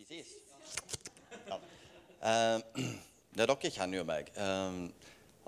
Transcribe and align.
Spise 0.00 0.20
is? 0.20 0.26
Ja. 1.48 1.60
Eh, 2.20 2.58
det 3.32 3.46
dere 3.48 3.70
kjenner 3.72 3.96
jo 3.96 4.02
meg. 4.04 4.26
Eh, 4.36 4.74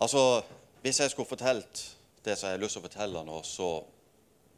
altså, 0.00 0.20
hvis 0.80 1.02
jeg 1.02 1.12
skulle 1.12 1.28
fortalt 1.28 1.82
det 2.24 2.38
som 2.38 2.48
jeg 2.48 2.56
har 2.56 2.62
lyst 2.62 2.78
til 2.78 2.80
å 2.80 2.86
fortelle 2.86 3.22
nå, 3.28 3.40
så 3.44 3.66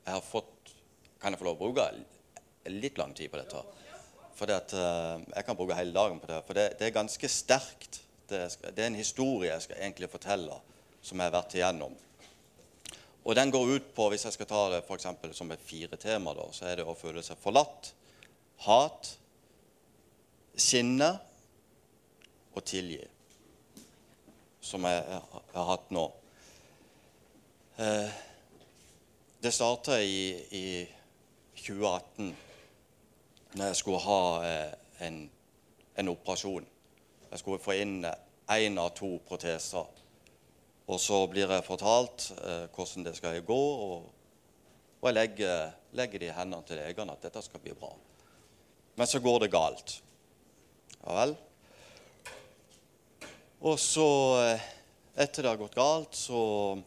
jeg 0.04 0.12
har 0.14 0.22
fått 0.22 0.70
Kan 1.18 1.34
jeg 1.34 1.40
få 1.40 1.46
lov 1.48 1.56
å 1.56 1.62
bruke 1.64 1.86
litt 2.70 3.00
lang 3.00 3.14
tid 3.18 3.32
på 3.32 3.40
dette? 3.40 3.62
For 4.38 4.50
eh, 4.54 4.60
jeg 4.60 5.46
kan 5.46 5.58
bruke 5.58 5.78
hele 5.78 5.94
dagen 5.96 6.20
på 6.22 6.30
det. 6.30 6.38
For 6.46 6.58
det, 6.58 6.68
det 6.78 6.86
er 6.86 6.94
ganske 6.94 7.30
sterkt. 7.30 7.98
Det, 8.30 8.44
det, 8.62 8.76
er 8.76 8.90
en 8.92 8.98
historie 8.98 9.50
jeg 9.50 9.66
skal 9.66 9.82
egentlig 9.82 10.10
fortelle, 10.12 10.60
som 11.02 11.18
jeg 11.18 11.30
har 11.30 11.36
vært 11.38 11.58
igjennom. 11.58 11.98
Og 13.24 13.34
den 13.34 13.50
går 13.50 13.74
ut 13.74 13.90
på, 13.98 14.06
hvis 14.12 14.26
jeg 14.28 14.38
skal 14.38 14.50
ta 14.54 14.62
det 14.76 14.84
for 14.86 14.98
eksempel, 14.98 15.34
som 15.34 15.50
et 15.54 15.66
fire 15.66 15.98
tema, 15.98 16.34
da, 16.38 16.46
så 16.54 16.70
er 16.70 16.78
det 16.78 16.86
å 16.86 16.98
føle 16.98 17.26
seg 17.26 17.42
forlatt, 17.42 17.90
hat, 18.68 19.16
sinne 20.56 21.10
og 22.54 22.64
tilgi. 22.64 23.02
Som 24.64 24.86
jeg, 24.88 25.02
har 25.54 25.66
hatt 25.68 25.90
nå. 25.92 26.04
Eh, 27.76 28.20
det 29.42 29.52
starta 29.52 29.98
i, 30.00 30.30
i, 30.56 30.66
2018, 31.58 32.30
når 33.54 33.66
jeg 33.66 33.76
skulle 33.76 34.00
ha 34.04 34.20
eh, 34.46 35.06
en, 35.06 35.18
en, 35.96 36.08
operasjon. 36.08 36.66
Jeg 37.30 37.42
skulle 37.42 37.62
få 37.62 37.76
inn 37.82 37.98
én 38.04 38.80
av 38.80 38.94
to 38.96 39.18
proteser. 39.28 39.90
Og 40.86 41.00
så 41.00 41.18
blir 41.32 41.50
jeg 41.50 41.66
fortalt 41.66 42.30
eh, 42.38 42.66
hvordan 42.72 43.08
det 43.08 43.16
skal 43.18 43.42
gå, 43.44 43.60
og, 43.88 44.08
og 45.00 45.08
jeg 45.08 45.18
legger, 45.18 45.76
legger 45.92 46.22
det 46.22 46.30
i 46.30 46.36
hendene 46.38 46.68
til 46.68 46.80
legene 46.80 47.16
at 47.16 47.24
dette 47.24 47.42
skal 47.44 47.62
bli 47.64 47.76
bra. 47.76 47.92
Men 48.94 49.10
så 49.10 49.20
går 49.20 49.44
det 49.44 49.52
galt. 49.52 49.98
Ja 51.04 51.14
vel. 51.18 51.34
Og 53.60 53.74
så, 53.80 54.08
eh, 54.40 54.62
etter 55.20 55.42
det 55.44 55.50
har 55.50 55.58
gått 55.60 55.76
galt, 55.76 56.16
så 56.16 56.78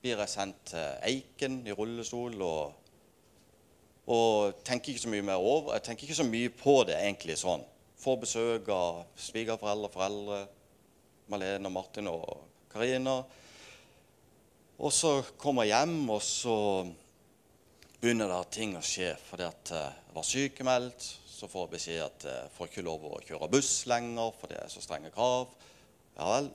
blir 0.00 0.20
jeg 0.22 0.30
sendt 0.30 0.70
til 0.70 1.00
Eiken 1.02 1.56
i 1.66 1.74
rullestol 1.74 2.36
og, 2.46 2.76
og 4.06 4.62
tenker 4.62 4.92
ikke 4.92 5.02
så 5.02 5.10
mye 5.10 5.26
mer 5.26 5.42
over. 5.42 5.74
Jeg 5.74 5.82
tenker 5.88 6.06
ikke 6.06 6.20
så 6.20 6.28
mye 6.28 6.52
på 6.54 6.76
det 6.86 6.94
egentlig 7.00 7.40
sånn. 7.42 7.66
Får 7.98 8.20
besøk 8.22 8.70
av 8.70 9.02
svigerforeldre, 9.18 9.90
foreldre, 9.92 10.40
Malene, 11.30 11.70
Martin 11.74 12.06
og 12.10 12.46
Karina. 12.70 13.18
Og 14.78 14.94
så 14.94 15.16
kommer 15.38 15.66
jeg 15.66 15.74
hjem, 15.74 15.98
og 16.10 16.22
så 16.22 16.56
begynner 17.98 18.30
det 18.30 18.44
ting 18.54 18.78
å 18.78 18.84
skje 18.84 19.10
fordi 19.26 19.50
at 19.50 19.74
jeg 19.74 20.14
var 20.14 20.26
sykemeldt. 20.26 21.10
Så 21.40 21.48
får 21.48 21.66
jeg 21.66 21.72
beskjed 21.72 22.04
at 22.04 22.28
jeg 22.28 22.52
får 22.52 22.68
ikke 22.68 22.84
lov 22.84 23.08
å 23.08 23.22
kjøre 23.24 23.48
buss 23.48 23.72
lenger, 23.88 24.34
for 24.36 24.52
det 24.52 24.60
er 24.60 24.68
så 24.68 24.84
strenge 24.84 25.12
krav. 25.14 25.48
Ja 26.18 26.28
vel. 26.34 26.52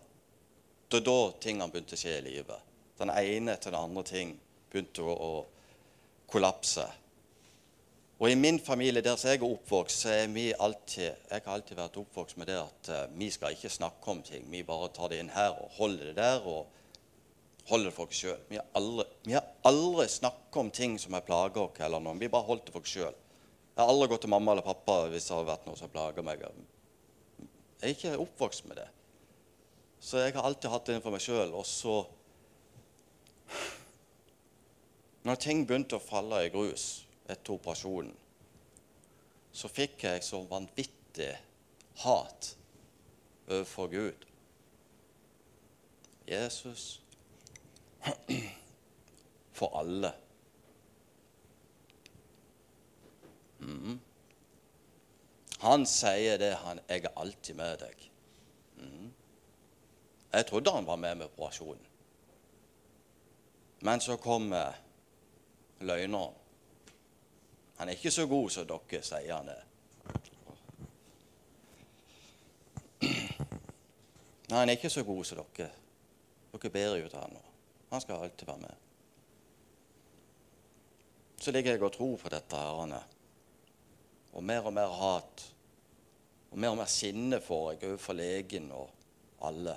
Det 0.85 1.01
er 1.01 1.07
da 1.09 1.19
tingene 1.41 1.71
begynte 1.73 1.97
å 1.97 2.01
skje 2.03 2.19
i 2.19 2.25
livet 2.29 2.71
den 2.99 3.11
ene 3.11 3.55
etter 3.55 3.73
den 3.73 3.81
andre 3.81 4.03
ting 4.07 4.35
begynte 4.71 5.03
å, 5.03 5.15
å 5.15 6.29
kollapse. 6.31 6.85
Og 8.15 8.29
i 8.31 8.37
min 8.39 8.61
familie 8.63 9.03
der 9.03 9.19
jeg 9.19 9.41
er 9.41 9.43
oppvokst, 9.43 10.05
så 10.05 10.13
er 10.13 10.29
vi 10.31 10.45
alltid 10.53 11.03
Jeg 11.03 11.41
har 11.43 11.51
alltid 11.51 11.77
vært 11.77 11.97
oppvokst 11.99 12.37
med 12.39 12.47
det 12.47 12.61
at 12.61 12.91
uh, 12.93 13.01
vi 13.11 13.27
skal 13.31 13.57
ikke 13.57 13.71
snakke 13.71 14.11
om 14.11 14.21
ting. 14.23 14.47
Vi 14.51 14.63
bare 14.63 14.87
tar 14.95 15.11
det 15.11 15.19
inn 15.19 15.33
her 15.35 15.51
og 15.59 15.75
holder 15.75 16.11
det 16.11 16.15
der 16.21 16.47
og 16.47 16.71
holder 17.67 17.89
det 17.89 17.95
for 17.97 18.07
oss 18.07 18.21
sjøl. 18.21 18.39
Vi, 18.47 18.61
vi, 19.25 19.33
har 19.35 19.43
aldri 19.67 20.07
snakket 20.07 20.61
om 20.61 20.71
ting 20.71 20.95
som 21.01 21.17
har 21.17 21.27
plaget 21.27 21.59
oss 21.59 21.83
eller 21.83 21.99
noe. 21.99 22.15
Vi 22.21 22.31
bare 22.31 22.47
holdt 22.47 22.69
det 22.69 22.75
for 22.77 22.87
oss 22.87 22.95
sjøl. 22.95 23.19
Jeg 23.75 23.83
har 23.83 23.91
aldri 23.91 24.07
gått 24.07 24.23
til 24.23 24.31
mamma 24.31 24.53
eller 24.53 24.63
pappa 24.63 25.01
hvis 25.11 25.25
det 25.27 25.35
har 25.35 25.47
vært 25.49 25.65
noe 25.67 25.75
som 25.75 25.91
plager 25.91 26.23
meg. 26.23 26.43
Jeg 27.81 27.89
er 27.89 27.95
ikke 27.95 28.13
oppvokst 28.23 28.69
med 28.69 28.79
det. 28.79 28.87
Så 29.99 30.21
jeg 30.23 30.35
har 30.35 30.47
alltid 30.47 30.71
hatt 30.71 30.87
det 30.87 31.01
for 31.03 31.11
meg 31.11 31.23
sjøl. 31.23 31.51
Og 31.51 31.65
så 31.67 31.97
når 35.27 35.41
ting 35.41 35.65
begynte 35.67 35.97
å 35.97 36.03
falle 36.03 36.43
i 36.45 36.51
grus 36.53 37.03
etter 37.25 37.55
operasjonen, 37.57 38.13
så 39.55 39.71
fikk 39.71 40.03
jeg 40.05 40.23
så 40.23 40.43
vanvittig 40.47 41.31
hat 42.03 42.51
overfor 43.47 43.89
Gud. 43.91 44.27
Jesus 46.29 47.01
for 49.55 49.75
alle. 49.79 50.13
Han 55.65 55.85
sier 55.89 56.37
det 56.37 56.53
han 56.61 56.79
'Jeg 56.87 57.03
er 57.03 57.17
alltid 57.17 57.55
med 57.55 57.79
deg'. 57.81 58.09
Mm. 58.77 59.13
Jeg 60.33 60.45
trodde 60.45 60.71
han 60.71 60.85
var 60.85 60.95
med 60.95 61.15
med 61.15 61.25
operasjonen. 61.25 61.85
Men 63.79 64.01
så 64.01 64.17
kommer 64.17 64.73
løgneren. 65.79 66.33
Han 67.77 67.89
er 67.89 67.93
ikke 67.93 68.11
så 68.11 68.27
god 68.27 68.49
som 68.49 68.67
dere 68.67 69.01
sier 69.03 69.35
han 69.35 69.49
er. 69.49 69.63
Nei, 74.49 74.59
han 74.59 74.69
er 74.69 74.77
ikke 74.77 74.89
så 74.89 75.03
god 75.03 75.23
som 75.25 75.37
dere. 75.57 75.71
Dere 76.53 76.69
ber 76.69 76.95
jo 76.95 77.09
til 77.09 77.19
han 77.19 77.33
nå. 77.33 77.41
Han 77.89 78.01
skal 78.01 78.15
alltid 78.15 78.47
være 78.47 78.57
med. 78.57 78.75
Så 81.41 81.51
ligger 81.51 81.71
jeg 81.71 81.83
og 81.83 81.93
tror 81.93 82.17
på 82.17 82.29
dette 82.29 82.55
herrene. 82.55 83.03
Og 84.33 84.43
mer 84.43 84.61
og 84.61 84.73
mer 84.73 84.87
hat. 84.87 85.54
Og 86.55 86.59
mer 86.63 86.71
og 86.71 86.77
mer 86.79 86.87
sinne 86.87 87.41
får 87.43 87.65
jeg 87.73 87.89
overfor 87.89 88.15
legen 88.15 88.69
og 88.71 88.87
alle. 89.43 89.73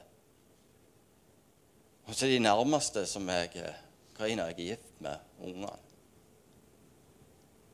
Og 2.06 2.14
så 2.14 2.28
de 2.30 2.38
nærmeste 2.38 3.02
som 3.10 3.26
jeg 3.34 3.72
Karina 4.14 4.44
er 4.46 4.54
gift 4.54 5.00
med 5.02 5.42
ungene. 5.42 5.72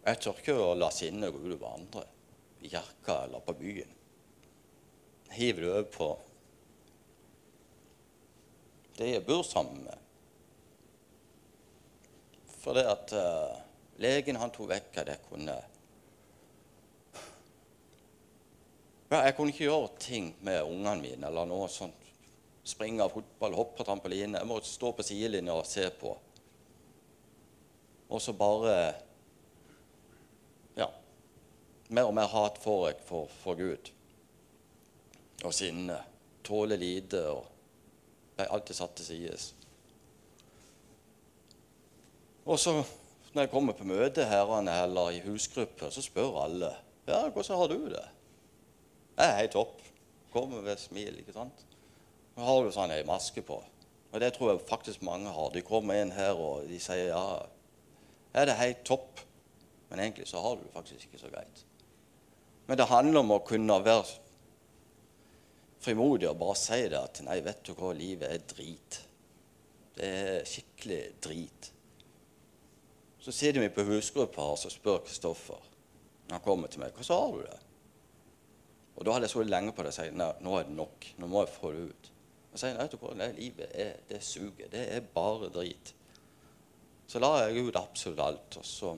Jeg 0.06 0.20
tør 0.24 0.40
ikke 0.40 0.56
å 0.56 0.72
la 0.76 0.88
sinnet 0.92 1.36
gå 1.36 1.42
utover 1.42 1.74
andre 1.74 2.06
i 2.64 2.72
kirka 2.72 3.18
eller 3.26 3.44
på 3.44 3.56
byen. 3.60 3.92
Hiver 5.36 5.60
det 5.60 5.70
over 5.74 5.86
på 5.98 6.08
det 8.96 9.10
jeg 9.10 9.26
bor 9.28 9.44
sammen 9.44 9.84
med. 9.84 10.00
For 12.56 12.72
det 12.80 12.88
at 12.88 13.12
uh, 13.20 13.52
legen 14.00 14.40
han 14.40 14.52
tok 14.54 14.72
vekk 14.72 14.92
det 15.02 15.18
jeg 15.18 15.26
kunne 15.28 15.60
ja, 19.10 19.20
Jeg 19.24 19.36
kunne 19.36 19.52
ikke 19.52 19.66
gjøre 19.68 19.90
ting 20.00 20.34
med 20.40 20.62
ungene 20.62 21.00
mine 21.02 21.28
eller 21.28 21.48
noe 21.48 21.68
sånt. 21.68 22.00
Springe 22.64 23.04
fotball, 23.12 23.54
hoppe 23.58 23.76
på 23.78 23.84
trampoline. 23.84 24.38
Jeg 24.38 24.48
måtte 24.48 24.70
stå 24.70 24.92
på 24.96 25.04
sidelinja 25.04 25.52
og 25.52 25.66
se 25.68 25.90
på. 25.90 26.14
Og 28.08 28.22
så 28.22 28.32
bare 28.32 28.94
Ja. 30.76 30.88
Mer 31.88 32.08
og 32.08 32.14
mer 32.14 32.26
hat 32.26 32.58
får 32.58 32.88
jeg 32.88 32.96
for, 33.06 33.28
for 33.42 33.54
Gud. 33.54 33.90
Og 35.44 35.54
sinne. 35.54 35.98
Tåler 36.44 36.76
lite 36.76 37.20
og 37.28 37.46
ble 38.36 38.48
alltid 38.50 38.76
satt 38.76 38.96
til 38.96 39.06
side. 39.06 39.36
Og 42.44 42.58
så 42.58 42.82
når 43.34 43.42
jeg 43.42 43.50
kommer 43.50 43.74
på 43.74 43.86
møte 43.88 44.24
herrene 44.28 44.74
eller 44.84 45.16
i 45.16 45.22
husgrupper, 45.24 45.90
så 45.90 46.02
spør 46.04 46.42
alle 46.44 46.70
ja, 47.08 47.26
hvordan 47.28 47.58
har 47.58 47.68
du 47.68 47.88
det. 47.90 48.04
Jeg 49.14 49.30
er 49.30 49.38
helt 49.38 49.54
topp. 49.54 49.82
Kommer 50.34 50.64
med 50.66 50.80
smil, 50.82 51.20
ikke 51.20 51.36
sant. 51.36 51.64
Nå 52.34 52.46
har 52.46 52.64
du 52.64 52.72
sånn 52.74 52.94
ei 52.94 53.04
maske 53.06 53.44
på. 53.46 53.60
Og 54.14 54.22
det 54.22 54.32
tror 54.34 54.52
jeg 54.52 54.66
faktisk 54.66 55.04
mange 55.06 55.30
har. 55.30 55.52
De 55.54 55.62
kommer 55.66 56.00
inn 56.00 56.12
her 56.14 56.38
og 56.38 56.66
de 56.70 56.80
sier 56.82 57.12
ja, 57.12 57.26
er 58.34 58.50
det 58.50 58.58
helt 58.58 58.82
topp. 58.86 59.22
Men 59.90 60.02
egentlig 60.02 60.26
så 60.30 60.42
har 60.42 60.56
du 60.58 60.64
det 60.66 60.74
faktisk 60.74 61.06
ikke 61.06 61.22
så 61.22 61.30
greit. 61.30 61.64
Men 62.66 62.78
det 62.80 62.90
handler 62.90 63.22
om 63.22 63.34
å 63.36 63.42
kunne 63.46 63.76
være 63.84 64.06
frimodig 65.84 66.30
og 66.30 66.40
bare 66.40 66.56
si 66.58 66.80
det 66.88 66.98
at 66.98 67.20
nei, 67.26 67.38
vet 67.44 67.60
du 67.66 67.74
hva, 67.76 67.92
livet 67.94 68.32
er 68.32 68.46
drit. 68.54 68.98
Det 69.94 70.08
er 70.08 70.48
skikkelig 70.48 71.02
drit. 71.22 71.70
Så 73.22 73.32
sitter 73.32 73.62
vi 73.62 73.70
på 73.72 73.84
husgruppa 73.88 74.50
og 74.54 74.58
så 74.60 74.72
spør 74.72 75.04
Kristoffer 75.06 75.70
han 76.30 76.40
kommer 76.40 76.70
til 76.72 76.80
meg, 76.80 76.94
hvordan 76.96 77.20
har 77.20 77.32
du 77.34 77.42
det? 77.44 77.73
Og 78.94 79.06
da 79.06 79.14
hadde 79.14 79.26
jeg 79.26 79.34
så 79.34 79.42
lenge 79.46 79.72
på 79.74 79.82
det 79.82 79.90
og 79.90 79.96
sagt 79.96 80.18
nå 80.18 80.56
er 80.58 80.68
det 80.68 80.76
nok. 80.76 81.08
Nå 81.18 81.28
må 81.30 81.42
jeg 81.42 81.54
få 81.56 81.72
det 81.74 81.86
ut. 81.90 82.10
Og 82.54 82.60
sier 82.60 82.76
vet 82.78 82.94
du 82.94 83.06
nei, 83.18 83.30
livet 83.34 83.72
er, 83.74 83.96
det 84.08 84.20
suger. 84.22 84.68
Det 84.70 84.84
er 84.94 85.08
bare 85.14 85.50
drit. 85.54 85.90
Så 87.10 87.20
la 87.20 87.32
jeg 87.42 87.66
ut 87.66 87.78
absolutt 87.78 88.22
alt. 88.22 88.58
Og 88.60 88.66
så 88.68 88.92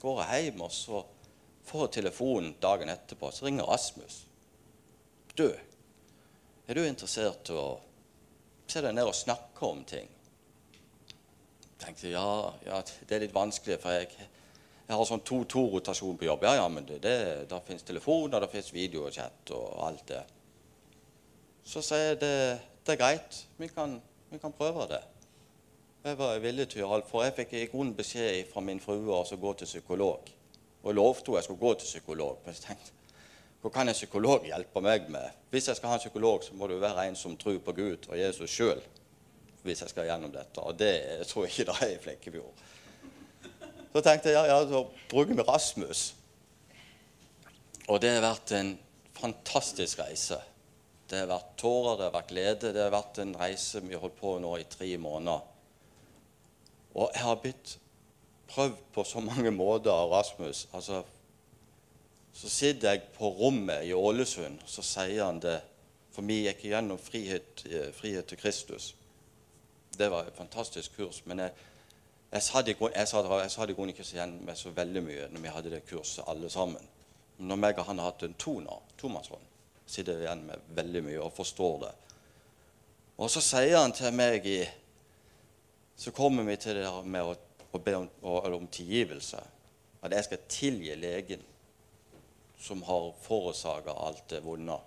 går 0.00 0.22
jeg 0.24 0.48
hjem, 0.48 0.64
og 0.66 0.74
så 0.74 1.04
får 1.70 1.86
jeg 1.86 1.94
telefonen 2.00 2.56
dagen 2.62 2.90
etterpå. 2.90 3.30
Så 3.30 3.46
ringer 3.46 3.70
Rasmus. 3.70 4.24
Du, 5.38 5.46
er 6.66 6.74
du 6.74 6.82
interessert 6.82 7.52
i 7.52 7.56
å 7.56 7.68
se 8.70 8.82
deg 8.82 8.96
ned 8.96 9.06
og 9.06 9.16
snakke 9.16 9.70
om 9.70 9.84
ting? 9.86 10.10
Jeg 11.70 11.86
tenkte 11.86 12.10
ja, 12.12 12.26
ja, 12.66 12.82
det 13.06 13.16
er 13.16 13.24
litt 13.24 13.36
vanskelig, 13.36 13.78
for 13.80 13.94
jeg, 13.94 14.10
Jeg 14.90 14.98
har 14.98 15.06
sånn 15.06 15.20
to-to-rotasjon 15.22 16.16
på 16.18 16.26
jobb. 16.26 16.44
Ja, 16.48 16.56
ja, 16.58 16.66
men 16.66 16.82
det, 16.82 16.96
det, 17.04 17.16
der 17.46 17.60
fins 17.62 17.84
telefon, 17.86 18.32
og 18.34 18.46
fins 18.50 18.72
videochat 18.74 19.52
og 19.54 19.84
alt 19.86 20.02
det. 20.08 20.22
Så 21.62 21.78
sier 21.86 22.08
jeg 22.08 22.16
det, 22.18 22.32
det 22.82 22.96
er 22.96 22.98
greit. 22.98 23.38
Vi 23.60 23.68
kan, 23.70 24.00
vi 24.32 24.40
kan, 24.42 24.50
prøve 24.50 24.88
det. 24.90 24.98
Jeg 26.02 26.18
var 26.18 26.42
villig 26.42 26.66
til 26.72 26.82
å 26.82 26.98
for 27.06 27.22
jeg 27.22 27.36
fikk 27.36 27.54
i 27.54 27.68
grunnen 27.70 27.94
beskjed 27.94 28.50
fra 28.50 28.64
min 28.66 28.82
frue 28.82 28.98
om 28.98 29.22
å 29.22 29.38
gå 29.44 29.52
til 29.60 29.70
psykolog. 29.70 30.32
Og 30.82 30.98
lovte 30.98 31.36
jeg 31.36 31.46
skulle 31.46 31.62
gå 31.62 31.72
til 31.78 31.92
psykolog. 31.92 32.42
Men 32.42 32.58
jeg 32.58 32.64
tenkte, 32.64 33.14
hva 33.62 33.70
kan 33.70 33.92
en 33.92 33.94
psykolog 33.94 34.50
hjelpe 34.50 34.82
meg 34.82 35.06
med? 35.12 35.38
Hvis 35.54 35.70
jeg 35.70 35.78
skal 35.78 35.92
ha 35.92 36.00
en 36.00 36.02
psykolog, 36.02 36.42
så 36.42 36.58
må 36.58 36.66
det 36.66 36.80
være 36.82 37.06
en 37.06 37.20
som 37.22 37.38
tror 37.38 37.62
på 37.62 37.76
Gud 37.78 38.10
og 38.10 38.18
Jesus 38.18 38.50
sjøl. 38.50 38.82
Hvis 39.62 39.86
jeg 39.86 39.94
skal 39.94 40.10
gjennom 40.10 40.34
dette. 40.34 40.66
Og 40.66 40.74
det 40.74 41.28
tror 41.30 41.46
jeg 41.46 41.54
ikke 41.54 41.70
det 41.70 41.78
er 41.78 41.94
i 41.94 42.04
Flekkefjord. 42.08 42.66
Så 43.92 44.02
tenkte 44.06 44.30
jeg 44.30 44.38
ja, 44.38 44.46
ja, 44.46 44.62
så 44.68 44.84
bruker 45.10 45.34
vi 45.34 45.42
Rasmus. 45.46 46.14
Og 47.90 47.98
det 48.02 48.12
har 48.14 48.22
vært 48.22 48.52
en 48.54 48.76
fantastisk 49.18 49.98
reise. 49.98 50.38
Det 51.10 51.24
har 51.24 51.30
vært 51.30 51.56
tårer, 51.58 51.96
det 51.98 52.06
har 52.06 52.14
vært 52.14 52.30
glede. 52.30 52.74
Det 52.74 52.84
har 52.84 52.92
vært 52.94 53.18
en 53.18 53.34
reise 53.38 53.82
vi 53.82 53.96
har 53.96 54.04
holdt 54.04 54.20
på 54.20 54.36
nå 54.38 54.52
i 54.60 54.66
tre 54.70 54.90
måneder. 55.02 55.42
Og 56.94 57.10
jeg 57.14 57.24
har 57.24 57.40
blitt 57.42 57.72
prøvd 58.50 58.78
på 58.94 59.04
så 59.06 59.22
mange 59.22 59.50
måter 59.54 59.90
av 59.90 60.12
Rasmus. 60.14 60.68
Altså, 60.74 61.02
så 62.32 62.50
sitter 62.50 62.94
jeg 62.94 63.10
på 63.16 63.30
rommet 63.40 63.88
i 63.88 63.92
Ålesund, 63.94 64.62
så 64.66 64.86
sier 64.86 65.24
han 65.24 65.42
det. 65.42 65.58
For 66.14 66.26
vi 66.26 66.44
gikk 66.44 66.64
igjennom 66.66 66.98
frihet, 66.98 67.64
eh, 67.70 67.90
frihet 67.94 68.26
til 68.26 68.38
Kristus. 68.38 68.94
Det 69.98 70.10
var 70.10 70.26
et 70.26 70.36
fantastisk 70.36 70.96
kurs. 70.96 71.22
men 71.26 71.38
jeg 71.38 71.52
jeg 72.30 72.42
sa 72.46 72.62
det 72.62 72.76
i 72.76 72.78
grunnen 73.74 73.90
ikke 73.90 74.06
igjen 74.06 74.36
med 74.46 74.58
så 74.58 74.70
veldig 74.70 75.02
mye 75.02 75.28
når 75.32 75.42
vi 75.42 75.54
hadde 75.54 75.70
det 75.72 75.86
kurset 75.88 76.28
alle 76.30 76.50
sammen. 76.50 76.84
Men 77.38 77.50
når 77.50 77.58
meg 77.58 77.78
og 77.80 77.88
han 77.88 77.98
har 77.98 78.12
hatt 78.12 78.22
en 78.22 78.36
toner, 78.38 78.84
tomannshånd, 79.00 79.46
sitter 79.86 80.14
jeg 80.14 80.28
igjen 80.28 80.44
med 80.46 80.68
veldig 80.76 81.02
mye 81.08 81.24
og 81.24 81.34
forstår 81.34 81.80
det. 81.82 81.92
Og 83.18 83.30
så 83.32 83.42
sier 83.42 83.80
han 83.80 83.92
til 83.92 84.14
meg 84.14 84.46
i 84.46 84.60
Så 86.00 86.14
kommer 86.16 86.46
vi 86.48 86.54
til 86.56 86.78
det 86.78 86.86
der 86.86 87.02
med 87.04 87.26
å, 87.28 87.34
å 87.76 87.78
be 87.78 87.92
om, 87.98 88.06
om 88.24 88.68
tilgivelse. 88.72 89.40
At 90.00 90.14
jeg 90.16 90.24
skal 90.24 90.46
tilgi 90.48 90.94
legen 90.96 91.42
som 92.56 92.80
har 92.86 93.10
forårsaka 93.20 93.92
alt 93.92 94.22
det 94.32 94.40
vonde. 94.40 94.78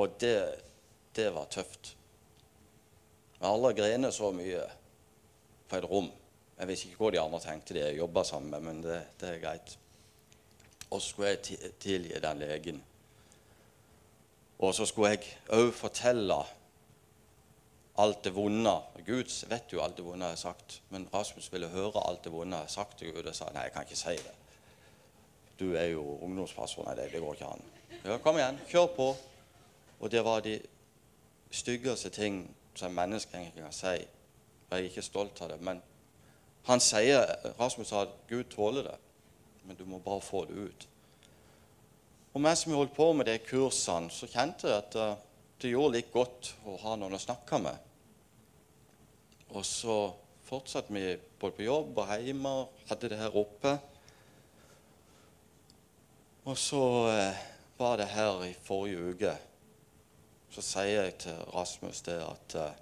Og 0.00 0.14
det, 0.20 0.38
det 1.12 1.28
var 1.34 1.50
tøft. 1.52 1.92
Jeg 3.36 3.44
har 3.44 3.58
aldri 3.58 3.74
grenet 3.76 4.16
så 4.16 4.30
mye 4.32 4.64
på 5.72 5.80
et 5.80 5.88
rom. 5.88 6.10
Jeg 6.58 6.68
vet 6.68 6.84
ikke 6.84 7.00
hva 7.00 7.10
de 7.14 7.20
andre 7.22 7.40
tenkte 7.40 7.74
de 7.78 7.84
jobba 7.96 8.24
sammen 8.28 8.50
med, 8.52 8.60
men 8.66 8.82
det, 8.84 8.98
det, 9.20 9.28
er 9.28 9.40
greit. 9.40 9.78
Og 10.90 11.00
så 11.00 11.08
skulle 11.08 11.30
jeg 11.32 11.70
tilgi 11.80 12.20
den 12.20 12.42
legen. 12.42 12.82
Og 14.58 14.74
så 14.76 14.86
skulle 14.86 15.14
jeg 15.14 15.32
òg 15.56 15.72
fortelle 15.74 16.36
alt 18.02 18.22
det 18.24 18.34
vonde. 18.36 18.76
Gud 19.06 19.32
vet 19.48 19.72
jo 19.72 19.82
alt 19.82 19.96
det 19.96 20.04
vonde 20.04 20.28
jeg 20.28 20.36
har 20.36 20.44
sagt, 20.44 20.78
men 20.92 21.08
Rasmus 21.14 21.48
ville 21.52 21.72
høre 21.72 22.04
alt 22.04 22.24
det 22.24 22.32
vonde 22.32 22.56
jeg 22.56 22.68
har 22.68 22.76
sagt 22.76 22.98
til 23.00 23.14
Gud, 23.16 23.26
og 23.26 23.34
sa 23.34 23.48
nei, 23.50 23.66
jeg 23.66 23.74
kan 23.74 23.88
ikke 23.88 24.02
si 24.04 24.16
det. 24.20 24.38
Du 25.58 25.72
er 25.72 25.90
jo 25.94 26.04
ungdomspastor. 26.20 26.84
Nei, 26.84 26.98
deg, 27.00 27.12
det 27.12 27.20
går 27.22 27.38
ikke 27.38 27.52
an. 27.56 27.68
Ja, 28.04 28.20
kom 28.20 28.36
igjen, 28.36 28.60
kjør 28.68 28.88
på. 28.96 29.12
Og 30.00 30.10
det 30.12 30.24
var 30.24 30.44
de 30.44 30.58
styggeste 31.50 32.10
ting 32.12 32.44
som 32.74 32.92
mennesker 32.92 33.38
egentlig 33.38 33.64
kan 33.64 33.76
si 33.76 34.00
jeg 34.72 34.86
er 34.86 34.90
ikke 34.90 35.04
stolt 35.04 35.42
av 35.44 35.52
det. 35.52 35.58
Men 35.64 35.82
han 36.68 36.80
sier, 36.82 37.26
Rasmus 37.58 37.90
sa 37.90 38.06
at 38.06 38.14
Gud 38.30 38.48
tåler 38.52 38.86
det, 38.86 38.96
men 39.66 39.78
du 39.78 39.84
må 39.88 40.00
bare 40.02 40.24
få 40.24 40.44
det 40.48 40.56
ut. 40.56 40.88
Og 42.32 42.40
mens 42.40 42.64
vi 42.66 42.72
holdt 42.72 42.94
på 42.96 43.10
med 43.12 43.28
de 43.28 43.36
kursene, 43.44 44.10
så 44.10 44.28
kjente 44.30 44.70
jeg 44.70 44.78
at 44.78 44.96
eh, 44.96 45.16
det 45.60 45.72
gjorde 45.74 45.98
litt 45.98 46.12
godt 46.14 46.54
å 46.64 46.78
ha 46.80 46.96
noen 46.96 47.18
å 47.18 47.20
snakke 47.20 47.60
med. 47.60 47.88
Og 49.52 49.64
så 49.68 49.96
fortsatte 50.48 50.94
vi 50.94 51.12
både 51.40 51.58
på 51.58 51.66
jobb 51.66 52.00
og 52.00 52.12
hjemme, 52.24 52.54
hadde 52.88 53.10
det 53.12 53.20
her 53.20 53.36
oppe. 53.36 53.74
Og 56.48 56.56
så 56.58 56.82
eh, 57.12 57.42
var 57.78 58.00
det 58.00 58.08
her 58.14 58.46
i 58.48 58.54
forrige 58.64 59.12
uke. 59.12 59.34
Så 60.52 60.64
sier 60.64 61.04
jeg 61.04 61.18
til 61.26 61.44
Rasmus 61.52 62.00
det 62.08 62.16
at 62.24 62.56
eh, 62.60 62.80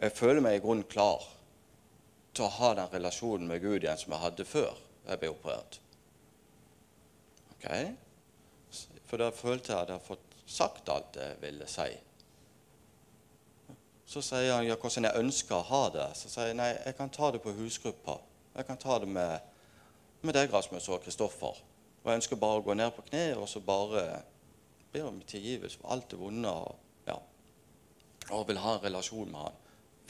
jeg 0.00 0.16
føler 0.16 0.40
meg 0.44 0.56
i 0.56 0.62
grunnen 0.64 0.88
klar 0.88 1.24
til 2.32 2.46
å 2.46 2.54
ha 2.56 2.74
den 2.78 2.92
relasjonen 2.92 3.48
med 3.50 3.60
Gud 3.60 3.82
igjen 3.82 3.98
som 4.00 4.14
jeg 4.14 4.22
hadde 4.22 4.46
før 4.48 4.78
jeg 5.06 5.20
ble 5.20 5.32
operert. 5.32 5.80
Ok? 7.52 7.66
For 9.10 9.20
da 9.20 9.28
følte 9.34 9.72
jeg 9.72 9.82
at 9.82 9.90
jeg 9.90 9.98
hadde 9.98 10.06
fått 10.06 10.38
sagt 10.50 10.88
alt 10.92 11.18
jeg 11.20 11.36
ville 11.42 11.66
si. 11.68 11.90
Så 14.10 14.22
sier 14.26 14.56
han 14.56 14.66
ja, 14.66 14.74
hvordan 14.80 15.06
jeg 15.06 15.22
ønsker 15.22 15.58
å 15.58 15.66
ha 15.68 15.82
det. 15.94 16.08
Så 16.18 16.30
sier 16.32 16.50
jeg 16.50 16.58
nei, 16.58 16.72
jeg 16.72 16.96
kan 16.98 17.12
ta 17.14 17.30
det 17.34 17.42
på 17.44 17.52
husgruppa. 17.54 18.16
Jeg 18.56 18.66
kan 18.66 18.80
ta 18.80 18.96
det 19.02 19.06
med, 19.10 19.52
med 20.26 20.34
deg, 20.34 20.50
Rasmus 20.50 20.88
og 20.90 21.04
Kristoffer. 21.04 21.60
Og 22.00 22.08
jeg 22.08 22.22
ønsker 22.22 22.40
bare 22.40 22.62
å 22.62 22.64
gå 22.66 22.74
ned 22.74 22.90
på 22.96 23.04
kne 23.10 23.24
og 23.36 23.46
så 23.50 23.62
bare 23.62 24.22
be 24.90 25.04
om 25.06 25.20
tilgivelse 25.22 25.78
for 25.78 25.92
alt 25.94 26.08
det 26.10 26.18
vonde. 26.18 26.50
Og, 26.50 27.04
ja, 27.06 27.18
og 28.34 28.48
vil 28.48 28.62
ha 28.64 28.78
en 28.78 28.84
relasjon 28.88 29.30
med 29.30 29.44
han. 29.44 29.59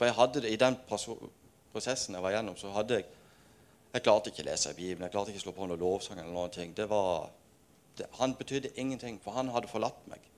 For 0.01 0.09
jeg 0.09 0.17
hadde 0.17 0.41
det, 0.41 0.49
i 0.49 0.57
den 0.57 0.79
prosessen 0.89 2.15
jeg 2.17 2.25
var 2.25 2.33
gjennom, 2.33 2.55
så 2.57 2.71
hadde 2.73 3.03
jeg 3.03 3.17
Jeg 3.93 4.05
klarte 4.07 4.31
ikke 4.31 4.45
å 4.45 4.47
lese 4.47 4.71
Bibelen. 4.73 5.03
Jeg 5.03 5.11
klarte 5.11 5.33
ikke 5.33 5.41
å 5.41 5.43
slå 5.43 5.53
på 5.53 5.67
noen 5.67 5.81
lovsang 5.81 6.19
eller 6.21 6.31
noen 6.31 6.53
ting. 6.55 6.71
Det 6.79 6.85
var, 6.87 7.25
det, 7.99 8.07
han 8.21 8.37
betydde 8.39 8.71
ingenting, 8.79 9.17
for 9.19 9.35
han 9.35 9.51
hadde 9.51 9.67
forlatt 9.67 10.05
meg, 10.07 10.29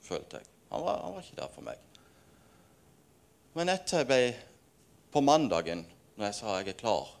følte 0.00 0.40
jeg. 0.40 0.48
Han 0.70 0.86
var, 0.86 1.02
han 1.02 1.12
var 1.12 1.26
ikke 1.26 1.36
der 1.36 1.50
for 1.52 1.66
meg. 1.66 1.82
Men 3.52 3.74
etter 3.74 4.00
jeg 4.00 4.08
ble 4.08 4.20
På 5.12 5.20
mandagen, 5.20 5.84
når 6.16 6.26
jeg 6.26 6.34
sa 6.40 6.56
jeg 6.56 6.72
er 6.72 6.78
klar, 6.80 7.12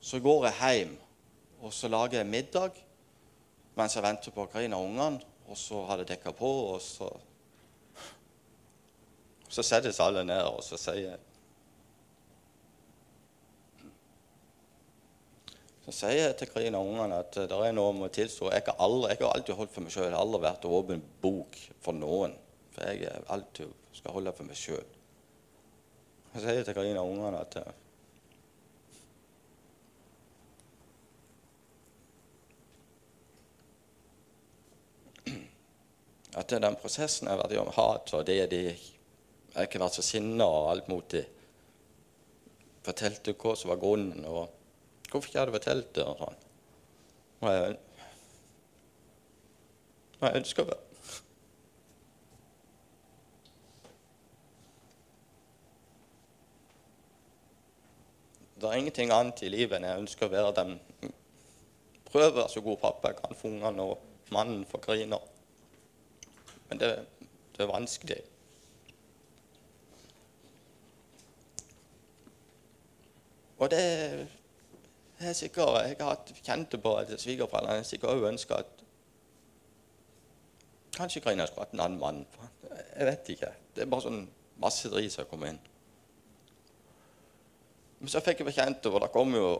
så 0.00 0.18
går 0.20 0.48
jeg 0.50 0.58
hjem 0.58 0.98
og 1.62 1.72
så 1.72 1.88
lager 1.88 2.20
jeg 2.20 2.28
middag 2.28 2.82
mens 3.78 3.96
jeg 3.96 4.04
venter 4.04 4.34
på 4.34 4.44
Karina 4.52 4.76
og 4.76 4.90
ungene. 4.90 5.22
Og 5.48 5.56
så 5.56 5.80
har 5.88 6.02
jeg 6.02 6.10
dekka 6.10 6.34
på, 6.36 6.50
og 6.74 6.82
så 6.84 7.08
så 9.48 9.64
settes 9.64 10.00
alle 10.04 10.24
ned, 10.28 10.44
og 10.44 10.62
så 10.64 10.78
sier 10.80 11.16
Så 15.88 15.94
sier 16.02 16.18
jeg 16.18 16.34
til 16.36 16.50
Karina 16.52 16.82
og 16.82 16.90
ungene 16.90 17.22
at 17.22 17.32
det 17.48 17.58
er 17.64 17.72
noe 17.72 17.94
om 17.94 18.02
å 18.04 18.10
tilstå. 18.12 18.50
Jeg, 18.52 18.66
jeg 18.68 18.74
har 18.76 19.30
alltid 19.32 19.54
holdt 19.56 19.72
for 19.72 19.80
meg 19.80 19.94
sjøl. 19.94 20.10
Jeg 20.10 20.12
har 20.12 20.20
aldri 20.20 20.40
vært 20.44 20.66
åpen 20.68 21.00
bok 21.22 21.56
for 21.80 21.96
noen. 21.96 22.34
For 22.74 22.92
jeg 22.92 23.22
alltid 23.32 23.72
skal 23.96 24.18
holde 24.18 24.34
for 24.36 24.44
meg 24.44 24.60
sjøl. 24.60 24.84
Så 26.34 26.42
sier 26.42 26.60
jeg 26.60 26.66
til 26.68 26.76
Karina 26.76 27.00
og 27.00 27.14
ungene 27.14 27.40
at 27.40 27.56
at 36.38 36.52
den 36.52 36.76
prosessen 36.78 37.26
jeg 37.26 37.34
har 37.34 37.40
vært 37.40 37.58
om 37.62 37.72
hat 37.74 38.12
og 38.14 38.26
det 38.28 38.42
de 38.52 38.62
jeg 39.58 39.64
har 39.64 39.72
ikke 39.72 39.80
vært 39.82 39.96
så 39.98 40.02
sinna 40.06 40.46
og 40.46 40.68
alt 40.70 40.86
mot 40.86 41.06
det. 41.10 41.24
Fortalte 42.86 43.32
hva 43.34 43.56
som 43.58 43.72
var 43.72 43.80
grunnen, 43.82 44.20
og 44.22 44.52
hvorfor 45.10 45.26
ikke 45.26 45.40
hadde 45.40 45.54
fortalt 45.56 45.88
det. 45.96 46.04
Og 46.06 46.20
sånn. 46.20 46.36
Og 47.40 47.56
jeg, 47.56 47.72
jeg 50.20 50.38
ønsker 50.42 50.70
det. 50.70 50.78
Det 58.62 58.70
er 58.70 58.78
ingenting 58.78 59.10
annet 59.10 59.42
i 59.42 59.50
livet 59.50 59.80
enn 59.80 59.90
jeg 59.90 60.06
ønsker 60.06 60.30
å 60.30 60.36
være 60.36 60.54
den 60.62 60.78
Prøve 62.08 62.30
å 62.30 62.38
være 62.44 62.54
så 62.54 62.62
god 62.62 62.78
pappa 62.86 63.10
jeg 63.10 63.24
kan 63.24 63.36
for 63.36 63.50
ungene 63.50 63.90
og 63.90 64.32
mannen 64.32 64.62
for 64.70 64.80
griner. 64.86 65.26
Men 66.70 66.78
det, 66.80 66.94
det 67.58 67.66
er 67.66 67.74
vanskelig. 67.74 68.22
Og 73.58 73.70
det 73.70 73.80
er 75.18 75.32
sikkert, 75.32 75.88
Jeg 75.88 75.96
har 76.00 76.18
kjent 76.44 76.72
det 76.72 76.82
på 76.82 76.96
at 76.96 77.14
svigerforeldrene 77.20 77.84
sikkert 77.84 78.10
også 78.10 78.28
ønsker 78.32 78.54
at 78.62 78.84
Kanskje 80.98 81.20
Karina 81.22 81.46
skulle 81.46 81.66
hatt 81.66 81.74
en 81.74 81.80
annen 81.80 82.00
mann. 82.00 82.26
Jeg 82.96 83.06
vet 83.06 83.28
ikke. 83.34 83.50
Det 83.74 83.84
er 83.84 83.90
bare 83.90 84.02
sånn 84.02 84.24
masse 84.58 84.90
drit 84.90 85.12
som 85.14 85.28
kommer 85.30 85.52
inn. 85.52 85.60
Men 88.00 88.10
så 88.10 88.22
fikk 88.22 88.42
jeg 88.42 88.48
bekjent 88.48 88.82
det, 88.82 88.90
og 88.90 89.02
det 89.04 89.10
kom 89.14 89.34
jo 89.34 89.52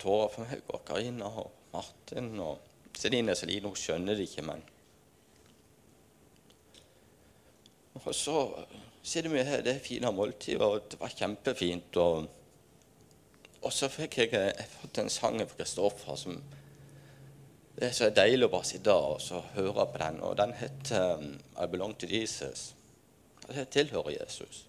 tårer 0.00 0.30
for 0.34 0.44
meg 0.44 0.68
og 0.72 0.84
Karina 0.88 1.30
og 1.40 1.50
Martin 1.72 2.30
og 2.40 2.60
Celine. 2.96 3.36
Celine 3.36 3.70
hun 3.70 3.80
skjønner 3.80 4.16
det 4.16 4.28
ikke, 4.28 4.44
men 4.50 4.64
Og 8.04 8.14
så 8.14 8.36
sitter 9.02 9.30
vi 9.30 9.42
her, 9.46 9.62
det 9.62 9.76
er 9.76 9.84
fine 9.84 10.10
måltider, 10.12 10.64
og 10.66 10.88
det 10.90 10.98
var 11.00 11.12
kjempefint. 11.14 11.96
og 11.96 12.26
og 13.64 13.72
så 13.72 13.88
fikk 13.88 14.18
jeg, 14.20 14.30
jeg 14.34 14.68
fått 14.76 15.00
en 15.00 15.10
sang 15.12 15.40
fra 15.40 15.58
Kristoffer 15.58 16.20
som 16.20 16.36
Det 17.74 17.88
er 17.88 17.94
så 17.96 18.10
deilig 18.14 18.46
å 18.46 18.52
bare 18.52 18.68
sitte 18.68 18.92
og 18.94 19.16
så 19.18 19.40
høre 19.56 19.86
på 19.90 19.98
den. 19.98 20.20
Og 20.22 20.36
den 20.38 20.52
heter 20.54 21.16
um, 21.18 21.32
I 21.58 21.66
Belong 21.66 21.96
to 21.98 22.06
Jesus. 22.06 22.68
Det 23.48 23.64
tilhører 23.74 24.14
Jesus. 24.14 24.60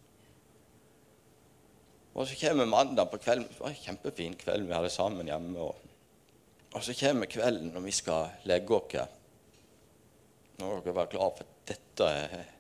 Og 2.16 2.25
så 2.25 2.40
kommer 2.40 2.66
mandag 2.66 3.12
på 3.12 3.20
kvelden. 3.22 3.46
Det 3.52 3.62
var 3.62 3.75
en 3.75 3.84
kjempefin 3.84 4.38
kveld 4.42 4.66
vi 4.66 4.74
hadde 4.74 4.90
sammen 4.90 5.30
hjemme. 5.30 5.68
Og, 5.68 5.75
og 6.74 6.88
så 6.88 6.96
kommer 6.98 7.30
kvelden 7.30 7.70
når 7.75 7.86
vi 7.86 7.94
skal 7.94 8.34
legge 8.50 8.80
oss. 8.80 9.22
Nå 10.58 10.72
må 10.72 10.82
dere 10.82 10.98
være 10.98 11.12
klare 11.12 11.38
for 11.38 11.54
dette 11.70 12.10
er 12.10 12.52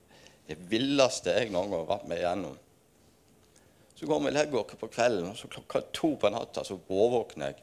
det 0.45 0.59
villeste 0.69 1.33
jeg 1.33 1.49
noen 1.49 1.71
gang 1.71 1.81
har 1.81 1.93
vært 1.95 2.09
med 2.11 2.21
igjennom. 2.21 2.57
Så 3.95 4.07
går 4.09 4.19
vi 4.19 4.31
og 4.31 4.35
legger 4.35 4.59
oss 4.59 4.79
på 4.79 4.91
kvelden, 4.91 5.29
og 5.31 5.37
så 5.39 5.47
klokka 5.51 5.81
to 5.95 6.15
på 6.19 6.31
natta 6.33 6.65
så 6.67 6.77
vårvåkner 6.87 7.53
jeg. 7.53 7.61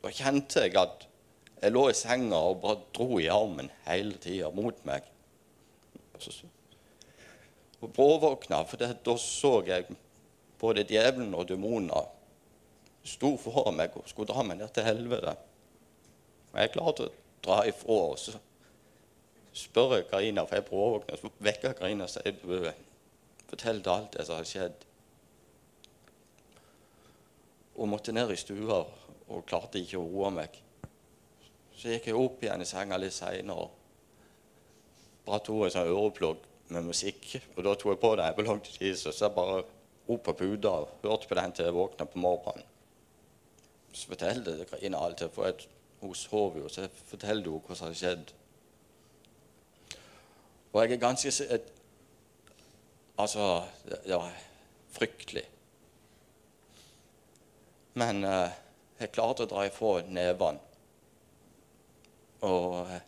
Da 0.00 0.12
kjente 0.16 0.64
jeg 0.64 0.76
at 0.80 1.04
jeg 1.60 1.74
lå 1.74 1.82
i 1.90 1.96
senga 1.96 2.38
og 2.48 2.62
bare 2.62 2.80
dro 2.96 3.18
i 3.20 3.28
armen 3.28 3.68
hele 3.84 4.16
tida 4.22 4.48
mot 4.56 4.78
meg. 4.88 5.04
Og, 6.14 6.22
så, 6.24 6.48
og 7.80 7.92
bråvåkna, 7.92 8.62
for 8.68 8.80
det, 8.80 8.94
da 9.04 9.16
så 9.20 9.58
jeg 9.68 9.90
både 10.60 10.86
djevelen 10.88 11.36
og 11.36 11.48
demoner 11.48 12.08
sto 13.04 13.34
foran 13.40 13.76
meg 13.76 13.96
og 13.96 14.08
skulle 14.08 14.32
dra 14.32 14.44
meg 14.44 14.60
ned 14.60 14.72
til 14.76 14.88
helvete. 14.88 15.36
Og 16.52 16.60
jeg 16.62 16.72
klarte 16.74 17.08
å 17.08 17.16
dra 17.44 17.62
ifra. 17.68 18.00
og 18.12 18.18
så 18.18 18.40
spør 19.52 19.98
jeg 19.98 20.08
Karina, 20.08 20.46
for 20.46 20.56
jeg 20.56 20.68
bråvåkner, 20.68 21.20
så 21.20 21.32
vekker 21.44 21.76
Karina 21.76 22.08
og 22.08 22.12
sier 22.12 22.72
forteller 23.50 23.92
alt 23.92 24.16
det 24.16 24.26
som 24.26 24.40
har 24.40 24.48
skjedd. 24.48 24.86
Og 27.80 27.88
måtte 27.88 28.12
ned 28.12 28.30
i 28.34 28.38
stua 28.38 28.82
og 29.30 29.46
klarte 29.48 29.80
ikke 29.80 29.98
å 30.00 30.06
roe 30.06 30.30
meg. 30.36 30.56
Så 31.72 31.94
gikk 31.94 32.10
jeg 32.10 32.20
opp 32.20 32.42
igjen 32.44 32.60
i 32.60 32.68
senga 32.68 32.98
litt 33.00 33.16
seinere. 33.16 33.68
Bare 35.24 35.40
tok 35.46 35.64
en 35.64 35.72
sånn 35.72 35.92
øreplugg 35.92 36.44
med 36.74 36.88
musikk. 36.90 37.38
Og 37.56 37.64
da 37.64 37.74
tok 37.74 37.94
jeg 37.94 38.02
på 38.02 38.14
den 38.20 38.36
Belong 38.36 38.60
to 38.64 38.74
og 38.74 38.98
Så 39.00 39.14
jeg 39.16 39.36
bare 39.36 39.62
opp 40.10 40.24
på 40.26 40.36
puta 40.42 40.74
og 40.82 41.06
hørte 41.06 41.28
på 41.30 41.38
den 41.38 41.52
til 41.56 41.68
jeg 41.68 41.76
våkna 41.76 42.06
på 42.06 42.20
morgenen. 42.20 42.66
Så 43.92 44.10
fortalte 44.12 44.58
jeg 44.58 44.68
Karina 44.70 45.00
alt 45.02 45.24
for 45.34 45.54
for 46.00 46.06
hun 46.06 46.14
sov 46.14 46.56
jo, 46.56 46.68
så 46.68 46.86
jeg 46.86 46.90
fortalte 47.04 47.50
henne 47.50 47.60
hva 47.66 47.76
som 47.76 47.86
hadde 47.86 47.98
skjedd. 48.00 48.30
Og 50.72 50.82
jeg 50.82 50.92
er 50.96 51.02
ganske 51.02 51.60
Altså, 53.20 53.66
det 53.84 54.16
var 54.16 54.30
fryktelig. 54.96 55.42
Men 57.98 58.24
eh, 58.24 58.58
jeg 59.00 59.12
klarte 59.14 59.46
å 59.46 59.50
dra 59.50 59.64
ifra 59.66 60.00
nevene. 60.06 60.60
Og 62.46 62.76
eh, 62.86 63.02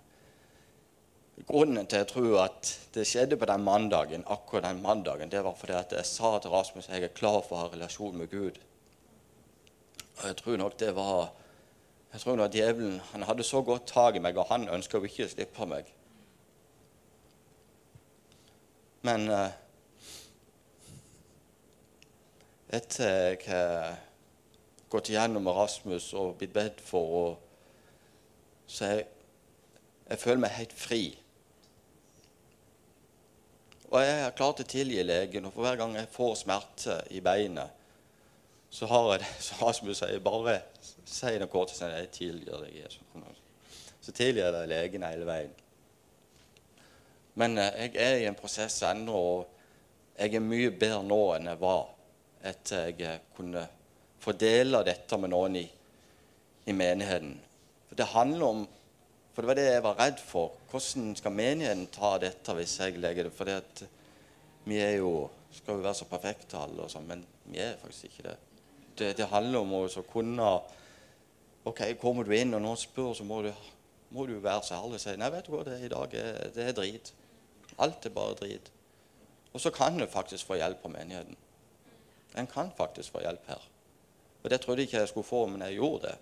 grunnen 1.48 1.86
til 1.88 2.02
jeg 2.02 2.10
tror 2.10 2.40
at 2.46 2.72
det 2.94 3.06
skjedde 3.08 3.38
på 3.40 3.48
den 3.48 3.64
mandagen, 3.64 4.26
akkurat 4.26 4.66
den 4.68 4.82
mandagen, 4.82 5.30
det 5.32 5.44
var 5.44 5.56
fordi 5.58 5.78
at 5.78 5.94
jeg 5.96 6.08
sa 6.08 6.34
til 6.38 6.52
Rasmus 6.52 6.88
at 6.88 6.98
jeg 6.98 7.08
er 7.10 7.16
klar 7.16 7.40
for 7.46 7.56
å 7.56 7.62
ha 7.64 7.72
relasjon 7.72 8.18
med 8.18 8.30
Gud. 8.32 8.58
Og 10.18 10.26
jeg 10.28 10.36
tror 10.42 10.60
nok 10.60 10.76
det 10.80 10.92
var 10.96 11.30
jeg 12.12 12.20
tror 12.20 12.36
nok 12.36 12.52
Djevelen 12.52 13.00
han 13.12 13.22
hadde 13.24 13.44
så 13.48 13.62
godt 13.64 13.86
tak 13.88 14.16
i 14.16 14.20
meg, 14.20 14.36
og 14.36 14.50
han 14.50 14.68
ønska 14.68 14.98
jo 15.00 15.08
ikke 15.08 15.24
å 15.24 15.32
slippe 15.32 15.66
meg. 15.68 15.86
Men 19.08 19.24
uh, 19.32 19.48
etter 22.68 23.08
jeg 23.08 23.40
har 23.48 23.96
gått 24.92 25.10
igjennom 25.12 25.48
Rasmus 25.48 26.12
og 26.18 26.36
blitt 26.40 26.54
bedt 26.54 26.80
for, 26.84 27.18
og, 27.22 27.82
så 28.68 28.92
jeg, 28.92 29.06
jeg 30.08 30.20
føler 30.20 30.42
meg 30.44 30.56
helt 30.58 30.74
fri. 30.76 31.02
Og 33.92 34.00
jeg 34.00 34.20
har 34.22 34.36
klart 34.36 34.62
å 34.62 34.68
tilgi 34.68 35.02
legen, 35.04 35.48
og 35.48 35.54
for 35.54 35.66
hver 35.66 35.80
gang 35.80 35.96
jeg 35.98 36.12
får 36.12 36.36
smerte 36.44 36.98
i 37.12 37.20
beinet, 37.24 37.80
så 38.72 38.88
har 38.88 39.10
jeg 39.10 39.24
det 39.24 39.32
så 39.46 39.58
Rasmus 39.60 40.00
sier, 40.00 40.22
bare 40.24 40.60
si 41.04 41.32
det 41.40 41.50
kort 41.52 41.74
til 41.74 41.92
jeg 41.92 42.12
tilgir 42.14 42.62
deg. 42.64 42.78
Jesus. 42.84 43.42
Så 44.02 44.14
tilgir 44.16 44.46
jeg 44.46 44.54
deg 44.56 44.70
legen 44.70 45.04
hele 45.06 45.28
veien. 45.28 45.52
Men 47.40 47.56
eh, 47.60 47.84
jeg 47.84 47.96
er 48.00 48.22
i 48.22 48.28
en 48.28 48.36
prosess 48.36 48.80
ennå, 48.88 49.12
og 49.12 50.16
jeg 50.18 50.36
er 50.36 50.44
mye 50.44 50.72
bedre 50.72 51.02
nå 51.04 51.20
enn 51.36 51.48
jeg 51.48 51.60
var 51.60 51.86
etter 52.48 52.88
jeg 52.90 53.04
eh, 53.08 53.20
kunne 53.36 53.62
fordele 54.22 54.84
dette 54.86 55.18
med 55.18 55.32
noen 55.32 55.58
i, 55.58 55.66
i 56.66 56.74
menigheten. 56.76 57.34
For 57.88 57.98
det 57.98 58.12
handler 58.14 58.46
om 58.46 58.62
For 59.32 59.40
det 59.40 59.48
var 59.48 59.56
det 59.56 59.62
jeg 59.64 59.82
var 59.82 59.94
redd 59.96 60.18
for. 60.20 60.50
Hvordan 60.68 61.14
skal 61.16 61.32
menigheten 61.32 61.86
ta 61.88 62.18
dette 62.20 62.52
hvis 62.52 62.74
jeg 62.82 62.98
legger 63.00 63.24
det? 63.24 63.32
For 63.32 63.48
vi 64.68 64.76
er 64.76 64.98
jo 64.98 65.30
skal 65.52 65.76
jo 65.76 65.84
være 65.84 65.94
så 65.94 66.08
perfekte 66.08 66.60
alle, 66.60 66.84
og 66.84 66.90
sånn, 66.92 67.08
men 67.08 67.24
vi 67.44 67.60
er 67.60 67.78
faktisk 67.80 68.08
ikke 68.08 68.26
det. 68.28 68.36
Det, 68.96 69.10
det 69.18 69.28
handler 69.28 69.64
om 69.64 69.74
å 69.76 70.04
kunne 70.08 70.48
OK, 71.68 71.82
kommer 72.00 72.26
du 72.26 72.32
inn, 72.34 72.54
og 72.56 72.62
noen 72.64 72.80
spør, 72.80 73.12
så 73.14 73.26
må 73.26 73.42
du, 73.46 73.50
må 74.12 74.26
du 74.26 74.34
være 74.42 74.64
så 74.66 74.78
ærlig 74.80 74.98
og 74.98 75.04
si 75.04 75.16
Nei, 75.20 75.30
vet 75.32 75.46
du 75.46 75.52
hva, 75.54 75.64
det, 75.68 75.76
er 75.78 75.86
i 75.86 75.92
dag 75.92 76.16
er, 76.18 76.40
det 76.56 76.68
er 76.68 76.76
drit. 76.76 77.12
Alt 77.82 78.08
er 78.08 78.14
bare 78.16 78.38
drit. 78.40 78.72
Og 79.52 79.60
så 79.62 79.72
kan 79.74 79.96
du 80.00 80.06
faktisk 80.10 80.48
få 80.48 80.58
hjelp 80.60 80.84
av 80.88 80.94
menigheten. 80.94 81.38
En 82.40 82.48
kan 82.48 82.72
faktisk 82.76 83.12
få 83.14 83.22
hjelp 83.24 83.48
her. 83.52 83.68
Og 84.42 84.50
Det 84.50 84.60
trodde 84.60 84.82
jeg 84.82 84.88
ikke 84.90 84.98
jeg 84.98 85.08
skulle 85.08 85.26
få, 85.26 85.46
men 85.46 85.62
jeg 85.62 85.78
gjorde 85.78 86.08
det. 86.08 86.16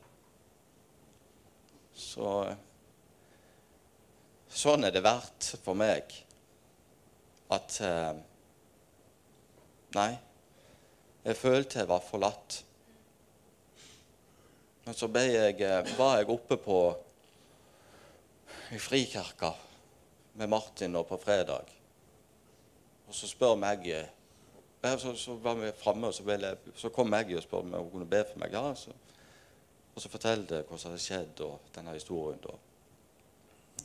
Så 1.95 2.33
Sånn 4.51 4.83
er 4.83 4.91
det 4.91 5.05
verdt 5.07 5.53
for 5.63 5.79
meg 5.79 6.11
at 7.55 7.77
eh, 7.87 8.19
Nei, 9.95 10.11
jeg 11.23 11.39
følte 11.39 11.81
jeg 11.81 11.91
var 11.91 12.03
forlatt. 12.03 12.61
Men 14.85 14.95
så 14.95 15.09
jeg, 15.15 15.57
eh, 15.63 15.91
var 15.99 16.19
jeg 16.19 16.31
oppe 16.35 16.59
på 16.63 16.79
i 18.75 18.79
Frikirka 18.79 19.51
med 20.39 20.51
Martin 20.51 20.95
nå 20.95 21.03
på 21.07 21.19
fredag. 21.19 21.71
Og 23.09 23.15
så 23.15 23.27
spør 23.31 23.59
Maggie 23.59 24.03
så, 24.83 25.15
så 25.17 25.35
var 25.35 25.55
vi 25.55 25.73
framme, 25.73 26.07
og 26.07 26.15
så, 26.15 26.25
jeg, 26.31 26.57
så, 26.75 26.89
kom 26.89 27.11
Maggie 27.11 27.37
og 27.37 27.43
spurte 27.43 27.69
om 27.69 27.75
hun 27.83 27.91
kunne 27.91 28.09
be 28.09 28.25
for 28.25 28.41
meg. 28.41 28.53
Ja, 28.53 28.75
så, 28.75 28.95
og 29.95 30.03
så 30.03 30.09
fortalte 30.09 30.61
jeg 30.61 30.69
hva 30.69 30.79
som 30.79 30.93
hadde 30.93 31.05
skjedd, 31.05 31.43
og 31.45 31.73
denne 31.75 31.95
historien. 31.97 32.41
da. 32.45 32.57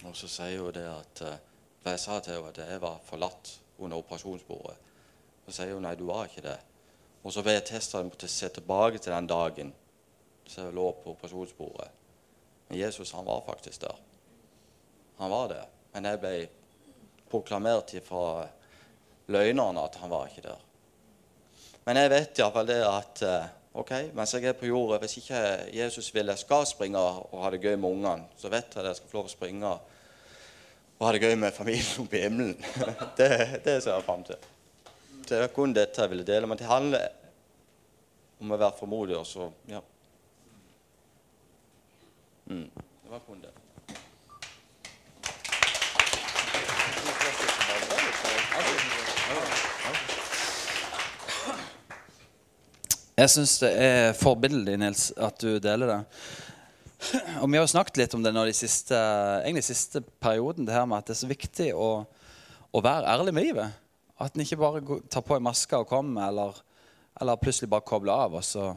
Og 0.08 0.16
så 0.16 0.30
sier 0.32 0.62
hun 0.62 0.76
det 0.76 0.88
at 0.88 1.22
eh, 1.24 1.44
For 1.84 1.94
jeg 1.94 2.02
sa 2.02 2.20
til 2.20 2.34
henne 2.34 2.50
at 2.50 2.58
jeg 2.58 2.82
var 2.82 3.02
forlatt 3.06 3.52
under 3.78 4.00
operasjonsbordet. 4.02 4.78
Så 5.46 5.54
sier 5.54 5.76
hun 5.76 5.84
nei, 5.86 5.94
du 5.96 6.08
var 6.08 6.26
ikke 6.26 6.42
det. 6.42 6.58
Og 7.22 7.34
så 7.34 7.44
ved 7.46 7.62
og 7.70 8.08
måtte 8.08 8.28
se 8.28 8.50
tilbake 8.50 8.98
til 8.98 9.14
den 9.14 9.28
dagen 9.28 9.74
så 10.48 10.66
jeg 10.66 10.74
lå 10.78 10.92
på 11.04 11.14
operasjonsbordet. 11.14 11.88
Men 12.68 12.80
Jesus 12.80 13.12
han 13.12 13.26
var 13.26 13.44
faktisk 13.46 13.82
der. 13.82 13.96
Han 15.18 15.32
var 15.32 15.48
det. 15.48 15.64
Men 15.94 16.06
jeg 16.06 16.20
ble 16.22 16.34
proklamert 17.30 17.94
fra 18.06 18.48
løgnerne 19.28 19.86
at 19.86 19.96
han 20.02 20.10
var 20.10 20.30
ikke 20.30 20.48
der. 20.48 20.66
Men 21.86 22.00
jeg 22.02 22.12
vet 22.12 22.40
iallfall 22.42 22.70
det 22.70 22.80
at 22.82 23.22
eh, 23.26 23.50
ok, 23.78 23.92
mens 24.18 24.34
jeg 24.34 24.48
er 24.50 24.58
på 24.58 24.70
jorda, 24.70 24.98
hvis 25.04 25.20
ikke 25.22 25.42
Jesus 25.76 26.10
vil 26.16 26.32
jeg 26.34 26.42
skal 26.42 26.66
springe 26.66 27.02
og 27.02 27.36
ha 27.44 27.52
det 27.54 27.62
gøy 27.62 27.76
med 27.76 27.92
ungene, 27.92 28.30
så 28.38 28.50
vet 28.50 28.74
jeg 28.74 28.82
at 28.82 28.90
jeg 28.90 29.00
skal 29.02 29.12
få 29.12 29.20
lov 29.20 29.30
å 29.30 29.34
springe 29.36 29.74
og 30.96 31.06
ha 31.06 31.12
det 31.14 31.22
gøy 31.22 31.36
med 31.38 31.54
familien 31.54 32.06
oppe 32.06 32.18
i 32.18 32.24
himmelen. 32.24 32.56
det, 33.20 33.30
det 33.66 33.78
ser 33.84 33.94
jeg 33.94 34.08
fram 34.08 34.24
til. 34.26 34.50
Det 35.26 35.42
er 35.42 35.54
kun 35.54 35.74
dette 35.76 36.02
jeg 36.02 36.14
ville 36.14 36.26
dele. 36.26 36.48
Men 36.48 36.58
det 36.58 36.70
handler 36.70 37.06
om 38.42 38.54
å 38.54 38.60
være 38.62 38.78
formodig. 38.80 39.18
Og 39.20 39.28
så, 39.28 39.50
ja. 39.70 39.82
Mm, 42.46 42.70
det 42.72 43.12
var 43.12 43.24
kun 43.28 43.42
det. 43.44 43.54
Jeg 53.16 53.32
syns 53.32 53.54
det 53.62 53.70
er 53.80 54.18
forbilledlig, 54.20 54.76
Nils, 54.82 55.06
at 55.16 55.40
du 55.40 55.56
deler 55.64 55.88
det. 55.88 56.00
Og 57.40 57.48
Vi 57.48 57.56
har 57.56 57.64
jo 57.64 57.72
snakket 57.72 58.00
litt 58.02 58.16
om 58.18 58.24
det 58.26 58.34
nå 58.36 58.42
de 58.44 58.56
siste, 58.56 58.98
egentlig 59.46 59.64
siste 59.64 60.02
perioden, 60.20 60.66
det 60.68 60.76
her 60.76 60.84
med 60.90 61.00
at 61.00 61.08
det 61.08 61.16
er 61.16 61.22
så 61.22 61.30
viktig 61.30 61.70
å, 61.80 61.90
å 62.76 62.82
være 62.84 63.08
ærlig 63.14 63.34
med 63.38 63.48
livet. 63.48 63.78
At 64.20 64.36
en 64.36 64.44
ikke 64.44 64.60
bare 64.60 65.00
tar 65.12 65.24
på 65.24 65.38
en 65.38 65.46
maske 65.48 65.80
og 65.80 65.88
kommer, 65.88 66.28
eller, 66.28 66.60
eller 67.22 67.40
plutselig 67.40 67.72
bare 67.72 67.88
kobler 67.88 68.26
av. 68.26 68.36
Så, 68.44 68.74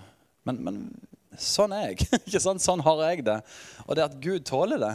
men, 0.47 0.63
men, 0.63 0.79
sånn 1.35 1.75
er 1.75 1.89
jeg. 1.89 2.07
ikke 2.29 2.45
sant? 2.47 2.63
Sånn 2.63 2.87
har 2.87 3.03
jeg 3.09 3.27
det. 3.27 3.41
Og 3.89 3.99
det 3.99 4.07
at 4.07 4.17
Gud 4.23 4.47
tåler 4.47 4.79
det, 4.85 4.95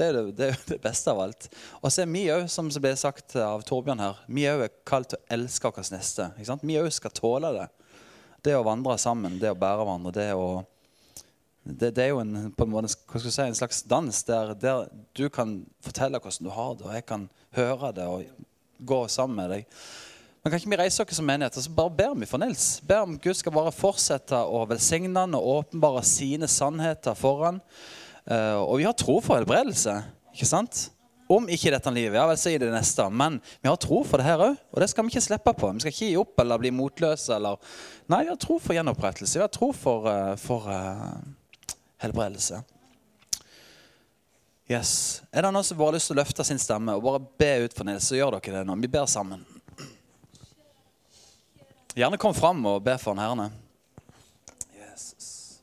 det 0.00 0.08
er 0.08 0.16
det, 0.16 0.24
det, 0.40 0.50
det 0.70 0.80
beste 0.80 1.12
av 1.12 1.20
alt. 1.26 1.50
Og 1.82 1.92
så 1.92 2.06
er 2.06 2.12
vi 2.16 2.24
òg, 2.32 2.48
som 2.48 2.72
ble 2.72 2.96
sagt 2.96 3.36
av 3.36 3.68
Torbjørn 3.68 4.00
her, 4.00 4.24
vi 4.32 4.48
òg 4.48 4.64
er 4.64 4.74
kalt 4.88 5.12
til 5.12 5.20
å 5.20 5.28
elske 5.36 5.68
vår 5.68 5.92
neste. 5.92 6.30
Vi 6.40 6.80
òg 6.80 6.88
skal 6.96 7.12
tåle 7.20 7.52
det. 7.60 7.68
Det 8.42 8.54
å 8.58 8.64
vandre 8.66 8.98
sammen, 8.98 9.38
det 9.38 9.52
å 9.52 9.58
bære 9.58 9.84
hverandre, 9.84 10.14
det 10.16 10.30
å 10.34 10.46
det, 11.62 11.92
det, 11.94 12.02
er 12.02 12.08
jo 12.10 12.18
en, 12.18 12.48
på 12.56 12.66
en, 12.66 12.72
måte, 12.72 12.90
si, 12.90 13.42
en 13.44 13.54
slags 13.54 13.84
dans 13.86 14.24
der, 14.26 14.54
der, 14.58 14.88
du 15.14 15.28
kan 15.30 15.60
fortelle 15.84 16.18
hvordan 16.18 16.48
du 16.48 16.50
har 16.50 16.72
det, 16.74 16.86
og 16.88 16.96
jeg 16.96 17.04
kan 17.06 17.28
høre 17.54 17.92
det 17.94 18.06
og 18.10 18.24
gå 18.82 18.98
sammen 19.06 19.38
med 19.38 19.52
deg. 19.54 19.76
Men 20.42 20.50
kan 20.50 20.58
ikke 20.58 20.72
vi 20.72 20.78
reise 20.80 21.04
oss 21.04 21.14
som 21.14 21.28
menighet 21.28 21.54
og 21.60 21.62
så 21.62 21.74
bare 21.76 21.94
ber 22.00 22.16
vi 22.18 22.26
for 22.26 22.42
Nils? 22.42 22.80
Ber 22.82 23.04
om 23.06 23.14
Gud 23.14 23.38
skal 23.38 23.54
bare 23.54 23.70
fortsette 23.70 24.40
å 24.42 24.64
velsigne 24.66 25.22
han 25.22 25.38
og 25.38 25.46
åpenbare 25.52 26.02
sine 26.02 26.48
sannheter 26.50 27.14
for 27.14 27.44
han. 27.46 27.60
Uh, 28.26 28.58
og 28.64 28.80
vi 28.80 28.88
har 28.88 28.96
tro 28.98 29.20
for 29.22 29.38
helbredelse. 29.38 30.00
ikke 30.34 30.50
sant? 30.50 30.88
Om 31.32 31.46
ikke 31.48 31.70
i 31.70 31.72
dette 31.72 31.92
livet, 31.94 32.18
ja, 32.18 32.26
vel 32.28 32.40
si 32.40 32.52
det 32.60 32.68
neste, 32.72 33.06
men 33.08 33.38
vi 33.62 33.70
har 33.70 33.78
tro 33.80 34.02
for 34.04 34.20
det 34.20 34.26
her 34.26 34.42
òg. 34.50 34.58
Og 34.74 34.82
det 34.82 34.90
skal 34.92 35.06
vi 35.06 35.14
ikke 35.14 35.24
slippe 35.24 35.54
på. 35.56 35.70
Vi 35.72 35.84
skal 35.84 35.94
ikke 35.94 36.10
gi 36.10 36.18
opp 36.20 36.42
eller 36.44 36.60
bli 36.60 36.74
motløse. 36.76 37.38
Eller... 37.38 37.56
Nei, 38.12 38.24
vi 38.26 38.34
har 38.34 38.40
tro 38.42 38.58
for 38.60 38.76
gjenopprettelse. 38.76 39.38
Vi 39.38 39.44
har 39.44 39.52
tro 39.52 39.70
for, 39.76 40.10
uh, 40.10 40.34
for 40.40 40.68
uh, 40.68 41.16
helbredelse. 42.04 42.60
Yes. 44.72 45.22
Er 45.32 45.44
det 45.44 45.50
noen 45.52 45.64
som 45.66 45.78
bare 45.78 45.90
har 45.90 45.98
lyst 45.98 46.08
til 46.10 46.16
å 46.16 46.22
løfte 46.22 46.44
sin 46.46 46.60
stemme 46.60 46.94
og 46.96 47.04
bare 47.04 47.24
be 47.40 47.50
ut 47.66 47.74
for 47.76 47.88
Nils, 47.88 48.06
så 48.08 48.16
gjør 48.16 48.38
dere 48.38 48.60
det 48.60 48.68
nå. 48.68 48.76
Vi 48.84 48.90
ber 48.92 49.08
sammen. 49.10 49.42
Gjerne 51.92 52.16
kom 52.16 52.32
fram 52.32 52.62
og 52.70 52.80
be 52.84 52.94
for 53.00 53.12
han 53.12 53.20
herrene. 53.20 53.50
Jesus. 54.78 55.58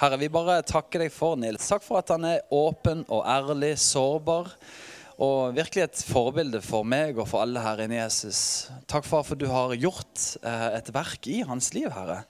Herre, 0.00 0.16
vi 0.16 0.30
bare 0.32 0.62
takker 0.64 1.02
deg 1.02 1.10
for 1.12 1.36
Nils. 1.36 1.66
Takk 1.68 1.82
for 1.84 1.98
at 2.00 2.08
han 2.08 2.22
er 2.24 2.46
åpen 2.56 3.02
og 3.12 3.20
ærlig, 3.28 3.74
sårbar. 3.82 4.48
Og 5.20 5.52
virkelig 5.52 5.82
et 5.84 6.00
forbilde 6.08 6.62
for 6.64 6.88
meg 6.88 7.20
og 7.20 7.28
for 7.28 7.44
alle 7.44 7.60
her 7.60 7.82
inne 7.84 7.98
i 7.98 8.00
Jesus. 8.00 8.40
Takk 8.88 9.04
for 9.04 9.20
at 9.20 9.36
du 9.36 9.44
har 9.50 9.76
gjort 9.76 10.24
eh, 10.40 10.66
et 10.78 10.88
verk 10.96 11.28
i 11.28 11.42
hans 11.44 11.68
liv, 11.76 11.90
Herre. 11.92 12.22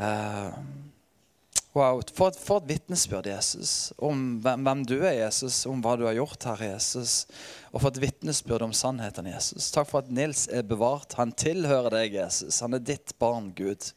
Eh, 0.00 0.56
wow, 1.76 2.00
For 2.16 2.40
for 2.40 2.64
et 2.64 2.72
vitnesbyrd, 2.72 3.28
Jesus, 3.28 3.92
om 4.00 4.40
hvem, 4.40 4.64
hvem, 4.64 4.88
du 4.88 4.96
er, 5.02 5.18
Jesus, 5.26 5.66
om 5.68 5.84
hva 5.84 5.98
du 6.00 6.08
har 6.08 6.16
gjort 6.16 6.52
her, 6.54 6.68
Jesus. 6.72 7.26
Og 7.68 7.82
for 7.82 7.92
et 7.92 8.00
vitnesbyrd 8.08 8.64
om 8.64 8.72
sannheten, 8.72 9.28
Jesus. 9.28 9.68
Takk 9.76 9.92
for 9.92 10.00
at 10.00 10.08
Nils 10.08 10.48
er 10.48 10.64
bevart. 10.64 11.20
Han 11.20 11.36
tilhører 11.36 12.00
deg, 12.00 12.22
Jesus. 12.22 12.64
Han 12.64 12.80
er 12.80 12.88
ditt 12.94 13.12
barn, 13.20 13.52
Gud. 13.52 13.92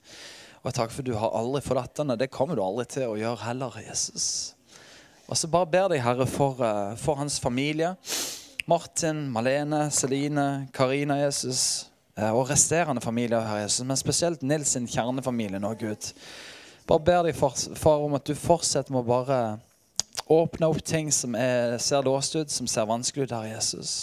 Og 0.65 0.73
takk 0.73 0.91
for 0.91 1.05
du 1.05 1.13
har 1.13 1.35
aldri 1.37 1.61
forlatt 1.61 2.01
henne. 2.01 2.17
Det 2.17 2.31
kommer 2.33 2.57
du 2.57 2.63
aldri 2.65 2.87
til 2.89 3.11
å 3.11 3.17
gjøre 3.19 3.45
heller, 3.45 3.79
Jesus. 3.85 4.27
Og 5.29 5.37
så 5.37 5.49
bare 5.49 5.69
ber 5.69 5.91
deg, 5.93 6.01
Herre, 6.01 6.25
for, 6.29 6.57
uh, 6.61 6.95
for 6.97 7.21
hans 7.21 7.37
familie. 7.41 7.93
Martin, 8.65 9.27
Malene, 9.29 9.91
Celine, 9.93 10.67
Karina, 10.73 11.19
Jesus. 11.21 11.85
Eh, 12.15 12.31
og 12.31 12.49
resterende 12.49 13.01
familier, 13.03 13.43
Herre 13.43 13.65
Jesus, 13.65 13.83
men 13.85 13.99
spesielt 13.99 14.43
Nils 14.43 14.71
sin 14.71 14.87
kjernefamilie 14.87 15.59
nå, 15.59 15.73
Gud. 15.79 16.11
Bare 16.87 17.03
ber 17.03 17.25
deg, 17.27 17.35
far, 17.35 18.03
om 18.05 18.15
at 18.15 18.27
du 18.27 18.37
fortsetter 18.39 18.93
med 18.95 19.03
å 19.03 19.09
bare 19.09 19.39
åpne 20.31 20.69
opp 20.71 20.79
ting 20.87 21.11
som 21.11 21.35
er, 21.35 21.75
ser 21.83 22.05
låst 22.07 22.37
ut, 22.37 22.51
som 22.51 22.69
ser 22.71 22.87
vanskelig 22.87 23.27
ut, 23.27 23.35
Herre 23.35 23.51
Jesus. 23.51 23.95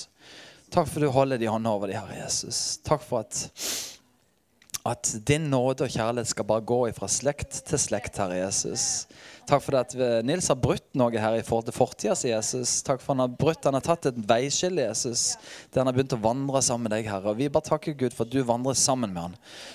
Takk 0.72 0.90
for 0.90 1.00
du 1.00 1.08
holder 1.12 1.40
de 1.40 1.48
hånda 1.48 1.72
over 1.72 1.88
de, 1.88 1.96
Herre 1.96 2.20
Jesus. 2.20 2.82
Takk 2.84 3.00
for 3.06 3.24
at, 3.24 3.46
at 4.86 5.14
din 5.28 5.40
nåde 5.52 5.86
og 5.86 5.92
kjærlighet 5.94 6.30
skal 6.32 6.46
bare 6.48 6.64
gå 6.66 6.80
fra 6.96 7.08
slekt 7.08 7.62
til 7.68 7.78
slekt, 7.78 8.18
Herre 8.18 8.40
Jesus. 8.42 9.06
Takk 9.52 9.60
for 9.66 9.76
at 9.76 9.92
Nils 10.24 10.46
har 10.48 10.56
brutt 10.56 10.86
noe 10.96 11.12
her 11.20 11.34
i 11.36 11.42
forhold 11.44 11.66
til 11.66 11.74
fortida 11.76 12.14
si, 12.16 12.30
Jesus. 12.30 12.78
Takk 12.86 13.02
for 13.02 13.12
han 13.12 13.20
har 13.26 13.32
brutt, 13.36 13.66
han 13.68 13.76
har 13.76 13.84
tatt 13.84 14.06
et 14.08 14.20
veiskille, 14.24 14.86
Jesus, 14.86 15.34
der 15.68 15.82
han 15.82 15.90
har 15.90 15.96
begynt 15.98 16.14
å 16.16 16.18
vandre 16.24 16.62
sammen 16.64 16.86
med 16.86 16.94
deg, 16.94 17.10
Herre. 17.12 17.34
Og 17.34 17.36
vi 17.36 17.50
bare 17.52 17.66
takker 17.66 17.92
Gud 18.00 18.16
for 18.16 18.24
at 18.24 18.32
du 18.32 18.40
vandrer 18.48 18.78
sammen 18.80 19.12
med 19.12 19.26
han. 19.26 19.34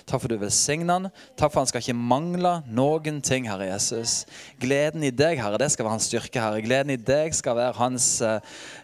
Takk 0.09 0.23
for 0.23 0.25
at 0.25 0.33
du 0.33 0.41
velsigner 0.41 0.95
han. 0.95 1.11
Takk 1.37 1.53
for 1.53 1.59
at 1.59 1.67
han 1.67 1.69
skal 1.69 1.83
ikke 1.83 1.93
mangle 1.99 2.53
noen 2.73 3.19
ting, 3.21 3.45
Herre 3.45 3.67
Jesus. 3.69 4.23
Gleden 4.57 5.05
i 5.05 5.11
deg, 5.13 5.37
Herre, 5.43 5.59
det 5.61 5.69
skal 5.75 5.85
være 5.85 5.97
hans 5.99 6.09
styrke, 6.09 6.41
Herre. 6.41 6.63
Gleden 6.65 6.95
i 6.95 6.97
deg 7.11 7.37
skal 7.37 7.59
være 7.59 7.77
hans 7.77 8.09
uh, 8.25 8.39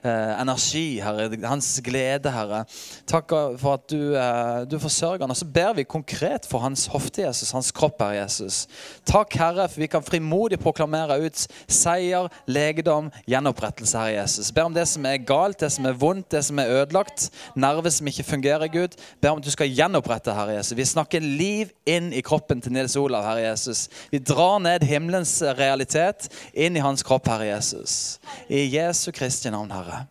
energi, 0.05 0.99
Herre. 1.01 1.25
Hans 1.47 1.71
glede, 1.89 2.35
Herre. 2.37 2.61
Takk 3.09 3.33
for 3.63 3.79
at 3.79 3.89
du, 3.89 4.13
uh, 4.13 4.61
du 4.69 4.77
forsørger 4.77 5.25
han. 5.25 5.33
Og 5.33 5.41
så 5.41 5.49
ber 5.57 5.73
vi 5.81 5.89
konkret 5.89 6.45
for 6.45 6.61
hans 6.61 6.85
hofte, 6.93 7.25
Jesus, 7.25 7.55
hans 7.57 7.73
kropp, 7.73 8.05
Herre 8.05 8.21
Jesus. 8.21 8.67
Takk, 9.09 9.41
Herre, 9.41 9.65
for 9.73 9.81
vi 9.81 9.89
kan 9.89 10.05
frimodig 10.05 10.61
på 10.61 10.77
proklamere 10.83 11.19
ut 11.23 11.47
seier, 11.71 12.29
legedom, 12.47 13.09
gjenopprettelse, 13.29 13.97
Herre 13.97 14.17
Jesus. 14.21 14.51
Ber 14.51 14.67
om 14.67 14.73
det 14.75 14.85
som 14.87 15.05
er 15.05 15.21
galt, 15.23 15.59
det 15.59 15.71
som 15.71 15.85
er 15.85 15.97
vondt, 15.97 16.29
det 16.31 16.43
som 16.43 16.59
er 16.59 16.71
ødelagt, 16.81 17.29
nerver 17.55 17.89
som 17.89 18.07
ikke 18.07 18.23
fungerer, 18.23 18.67
Gud. 18.67 18.97
Ber 19.21 19.33
om 19.33 19.41
at 19.41 19.45
du 19.45 19.51
skal 19.51 19.71
gjenopprette, 19.71 20.33
Herre 20.33 20.57
Jesus. 20.57 20.77
Vi 20.77 20.85
snakker 20.85 21.23
liv 21.23 21.71
inn 21.85 22.11
i 22.13 22.21
kroppen 22.21 22.61
til 22.61 22.73
Nils 22.73 22.97
Olav, 22.99 23.23
Herre 23.23 23.49
Jesus. 23.49 23.87
Vi 24.11 24.19
drar 24.19 24.59
ned 24.59 24.83
himmelens 24.83 25.41
realitet 25.57 26.29
inn 26.53 26.75
i 26.75 26.83
hans 26.83 27.03
kropp, 27.03 27.27
Herre 27.31 27.53
Jesus. 27.53 28.19
I 28.49 28.65
Jesu 28.75 29.11
Kristi 29.11 29.53
navn, 29.53 29.71
Herre. 29.71 30.05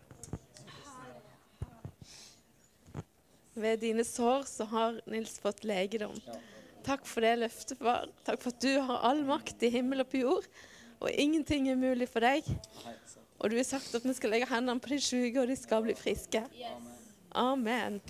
Ved 3.53 3.83
dine 3.83 4.01
sår 4.03 4.47
så 4.49 4.65
har 4.65 4.97
Nils 5.05 5.37
fått 5.39 5.61
legedom. 5.63 6.17
Takk 6.83 7.05
for 7.07 7.23
det 7.23 7.37
løftet, 7.39 7.79
far. 7.79 8.09
Takk 8.27 8.41
for 8.43 8.51
at 8.51 8.63
du 8.63 8.73
har 8.87 9.05
all 9.09 9.23
makt 9.27 9.63
i 9.63 9.71
himmel 9.71 10.03
og 10.03 10.09
på 10.11 10.23
jord, 10.23 10.47
og 10.99 11.09
ingenting 11.11 11.69
er 11.71 11.79
mulig 11.79 12.09
for 12.11 12.23
deg. 12.23 12.47
Og 13.39 13.51
du 13.51 13.57
har 13.59 13.67
sagt 13.67 13.95
at 13.95 14.03
vi 14.07 14.15
skal 14.15 14.35
legge 14.35 14.49
hendene 14.51 14.83
på 14.83 14.93
de 14.93 14.99
syke, 15.03 15.39
og 15.41 15.47
de 15.51 15.57
skal 15.59 15.83
bli 15.85 15.95
friske. 15.99 16.43
Amen. 17.33 18.01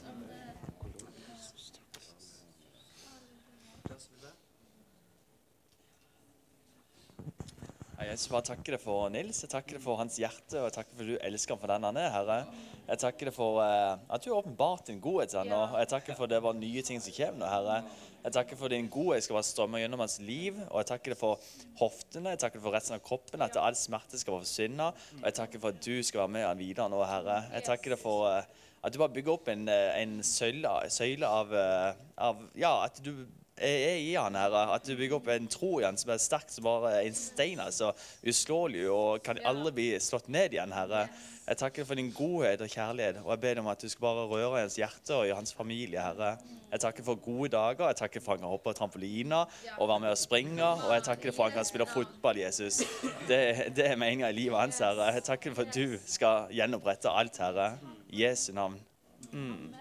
Jeg 8.04 8.20
bare 8.30 8.46
takke 8.46 8.74
deg 8.74 8.82
for 8.84 9.08
Nils, 9.10 9.40
jeg 9.42 9.50
takker 9.50 9.78
deg 9.78 9.82
for 9.82 9.98
hans 9.98 10.18
hjerte 10.20 10.60
og 10.60 10.68
jeg 10.68 10.74
takker 10.76 10.98
for 10.98 11.06
at 11.06 11.10
du 11.10 11.26
elsker 11.30 11.56
ham 11.56 11.62
for 11.62 11.72
den 11.72 11.86
han 11.88 11.98
er, 11.98 12.10
Herre. 12.14 12.36
Jeg 12.84 13.00
takker 13.00 13.30
deg 13.30 13.36
for 13.36 13.62
uh, 13.64 13.96
at 14.12 14.22
du 14.22 14.28
har 14.30 14.42
åpenbart 14.42 14.90
din 14.90 15.00
godhet 15.02 15.32
til 15.32 15.40
ham, 15.40 15.54
og 15.56 15.78
jeg 15.80 15.90
takker 15.94 16.18
for 16.18 16.28
at 16.28 16.34
det 16.36 16.42
var 16.44 16.58
nye 16.58 16.84
ting 16.86 17.02
som 17.02 17.16
kommer 17.16 17.40
nå, 17.42 17.50
Herre. 17.50 17.78
Jeg 18.24 18.36
takker 18.38 18.60
for 18.60 18.72
din 18.72 18.88
godhet. 18.92 19.26
Skal 19.26 19.36
bare 19.36 19.48
strømme 19.48 19.82
gjennom 19.82 20.04
hans 20.04 20.18
liv, 20.24 20.58
og 20.70 20.80
jeg 20.80 20.90
takker 20.94 21.14
deg 21.14 21.20
for 21.20 21.44
hoftene, 21.82 22.34
jeg 22.34 22.44
takker 22.44 22.60
deg 22.60 22.66
for 22.66 22.78
resten 22.78 22.98
av 22.98 23.04
kroppen, 23.04 23.44
at 23.44 23.60
all 23.60 23.76
smerte 23.78 24.20
skal 24.20 24.40
forsvinne, 24.40 24.90
og 25.20 25.26
jeg 25.28 25.38
takker 25.42 25.64
for 25.64 25.76
at 25.76 25.84
du 25.84 25.98
skal 26.04 26.24
være 26.24 26.36
med 26.38 26.48
han 26.48 26.62
videre 26.62 26.88
nå, 26.92 27.02
Herre. 27.08 27.42
Jeg 27.58 27.68
takker 27.68 27.96
deg 27.96 28.02
for 28.02 28.30
uh, 28.30 28.64
at 28.84 28.96
du 28.96 29.00
bare 29.00 29.16
bygger 29.16 29.36
opp 29.36 29.48
en, 29.52 29.68
eh, 29.72 30.02
en 30.02 30.18
søyle, 30.28 30.72
søyle 30.92 31.28
av, 31.28 31.54
av 32.20 32.42
Ja, 32.60 32.74
at 32.84 33.00
du 33.04 33.14
i 33.62 34.16
han, 34.16 34.36
Herre. 34.36 34.64
At 34.74 34.88
du 34.88 34.96
bygger 34.98 35.20
opp 35.20 35.28
en 35.34 35.50
tro 35.52 35.76
i 35.80 35.86
han 35.86 36.00
som 36.00 36.14
er 36.14 36.22
sterk 36.22 36.50
som 36.50 36.66
bare 36.66 36.96
en 37.04 37.18
stein. 37.18 37.62
altså 37.62 37.92
Uslåelig 38.26 38.88
og 38.90 39.22
kan 39.26 39.42
aldri 39.46 39.76
bli 39.78 39.88
slått 40.02 40.32
ned 40.34 40.56
igjen, 40.56 40.74
Herre. 40.74 41.08
Jeg 41.44 41.60
takker 41.60 41.84
for 41.84 42.00
din 42.00 42.12
godhet 42.16 42.62
og 42.64 42.72
kjærlighet, 42.72 43.18
og 43.20 43.34
jeg 43.34 43.40
ber 43.44 43.60
om 43.60 43.68
at 43.68 43.82
du 43.84 43.90
skal 43.92 44.06
bare 44.06 44.28
røre 44.32 44.62
i 44.62 44.64
hans 44.64 44.78
hjerte 44.80 45.18
og 45.18 45.28
i 45.28 45.34
hans 45.36 45.52
familie, 45.54 46.00
Herre. 46.00 46.38
Jeg 46.72 46.80
takker 46.80 47.04
for 47.04 47.20
gode 47.20 47.50
dager, 47.54 47.90
jeg 47.92 48.00
takker 48.00 48.24
for 48.24 48.34
at 48.34 48.40
han 48.40 48.46
kan 48.46 48.54
hoppe 48.54 48.70
på 48.70 48.76
trampoliner 48.78 49.52
og 49.76 49.90
være 49.90 50.00
med 50.06 50.16
og 50.16 50.18
springe, 50.18 50.64
og 50.64 50.94
jeg 50.96 51.04
takker 51.10 51.36
for 51.36 51.46
at 51.46 51.52
han 51.52 51.60
kan 51.60 51.68
spille 51.68 51.90
fotball, 51.92 52.40
Jesus. 52.40 52.80
Det, 53.28 53.42
det 53.76 53.90
er 53.90 54.00
meninga 54.00 54.32
i 54.32 54.38
livet 54.40 54.58
hans, 54.58 54.80
Herre. 54.80 55.12
Jeg 55.14 55.28
takker 55.28 55.54
for 55.54 55.68
at 55.68 55.76
du 55.76 56.00
skal 56.08 56.48
gjenopprette 56.56 57.12
alt, 57.12 57.38
Herre. 57.44 57.74
Jesu 58.08 58.54
navn. 58.56 58.80
Mm. 59.34 59.76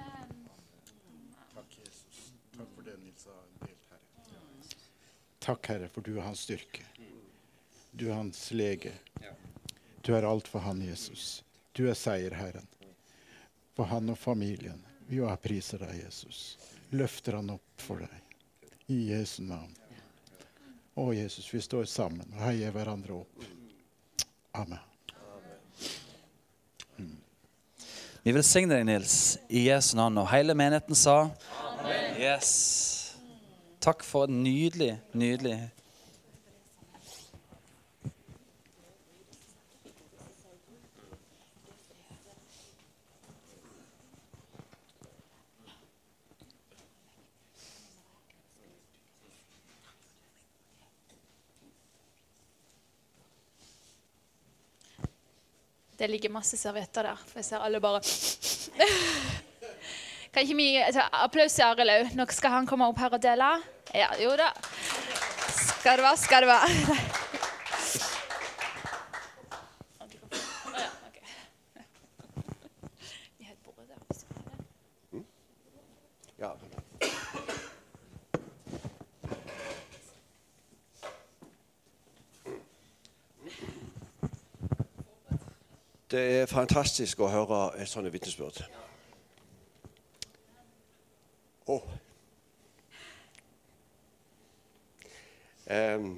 Takk, 5.42 5.66
Herre, 5.68 5.88
for 5.88 6.06
du 6.06 6.16
er 6.18 6.22
hans 6.22 6.40
styrke. 6.46 6.84
Du 7.90 8.08
er 8.08 8.14
hans 8.14 8.50
lege. 8.50 8.92
Du 10.00 10.14
er 10.14 10.22
alt 10.22 10.48
for 10.48 10.62
han, 10.62 10.82
Jesus. 10.82 11.44
Du 11.72 11.88
er 11.90 11.94
seierherren. 11.98 12.66
For 13.74 13.90
han 13.90 14.10
og 14.10 14.18
familien. 14.18 14.84
Vi 15.06 15.18
har 15.18 15.36
priser 15.42 15.82
deg, 15.82 16.04
Jesus. 16.04 16.58
Løfter 16.94 17.40
han 17.40 17.50
opp 17.56 17.82
for 17.82 18.04
deg. 18.04 18.38
I 18.86 19.00
Jesu 19.10 19.42
navn. 19.42 19.74
Å, 20.94 21.08
Jesus, 21.16 21.48
vi 21.54 21.60
står 21.64 21.90
sammen 21.90 22.28
og 22.36 22.40
heier 22.44 22.70
hverandre 22.74 23.18
opp. 23.24 23.46
Amen. 24.52 24.78
Mm. 27.00 27.16
Vi 28.22 28.38
velsigner 28.38 28.78
deg, 28.78 28.88
Nils, 28.92 29.18
i 29.48 29.66
Jesu 29.66 29.96
navn. 29.98 30.22
Og 30.22 30.30
hele 30.30 30.54
menigheten 30.54 30.98
sa 30.98 31.24
Amen. 31.26 32.20
Yes. 32.20 32.91
Takk 33.82 34.04
for 34.06 34.28
et 34.28 34.30
nydelig, 34.30 34.92
nydelig. 35.12 35.56
Det 55.98 56.06
ligger 56.10 56.30
masse 56.30 56.56
servietter 56.56 57.02
der, 57.02 57.18
for 57.26 57.42
jeg 57.42 57.50
ser 57.50 57.66
alle 57.66 57.82
bare 57.82 58.02
Kan 60.32 60.42
ikke 60.42 60.56
vi 60.56 60.76
altså, 60.76 61.02
til 61.32 61.62
Arild 61.62 61.90
òg. 61.92 62.14
Nå 62.16 62.26
skal 62.30 62.50
han 62.50 62.66
komme 62.66 62.88
opp 62.88 62.98
her 62.98 63.12
og 63.12 63.22
dele. 63.22 63.50
Ja, 63.94 64.08
jo 64.22 64.32
da. 64.36 64.48
Skal 65.52 65.98
det 65.98 66.06
være, 66.08 66.16
skal 66.16 66.46
det 66.46 66.48
være. 66.48 67.20
Det. 86.12 86.42
Er 86.42 86.46
fantastisk 86.46 87.22
å 87.24 87.28
høre 87.32 87.86
sånt 87.88 88.10
vitnesbyrd. 88.12 88.58
Åh. 91.72 91.86
Em, 95.72 96.10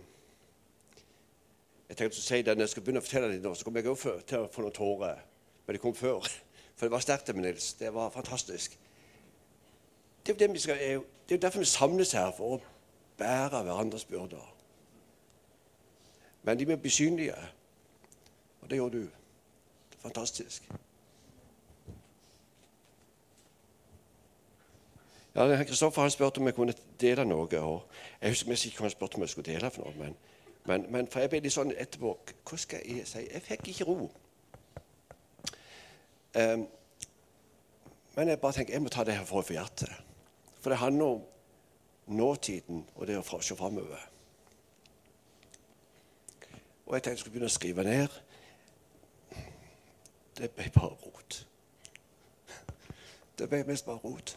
jeg 2.18 2.24
sier 2.24 2.46
det 2.46 2.56
når 2.56 2.66
jeg 2.68 2.74
skal 2.74 2.84
begynne 2.86 3.02
å 3.02 3.04
fortelle 3.04 3.30
det 3.32 3.42
nå, 3.42 3.54
så 3.54 3.66
kommer 3.66 3.82
jeg 3.82 3.90
også 3.90 4.14
til 4.28 4.44
å 4.44 4.50
få 4.52 4.64
noen 4.64 4.76
tårer. 4.76 5.22
Men 5.66 5.76
det 5.76 5.82
kom 5.82 5.94
før. 5.96 6.28
For 6.76 6.86
det 6.86 6.92
var 6.94 7.04
sterkt 7.04 7.30
med 7.34 7.44
Nils. 7.44 7.72
Det 7.78 7.92
var 7.94 8.10
fantastisk. 8.10 8.78
Det 10.26 10.32
er 10.32 10.34
jo 10.34 10.38
det 10.40 10.52
vi 10.54 10.62
skal, 10.62 10.80
det 11.28 11.34
er 11.34 11.42
derfor 11.42 11.58
vi 11.62 11.68
samles 11.68 12.12
her, 12.16 12.30
for 12.32 12.56
å 12.56 12.62
bære 13.20 13.60
hverandres 13.62 14.06
byrder. 14.08 14.46
Men 16.42 16.58
de 16.58 16.66
må 16.66 16.76
bli 16.80 16.90
synlige, 16.90 17.36
og 18.60 18.70
det 18.70 18.80
gjør 18.80 18.88
du. 18.96 19.02
Det 19.04 19.98
er 19.98 20.02
fantastisk. 20.02 20.72
Ja, 25.34 25.64
Kristoffer 25.64 26.02
han 26.02 26.10
spurte 26.10 26.40
om 26.40 26.46
jeg 26.46 26.54
kunne 26.54 26.74
dele 27.00 27.24
noe. 27.24 27.60
og 27.60 27.82
Jeg 28.20 28.30
husker 28.30 28.48
mest 28.48 28.66
ikke 28.66 28.78
hva 28.78 28.88
han 28.88 28.90
spurte 28.90 29.16
om 29.18 29.22
jeg 29.22 29.32
skulle 29.32 29.52
dele. 29.52 29.70
for 29.70 29.82
noe, 29.84 29.94
men, 29.98 30.16
men, 30.64 30.86
men 30.92 31.08
for 31.12 31.20
jeg 31.20 31.30
ble 31.32 31.42
litt 31.44 31.52
sånn 31.52 31.74
etterpå 31.76 32.14
Hva 32.48 32.58
skal 32.60 32.84
jeg 32.88 33.04
si? 33.08 33.26
Jeg 33.26 33.42
fikk 33.44 33.68
ikke 33.72 33.86
ro. 33.88 34.08
Um, 36.34 36.64
men 38.16 38.30
jeg 38.30 38.40
bare 38.40 38.52
tenker, 38.52 38.72
jeg 38.72 38.82
må 38.82 38.88
ta 38.88 39.04
det 39.04 39.16
her 39.18 39.26
for 39.28 39.42
å 39.42 39.46
få 39.46 39.56
hjertet. 39.56 39.90
For 40.62 40.72
det 40.72 40.80
handler 40.80 41.16
om 41.16 41.22
nåtiden 42.16 42.84
og 42.94 43.06
det 43.06 43.18
å 43.18 43.40
se 43.42 43.56
framover. 43.58 44.10
Og 46.86 46.94
jeg 46.94 47.02
tenkte 47.02 47.10
jeg 47.10 47.18
skulle 47.18 47.34
begynne 47.34 47.50
å 47.50 47.54
skrive 47.54 47.84
ned. 47.86 48.16
Det 50.38 50.50
ble 50.54 50.70
bare 50.74 50.96
rot. 51.04 51.40
Det 53.38 53.48
ble 53.50 53.64
mest 53.66 53.86
bare 53.86 54.02
rot. 54.04 54.36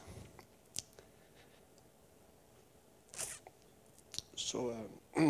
Så 4.36 4.70
eh, 4.72 5.24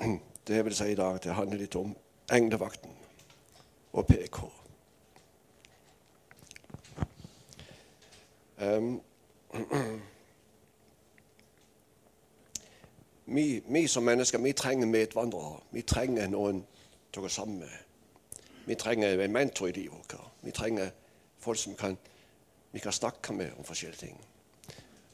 Det 0.46 0.64
vil 0.64 0.74
si 0.74 0.92
i 0.92 0.94
dag, 0.94 1.18
det 1.24 1.34
handler 1.34 1.58
litt 1.58 1.76
om 1.76 1.96
englevakten 2.32 2.90
og 3.92 4.06
PK. 4.06 4.38
Um, 8.60 9.02
vi, 13.24 13.62
vi 13.68 13.86
som 13.86 14.02
mennesker 14.02 14.38
vi 14.38 14.52
trenger 14.52 14.86
medvandrere. 14.86 15.60
Vi 15.70 15.82
trenger 15.82 16.28
noen 16.28 16.64
til 17.12 17.20
å 17.20 17.24
gå 17.24 17.28
sammen 17.28 17.58
med. 17.58 17.76
Vi 18.66 18.74
trenger 18.74 19.20
en 19.20 19.32
mentor 19.32 19.68
i 19.68 19.72
livet 19.72 19.96
vårt. 19.96 20.30
Vi 20.42 20.50
trenger 20.50 20.90
folk 21.38 21.58
som 21.58 21.74
kan, 21.74 21.98
vi 22.72 22.78
kan 22.78 22.92
snakke 22.92 23.32
med 23.32 23.52
om 23.58 23.64
forskjellige 23.64 24.06
ting. 24.06 24.20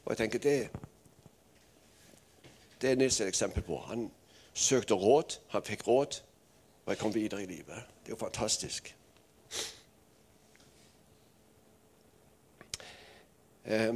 Og 0.05 0.13
jeg 0.13 0.17
tenker 0.17 0.39
det, 0.39 0.59
det 2.81 2.91
er 2.91 2.97
Nils 2.97 3.21
et 3.21 3.29
eksempel 3.29 3.63
på. 3.63 3.77
Han 3.89 4.11
søkte 4.57 4.95
råd, 4.97 5.39
han 5.53 5.65
fikk 5.65 5.85
råd, 5.89 6.21
og 6.87 6.93
jeg 6.93 6.99
kom 6.99 7.15
videre 7.15 7.43
i 7.43 7.47
livet. 7.51 7.83
Det 8.01 8.13
er 8.13 8.15
jo 8.15 8.21
fantastisk. 8.21 8.95
Eh, 13.67 13.95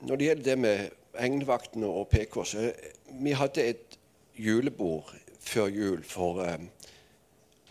når 0.00 0.16
det 0.16 0.26
gjelder 0.26 0.44
det 0.44 0.58
med 0.58 0.90
englevaktene 1.18 1.86
og 1.86 2.08
PK, 2.08 2.44
så 2.44 2.72
vi 3.08 3.32
hadde 3.32 3.64
et 3.64 3.98
julebord 4.36 5.14
før 5.40 5.66
jul 5.72 6.04
for 6.04 6.44
eh, 6.44 6.60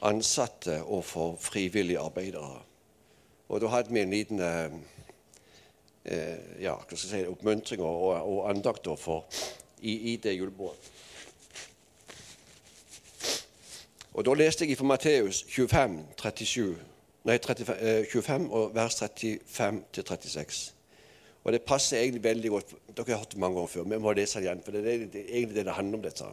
ansatte 0.02 0.82
og 0.84 1.06
for 1.06 1.38
frivillige 1.40 2.00
arbeidere. 2.00 2.60
Og 3.50 3.62
da 3.62 3.70
hadde 3.72 3.94
vi 3.94 4.02
en 4.02 4.10
liten 4.10 4.42
eh, 4.42 4.74
ja, 6.60 6.74
hva 6.76 6.98
skal 6.98 6.98
jeg 6.98 7.08
si, 7.08 7.24
oppmuntring 7.30 7.82
og, 7.86 8.02
og, 8.10 8.34
og 8.34 8.50
andakt 8.50 8.90
for, 9.00 9.26
i, 9.80 10.14
i 10.14 10.18
det 10.18 10.36
julebordet. 10.36 10.92
Og 14.14 14.26
Da 14.26 14.34
leste 14.38 14.68
jeg 14.68 14.78
fra 14.78 14.86
Matteus 14.86 15.44
25, 15.50 16.06
37, 16.22 16.76
nei, 17.26 17.38
35, 17.38 17.76
eh, 17.82 18.06
25 18.12 18.52
og 18.54 18.76
vers 18.76 19.02
35-36. 19.02 20.74
Og 21.44 21.54
det 21.54 21.62
passer 21.62 22.00
egentlig 22.00 22.24
veldig 22.24 22.50
godt. 22.50 22.74
Dere 22.98 23.06
har 23.08 23.18
hørt 23.18 23.32
det 23.32 23.40
mange 23.40 23.56
ganger 23.56 23.68
før, 23.68 23.90
jeg 23.92 24.02
må 24.02 24.14
lese 24.14 24.40
det 24.40 24.46
igjen. 24.46 24.62
For 24.64 24.72
det 24.72 24.86
er 24.86 24.94
egentlig 24.94 25.56
det 25.56 25.66
det 25.66 25.74
handler 25.74 25.98
om. 25.98 26.04
dette. 26.04 26.26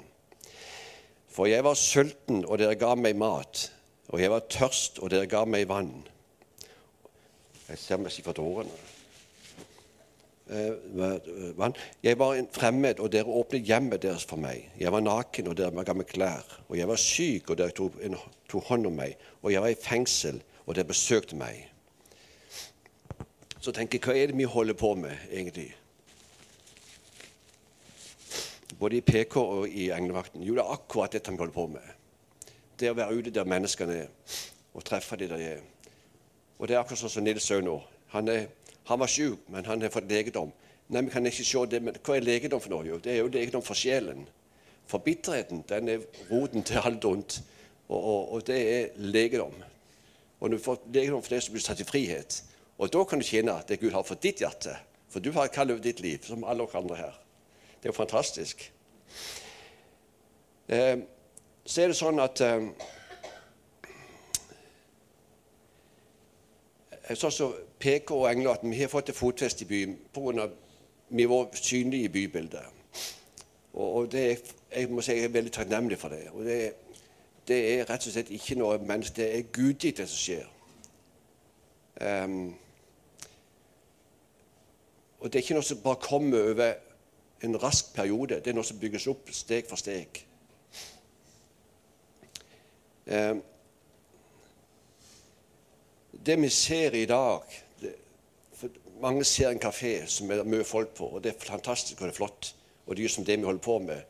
For 1.28 1.46
jeg 1.46 1.64
var 1.64 1.74
sulten, 1.74 2.44
og 2.44 2.58
dere 2.58 2.74
ga 2.74 2.94
meg 2.94 3.16
mat. 3.16 3.72
Og 4.08 4.20
jeg 4.20 4.30
var 4.30 4.46
tørst, 4.50 4.98
og 4.98 5.10
dere 5.10 5.26
ga 5.26 5.44
meg 5.44 5.68
vann. 5.68 6.06
Jeg 7.68 7.78
ser 7.78 7.96
meg 7.96 8.12
ikke 8.12 8.32
for 8.34 8.42
årene. 8.42 8.89
Eh, 10.50 10.72
vann. 11.56 11.74
Jeg 12.02 12.18
var 12.18 12.34
en 12.34 12.48
fremmed, 12.52 12.98
og 13.00 13.12
dere 13.12 13.30
åpnet 13.30 13.62
hjemmet 13.62 14.02
deres 14.02 14.24
for 14.26 14.40
meg. 14.40 14.64
Jeg 14.80 14.90
var 14.92 15.00
naken, 15.00 15.46
og 15.46 15.56
dere 15.56 15.84
ga 15.86 15.94
meg 15.94 16.08
klær. 16.10 16.46
Og 16.68 16.78
jeg 16.78 16.88
var 16.90 16.98
syk, 16.98 17.50
og 17.50 17.58
dere 17.60 17.74
tok, 17.76 18.00
tok 18.50 18.64
hånd 18.66 18.88
om 18.90 18.96
meg. 18.98 19.14
Og 19.42 19.52
jeg 19.52 19.62
var 19.62 19.70
i 19.70 19.78
fengsel, 19.78 20.40
og 20.66 20.74
dere 20.74 20.90
besøkte 20.90 21.38
meg. 21.38 21.68
Så 23.60 23.70
tenker 23.76 24.00
jeg, 24.00 24.02
hva 24.08 24.16
er 24.16 24.32
det 24.32 24.38
vi 24.40 24.48
holder 24.48 24.74
på 24.74 24.94
med, 24.98 25.22
egentlig? 25.30 25.68
Både 28.80 28.98
i 28.98 29.06
PK 29.06 29.36
og 29.36 29.68
i 29.68 29.90
Englevakten. 29.94 30.42
Jo, 30.42 30.56
det 30.56 30.64
er 30.64 30.74
akkurat 30.74 31.14
dette 31.14 31.30
vi 31.30 31.38
holder 31.44 31.54
på 31.54 31.68
med. 31.76 31.94
Det 32.80 32.90
å 32.90 32.96
være 32.98 33.20
ute 33.20 33.30
der 33.36 33.46
menneskene 33.46 34.02
er, 34.02 34.10
og 34.74 34.82
treffe 34.88 35.20
de 35.20 35.30
der 35.30 35.38
de 35.38 35.50
er. 35.60 35.62
Og 36.58 36.66
det 36.66 36.74
er 36.74 36.82
akkurat 36.82 37.04
sånn 37.04 37.12
som 37.20 37.28
Nils 37.28 37.50
òg 37.54 37.62
nå. 37.68 37.76
Han, 38.16 38.28
er, 38.32 38.48
han 38.88 39.00
var 39.00 39.10
syk, 39.10 39.46
men 39.48 39.66
han 39.68 39.82
har 39.82 39.92
fått 39.92 40.10
legedom. 40.10 40.52
Nei, 40.90 41.04
vi 41.06 41.12
kan 41.14 41.26
ikke 41.26 41.46
se 41.46 41.64
det, 41.70 41.82
men 41.82 41.98
Hva 42.02 42.16
er 42.16 42.26
legedom 42.26 42.60
for 42.60 42.72
noe? 42.72 42.86
Jo, 42.88 42.98
det 42.98 43.12
er 43.12 43.20
jo 43.20 43.30
legedom 43.30 43.62
for 43.62 43.78
sjelen. 43.78 44.24
For 44.90 45.02
bitterheten 45.04 45.62
den 45.68 45.88
er 45.88 46.06
roten 46.30 46.66
til 46.66 46.82
alt 46.82 47.04
ondt, 47.06 47.40
og, 47.88 47.98
og, 47.98 48.32
og 48.34 48.46
det 48.46 48.58
er 48.58 48.88
legedom. 48.98 49.54
Og 50.40 50.48
når 50.48 50.56
du 50.56 50.64
får 50.64 50.80
legedom 50.92 51.22
for 51.22 51.34
det, 51.34 51.42
så 51.44 51.52
blir 51.52 51.62
du 51.62 51.66
satt 51.66 51.82
i 51.84 51.86
frihet. 51.86 52.40
Og 52.80 52.90
da 52.92 53.04
kan 53.04 53.20
du 53.20 53.26
kjenne 53.26 53.58
det 53.68 53.78
Gud 53.80 53.92
har 53.92 54.06
for 54.08 54.18
ditt 54.18 54.40
hjerte. 54.40 54.74
For 55.10 55.22
du 55.22 55.32
har 55.34 55.46
et 55.46 55.54
kall 55.54 55.70
over 55.70 55.82
ditt 55.84 56.00
liv, 56.00 56.22
som 56.24 56.46
alle 56.48 56.64
oss 56.64 56.74
andre 56.78 56.96
her. 56.96 57.16
Det 57.80 57.88
er 57.88 57.92
jo 57.92 57.96
fantastisk. 57.98 58.62
Eh, 60.70 61.02
så 61.66 61.82
er 61.82 61.90
det 61.90 61.98
sånn 61.98 62.22
at 62.22 62.42
eh, 62.46 62.70
Sånn 67.10 67.32
som 67.34 67.54
PK 67.80 68.10
og 68.10 68.32
Engler, 68.32 68.50
at 68.50 68.64
vi 68.64 68.80
har 68.80 68.92
fått 68.92 69.08
et 69.08 69.16
fotfeste 69.16 69.64
i 69.64 69.68
byen 69.68 69.98
pga. 70.14 70.48
var 71.28 71.48
synlige 71.52 72.04
i 72.04 72.08
bybildet. 72.08 72.64
Og, 73.72 73.94
og 73.94 74.12
det 74.12 74.30
er, 74.30 74.36
jeg 74.76 74.90
må 74.90 75.00
si 75.00 75.12
jeg 75.12 75.24
er 75.24 75.34
veldig 75.34 75.52
takknemlig 75.52 75.98
for 75.98 76.08
det. 76.08 76.28
Og 76.32 76.44
det, 76.44 76.72
det 77.48 77.60
er 77.74 77.90
rett 77.90 78.06
og 78.06 78.12
slett 78.12 78.30
ikke 78.30 78.58
noe 78.58 78.78
menneske, 78.78 79.16
det 79.16 79.28
er 79.38 79.52
gudgitt, 79.52 79.98
det 79.98 80.08
som 80.08 80.18
skjer. 80.18 80.48
Um, 82.00 82.54
og 85.20 85.28
det 85.28 85.38
er 85.38 85.44
ikke 85.44 85.56
noe 85.58 85.66
som 85.66 85.82
bare 85.84 86.00
kommer 86.00 86.50
over 86.50 86.74
en 87.44 87.62
rask 87.62 87.94
periode. 87.94 88.40
Det 88.40 88.52
er 88.52 88.56
noe 88.56 88.64
som 88.64 88.78
bygges 88.80 89.08
opp 89.10 89.32
steg 89.32 89.68
for 89.68 89.80
steg. 89.80 90.22
Um, 93.10 93.42
det 96.26 96.36
vi 96.40 96.48
ser 96.52 96.94
i 96.94 97.06
dag 97.08 97.60
Mange 99.00 99.24
ser 99.24 99.48
en 99.50 99.60
kafé 99.60 99.94
som 100.06 100.30
er 100.30 100.44
mye 100.44 100.64
folk 100.64 100.92
på, 100.96 101.06
og 101.16 101.22
det 101.24 101.32
er 101.32 101.44
fantastisk 101.44 102.00
og 102.00 102.08
det 102.08 102.14
er 102.14 102.18
flott. 102.18 102.54
Og 102.86 102.96
det 102.96 103.04
er 103.04 103.12
som 103.12 103.24
det 103.24 103.38
vi 103.38 103.48
holder 103.48 103.64
på 103.64 103.78
med. 103.78 104.00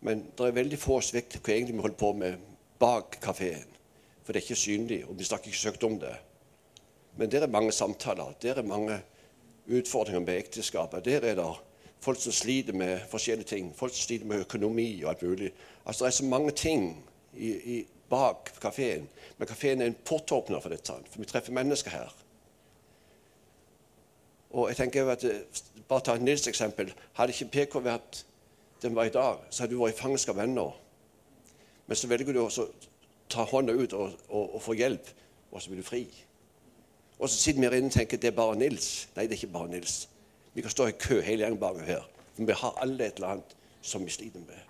Men 0.00 0.24
det 0.36 0.46
er 0.46 0.56
veldig 0.56 0.78
få 0.80 1.00
som 1.00 1.16
vet 1.16 1.36
hva 1.38 1.54
egentlig 1.54 1.76
vi 1.76 1.84
holder 1.84 2.00
på 2.00 2.12
med 2.12 2.36
bak 2.80 3.16
kafeen. 3.22 3.68
For 4.24 4.32
det 4.32 4.40
er 4.40 4.46
ikke 4.48 4.60
synlig, 4.60 5.00
og 5.08 5.18
vi 5.18 5.24
snakker 5.24 5.48
ikke 5.50 5.58
søkt 5.58 5.84
om 5.84 5.98
det. 6.00 6.12
Men 7.16 7.30
der 7.32 7.42
er 7.42 7.52
mange 7.52 7.72
samtaler. 7.72 8.34
Der 8.42 8.54
er 8.54 8.62
mange 8.62 9.00
utfordringer 9.68 10.20
med 10.20 10.36
ekteskapet. 10.38 11.04
Der 11.04 11.20
er 11.20 11.34
det 11.34 11.48
folk 12.00 12.20
som 12.20 12.32
sliter 12.32 12.72
med 12.72 13.00
forskjellige 13.10 13.48
ting. 13.48 13.72
Folk 13.76 13.92
som 13.92 14.06
sliter 14.06 14.26
med 14.26 14.40
økonomi 14.40 15.02
og 15.02 15.10
alt 15.10 15.22
mulig. 15.22 15.52
Altså 15.86 16.04
Det 16.04 16.10
er 16.12 16.16
så 16.16 16.24
mange 16.24 16.50
ting 16.50 17.04
i, 17.36 17.50
i 17.50 17.86
bak 18.10 18.52
kafeen. 18.60 19.08
Men 19.38 19.48
kafeen 19.48 19.80
er 19.80 19.86
en 19.86 19.96
portåpner 20.04 20.60
for 20.60 20.68
dette. 20.68 20.92
For 21.10 21.18
vi 21.18 21.24
treffer 21.24 21.52
mennesker 21.52 21.90
her. 21.90 22.14
Og 24.50 24.68
jeg 24.68 24.76
tenker 24.76 25.10
at 25.10 25.24
eh, 25.24 25.42
Bare 25.88 26.04
ta 26.06 26.14
Nils 26.18 26.46
eksempel. 26.46 26.92
Hadde 27.18 27.34
ikke 27.34 27.50
PK 27.50 27.80
vært 27.82 28.24
den 28.82 28.94
var 28.94 29.04
i 29.04 29.12
dag, 29.12 29.40
så 29.50 29.62
hadde 29.62 29.74
du 29.74 29.80
vært 29.80 29.96
i 29.96 30.00
fangenskap 30.00 30.38
ennå. 30.40 30.70
Men 31.86 31.98
så 31.98 32.08
velger 32.08 32.32
du 32.32 32.40
å 32.44 32.66
ta 33.30 33.44
hånda 33.44 33.74
ut 33.76 33.92
og, 33.92 34.14
og, 34.28 34.54
og, 34.54 34.62
få 34.62 34.76
hjelp, 34.78 35.10
og 35.50 35.62
så 35.62 35.72
blir 35.72 35.82
du 35.82 35.86
fri. 35.86 36.04
Og 37.18 37.28
så 37.28 37.36
sitter 37.36 37.60
vi 37.60 37.66
her 37.66 37.76
inne 37.76 37.90
og 37.90 37.96
tenker 37.98 38.20
det 38.22 38.30
er 38.30 38.38
bare 38.38 38.56
Nils. 38.56 39.08
Nei, 39.16 39.26
det 39.26 39.36
er 39.36 39.42
ikke 39.42 39.58
bare 39.58 39.72
Nils. 39.74 39.96
Vi 40.54 40.64
kan 40.64 40.72
stå 40.72 40.86
i 40.88 40.96
kø 40.96 41.20
hele 41.20 41.44
gjengen 41.44 41.60
bak 41.60 41.82
her. 41.84 42.06
For 42.36 42.48
vi 42.48 42.56
har 42.62 42.80
alle 42.80 43.06
et 43.10 43.20
eller 43.20 43.34
annet 43.34 43.56
som 43.82 44.04
vi 44.06 44.14
sliter 44.14 44.40
med. 44.46 44.62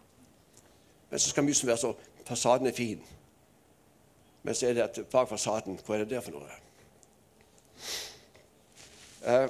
Men 1.10 1.22
så 1.22 1.30
skal 1.30 1.46
vi 1.46 1.54
være 1.62 1.82
så 1.84 1.94
Fasaden 2.26 2.66
er 2.66 2.74
fin. 2.74 3.00
Men 4.42 4.54
så 4.54 4.66
er 4.66 4.74
det 4.74 4.82
at 4.82 4.98
bak 5.10 5.28
fasaden, 5.28 5.78
hva 5.86 5.94
er 5.94 6.04
det 6.04 6.10
der 6.10 6.20
for 6.22 6.36
noe? 6.36 6.58
Uh, 9.20 9.48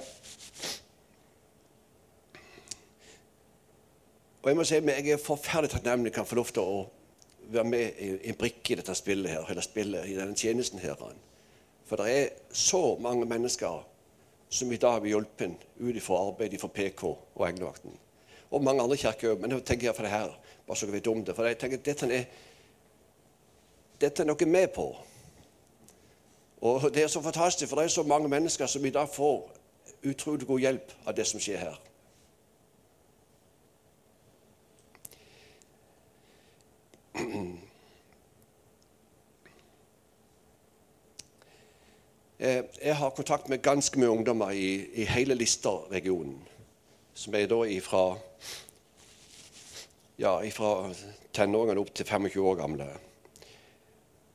og 4.41 4.49
Jeg 4.49 4.57
må 4.57 4.63
si 4.63 4.75
jeg 4.75 5.09
er 5.09 5.17
forferdelig 5.21 5.69
takknemlig 5.69 6.13
kan 6.13 6.25
få 6.25 6.35
lov 6.35 6.49
til 6.49 6.61
å 6.61 6.85
være 7.51 7.67
med 7.67 7.99
i 7.99 8.29
en 8.29 8.37
brikke 8.39 8.73
i 8.73 8.77
dette 8.79 8.95
spillet 8.95 9.29
her, 9.29 9.45
eller 9.49 9.61
spillet 9.61 10.07
i 10.07 10.15
denne 10.15 10.35
tjenesten. 10.35 10.79
her. 10.79 10.95
For 11.85 11.95
det 11.95 12.17
er 12.17 12.29
så 12.53 12.97
mange 12.99 13.25
mennesker 13.25 13.83
som 14.49 14.71
i 14.71 14.77
dag 14.77 15.01
blir 15.01 15.11
hjulpet 15.11 15.51
ut 15.79 15.95
ifra 15.95 16.27
arbeidet 16.27 16.59
for 16.59 16.67
PK 16.67 17.03
og 17.35 17.49
Englevakten. 17.49 17.91
Og 18.51 18.63
mange 18.63 18.81
andre 18.83 18.97
kirker 18.97 19.31
òg. 19.31 19.39
Men 19.39 19.51
jeg 19.51 19.65
tenker 19.65 19.87
jeg 19.87 19.95
for 19.95 20.03
det 20.03 20.11
her, 20.11 20.39
bare 20.67 20.77
så 20.77 21.11
om 21.11 21.25
det. 21.25 21.35
For 21.35 21.45
jeg 21.45 21.57
tenker 21.57 21.77
dette 21.77 22.13
er, 22.13 22.25
dette 24.01 24.23
er 24.23 24.27
noe 24.27 24.45
med 24.45 24.67
på. 24.67 24.95
Og 26.61 26.93
det 26.93 27.03
er 27.03 27.07
så 27.07 27.21
fantastisk, 27.21 27.69
for 27.69 27.75
det 27.79 27.85
er 27.85 27.95
så 27.95 28.03
mange 28.03 28.29
mennesker 28.29 28.65
som 28.65 28.85
i 28.85 28.89
dag 28.89 29.09
får 29.09 29.51
utrolig 30.03 30.47
god 30.47 30.59
hjelp 30.59 30.91
av 31.05 31.15
det 31.15 31.27
som 31.27 31.39
skjer 31.39 31.57
her. 31.57 31.90
Jeg 42.41 42.95
har 42.97 43.13
kontakt 43.13 43.49
med 43.49 43.61
ganske 43.61 43.99
mye 43.99 44.09
ungdommer 44.09 44.51
i, 44.57 44.87
i 45.01 45.05
hele 45.05 45.35
Lister-regionen. 45.37 46.39
Som 47.13 47.35
er 47.37 47.45
da 47.45 47.59
ifra, 47.69 48.15
ja, 50.17 50.39
ifra 50.41 50.89
tenåringene 51.33 51.83
opp 51.83 51.93
til 51.93 52.07
25 52.07 52.47
år 52.49 52.57
gamle. 52.63 52.87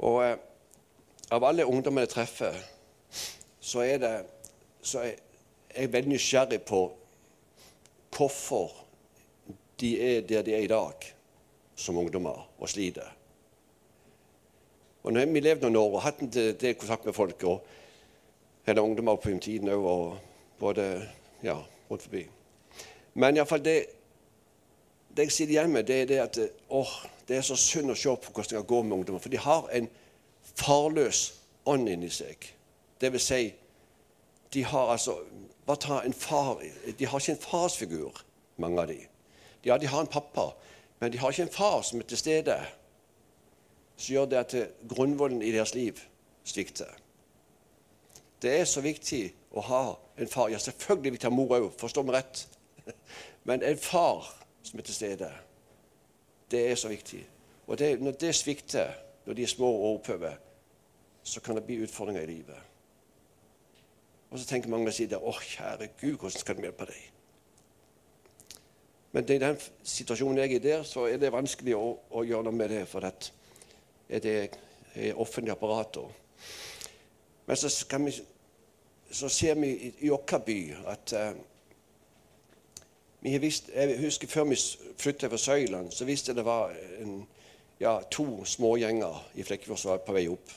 Og 0.07 0.21
eh, 0.23 0.37
av 1.35 1.45
alle 1.49 1.67
ungdommer 1.67 2.07
jeg 2.07 2.15
treffer, 2.15 2.59
så 3.61 3.83
er 3.83 3.99
det 3.99 4.15
så 4.87 5.03
er 5.03 5.17
jeg 5.75 5.93
veldig 5.93 6.13
nysgjerrig 6.15 6.61
på 6.63 6.81
hvorfor 8.17 8.85
de 9.81 9.91
er 10.01 10.21
der 10.29 10.45
de 10.47 10.55
er 10.55 10.65
i 10.65 10.71
dag 10.71 11.09
som 11.77 11.99
ungdommer 11.99 12.47
og 12.59 12.69
sliter. 12.71 13.09
Og 15.03 15.13
når 15.13 15.27
Vi 15.27 15.41
levd 15.41 15.63
noen 15.63 15.77
år 15.77 15.93
og 15.97 16.03
hatt 16.03 16.23
en 16.23 16.31
del 16.31 16.75
kontakt 16.75 17.05
med 17.05 17.15
folk. 17.15 17.45
og 17.45 17.67
eller 18.67 18.83
ungdommer 18.83 19.17
på 19.17 19.31
tiden 19.41 19.69
òg, 19.69 19.85
og 19.87 20.19
både 20.59 21.09
ja, 21.43 21.57
rundt 21.91 22.03
forbi. 22.03 22.27
Men 23.15 23.37
iallfall 23.37 23.65
det, 23.65 23.77
det 25.17 25.29
jeg 25.29 25.33
sitter 25.33 25.55
igjen 25.55 25.73
med, 25.73 25.87
det 25.87 26.01
er 26.01 26.07
det 26.11 26.19
at 26.19 26.39
åh, 26.69 26.97
det 27.29 27.37
er 27.37 27.47
så 27.47 27.57
synd 27.57 27.91
å 27.91 27.99
se 27.99 28.13
på 28.13 28.33
hvordan 28.33 28.59
det 28.59 28.69
går 28.69 28.83
med 28.83 28.99
ungdommer. 28.99 29.23
For 29.23 29.33
de 29.33 29.41
har 29.41 29.69
en 29.73 29.89
farløs 30.57 31.23
ånd 31.67 31.89
inni 31.89 32.11
seg. 32.11 32.51
Det 33.01 33.13
vil 33.13 33.23
si, 33.23 33.43
de 34.55 34.65
har 34.65 34.93
altså 34.93 35.19
bare 35.67 35.83
ta 35.83 36.01
en 36.05 36.13
far, 36.15 36.63
De 36.99 37.07
har 37.07 37.21
ikke 37.21 37.33
en 37.33 37.43
farsfigur, 37.43 38.25
mange 38.57 38.81
av 38.81 38.89
de. 38.89 39.01
Ja, 39.65 39.79
de 39.79 39.87
har 39.87 40.01
en 40.01 40.07
pappa, 40.07 40.53
men 41.01 41.13
de 41.13 41.19
har 41.19 41.31
ikke 41.31 41.43
en 41.43 41.53
far 41.53 41.83
som 41.83 42.01
er 42.01 42.07
til 42.07 42.19
stede, 42.19 42.61
som 43.97 44.13
gjør 44.13 44.27
det 44.31 44.37
at 44.37 44.55
grunnvollen 44.89 45.43
i 45.43 45.51
deres 45.51 45.75
liv 45.75 45.99
svikter. 46.45 46.93
Det 48.43 48.53
er 48.61 48.65
så 48.69 48.83
viktig 48.85 49.23
å 49.57 49.65
ha 49.65 49.83
en 50.21 50.29
far. 50.29 50.51
Ja, 50.53 50.61
selvfølgelig 50.61 51.17
viktig 51.17 51.29
å 51.29 51.33
ha 51.33 51.37
mor 51.37 51.57
òg, 51.57 51.71
forstå 51.81 52.05
meg 52.05 52.19
rett. 52.19 52.45
Men 53.49 53.65
en 53.65 53.81
far 53.81 54.29
som 54.67 54.81
er 54.81 54.87
til 54.87 54.99
stede, 54.99 55.31
det 56.51 56.63
er 56.71 56.79
så 56.79 56.91
viktig. 56.93 57.23
Og 57.67 57.79
det, 57.79 57.97
når 58.03 58.19
det 58.21 58.35
svikter, 58.37 58.93
når 59.27 59.39
de 59.39 59.43
er 59.43 59.51
små 59.51 59.71
og 59.73 59.89
oppover, 59.97 60.37
så 61.27 61.41
kan 61.43 61.59
det 61.59 61.65
bli 61.67 61.81
utfordringer 61.83 62.23
i 62.23 62.31
livet. 62.31 62.59
Og 64.31 64.39
så 64.39 64.47
tenker 64.47 64.71
mange 64.71 64.93
sider 64.95 65.23
å, 65.23 65.33
kjære 65.33 65.95
Gud, 66.01 66.19
hvordan 66.21 66.39
skal 66.39 66.59
de 66.59 66.67
hjelpe 66.67 66.87
deg? 66.91 67.03
Men 69.17 69.25
i 69.33 69.39
den 69.41 69.59
situasjonen 69.87 70.43
jeg 70.43 70.51
er 70.51 70.59
i 70.59 70.63
der, 70.63 70.83
så 70.85 71.07
er 71.09 71.19
det 71.19 71.33
vanskelig 71.33 71.75
å, 71.79 71.85
å 72.11 72.25
gjøre 72.27 72.47
noe 72.47 72.59
med 72.59 72.69
det. 72.75 72.83
For 72.91 73.07
det 73.07 74.35
er 74.37 75.15
offentlige 75.17 75.55
apparater. 75.57 76.11
Men 77.47 77.57
så, 77.57 77.99
vi, 77.99 78.13
så 79.11 79.29
ser 79.29 79.55
vi 79.55 79.67
i, 79.67 79.93
i 80.09 80.11
by 80.47 80.59
at 80.87 81.15
uh, 81.15 81.37
har 83.33 83.39
visst, 83.39 83.71
Jeg 83.75 83.99
husker 84.01 84.29
før 84.29 84.45
vi 84.45 84.57
flyttet 84.99 85.31
fra 85.31 85.39
Søyland, 85.39 85.91
så 85.91 86.05
visste 86.05 86.31
jeg 86.31 86.37
det 86.37 86.45
var 86.45 86.75
en, 87.01 87.27
ja, 87.81 87.99
to 88.11 88.45
smågjenger 88.45 89.25
i 89.35 89.43
Flekkefjord 89.43 89.79
som 89.79 89.91
var 89.91 90.05
på 90.07 90.13
vei 90.13 90.29
opp. 90.29 90.53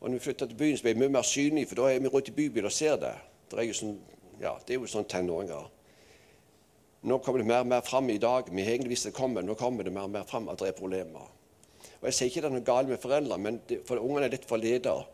Og 0.00 0.08
når 0.08 0.16
vi 0.16 0.24
flytta 0.24 0.46
til 0.46 0.56
byen, 0.56 0.76
så 0.76 0.82
ble 0.82 0.94
vi 0.94 1.02
mye 1.02 1.12
mer 1.12 1.26
synlige, 1.26 1.68
for 1.68 1.82
da 1.82 1.90
er 1.90 2.00
vi 2.00 2.08
rundt 2.08 2.28
i 2.28 2.36
bybil 2.36 2.64
og 2.64 2.72
ser 2.72 2.96
det. 2.96 3.12
Det 3.50 3.58
er 3.58 3.68
jo 3.68 3.76
sånn, 3.76 3.98
ja, 4.40 4.54
det 4.66 4.74
er 4.74 4.80
jo 4.80 4.88
sånn 4.88 5.08
tenåringer. 5.08 5.68
Nå 7.10 7.18
kommer 7.24 7.40
det 7.40 7.48
mer 7.48 7.64
og 7.64 7.68
mer 7.68 7.84
fram 7.84 8.08
i 8.12 8.18
dag. 8.20 8.48
Vi 8.48 8.64
har 8.64 8.74
egentlig 8.74 8.94
visst 8.94 9.08
det 9.08 9.16
kommer, 9.16 9.44
nå 9.44 9.56
kommer 9.60 9.84
det 9.84 9.92
mer 9.92 10.08
og 10.08 10.14
mer 10.14 10.24
fram 10.28 10.48
at 10.52 10.60
det 10.60 10.72
er 10.72 10.76
problemer. 10.76 11.28
Og 12.00 12.08
Jeg 12.08 12.16
sier 12.16 12.30
ikke 12.30 12.42
det 12.44 12.48
er 12.48 12.56
noe 12.56 12.64
galt 12.64 12.88
med 12.88 13.00
foreldre, 13.00 13.38
men 13.38 13.60
det, 13.68 13.82
for 13.88 14.00
ungene 14.00 14.28
er 14.28 14.34
litt 14.34 14.48
for 14.48 14.60
leder. 14.60 15.04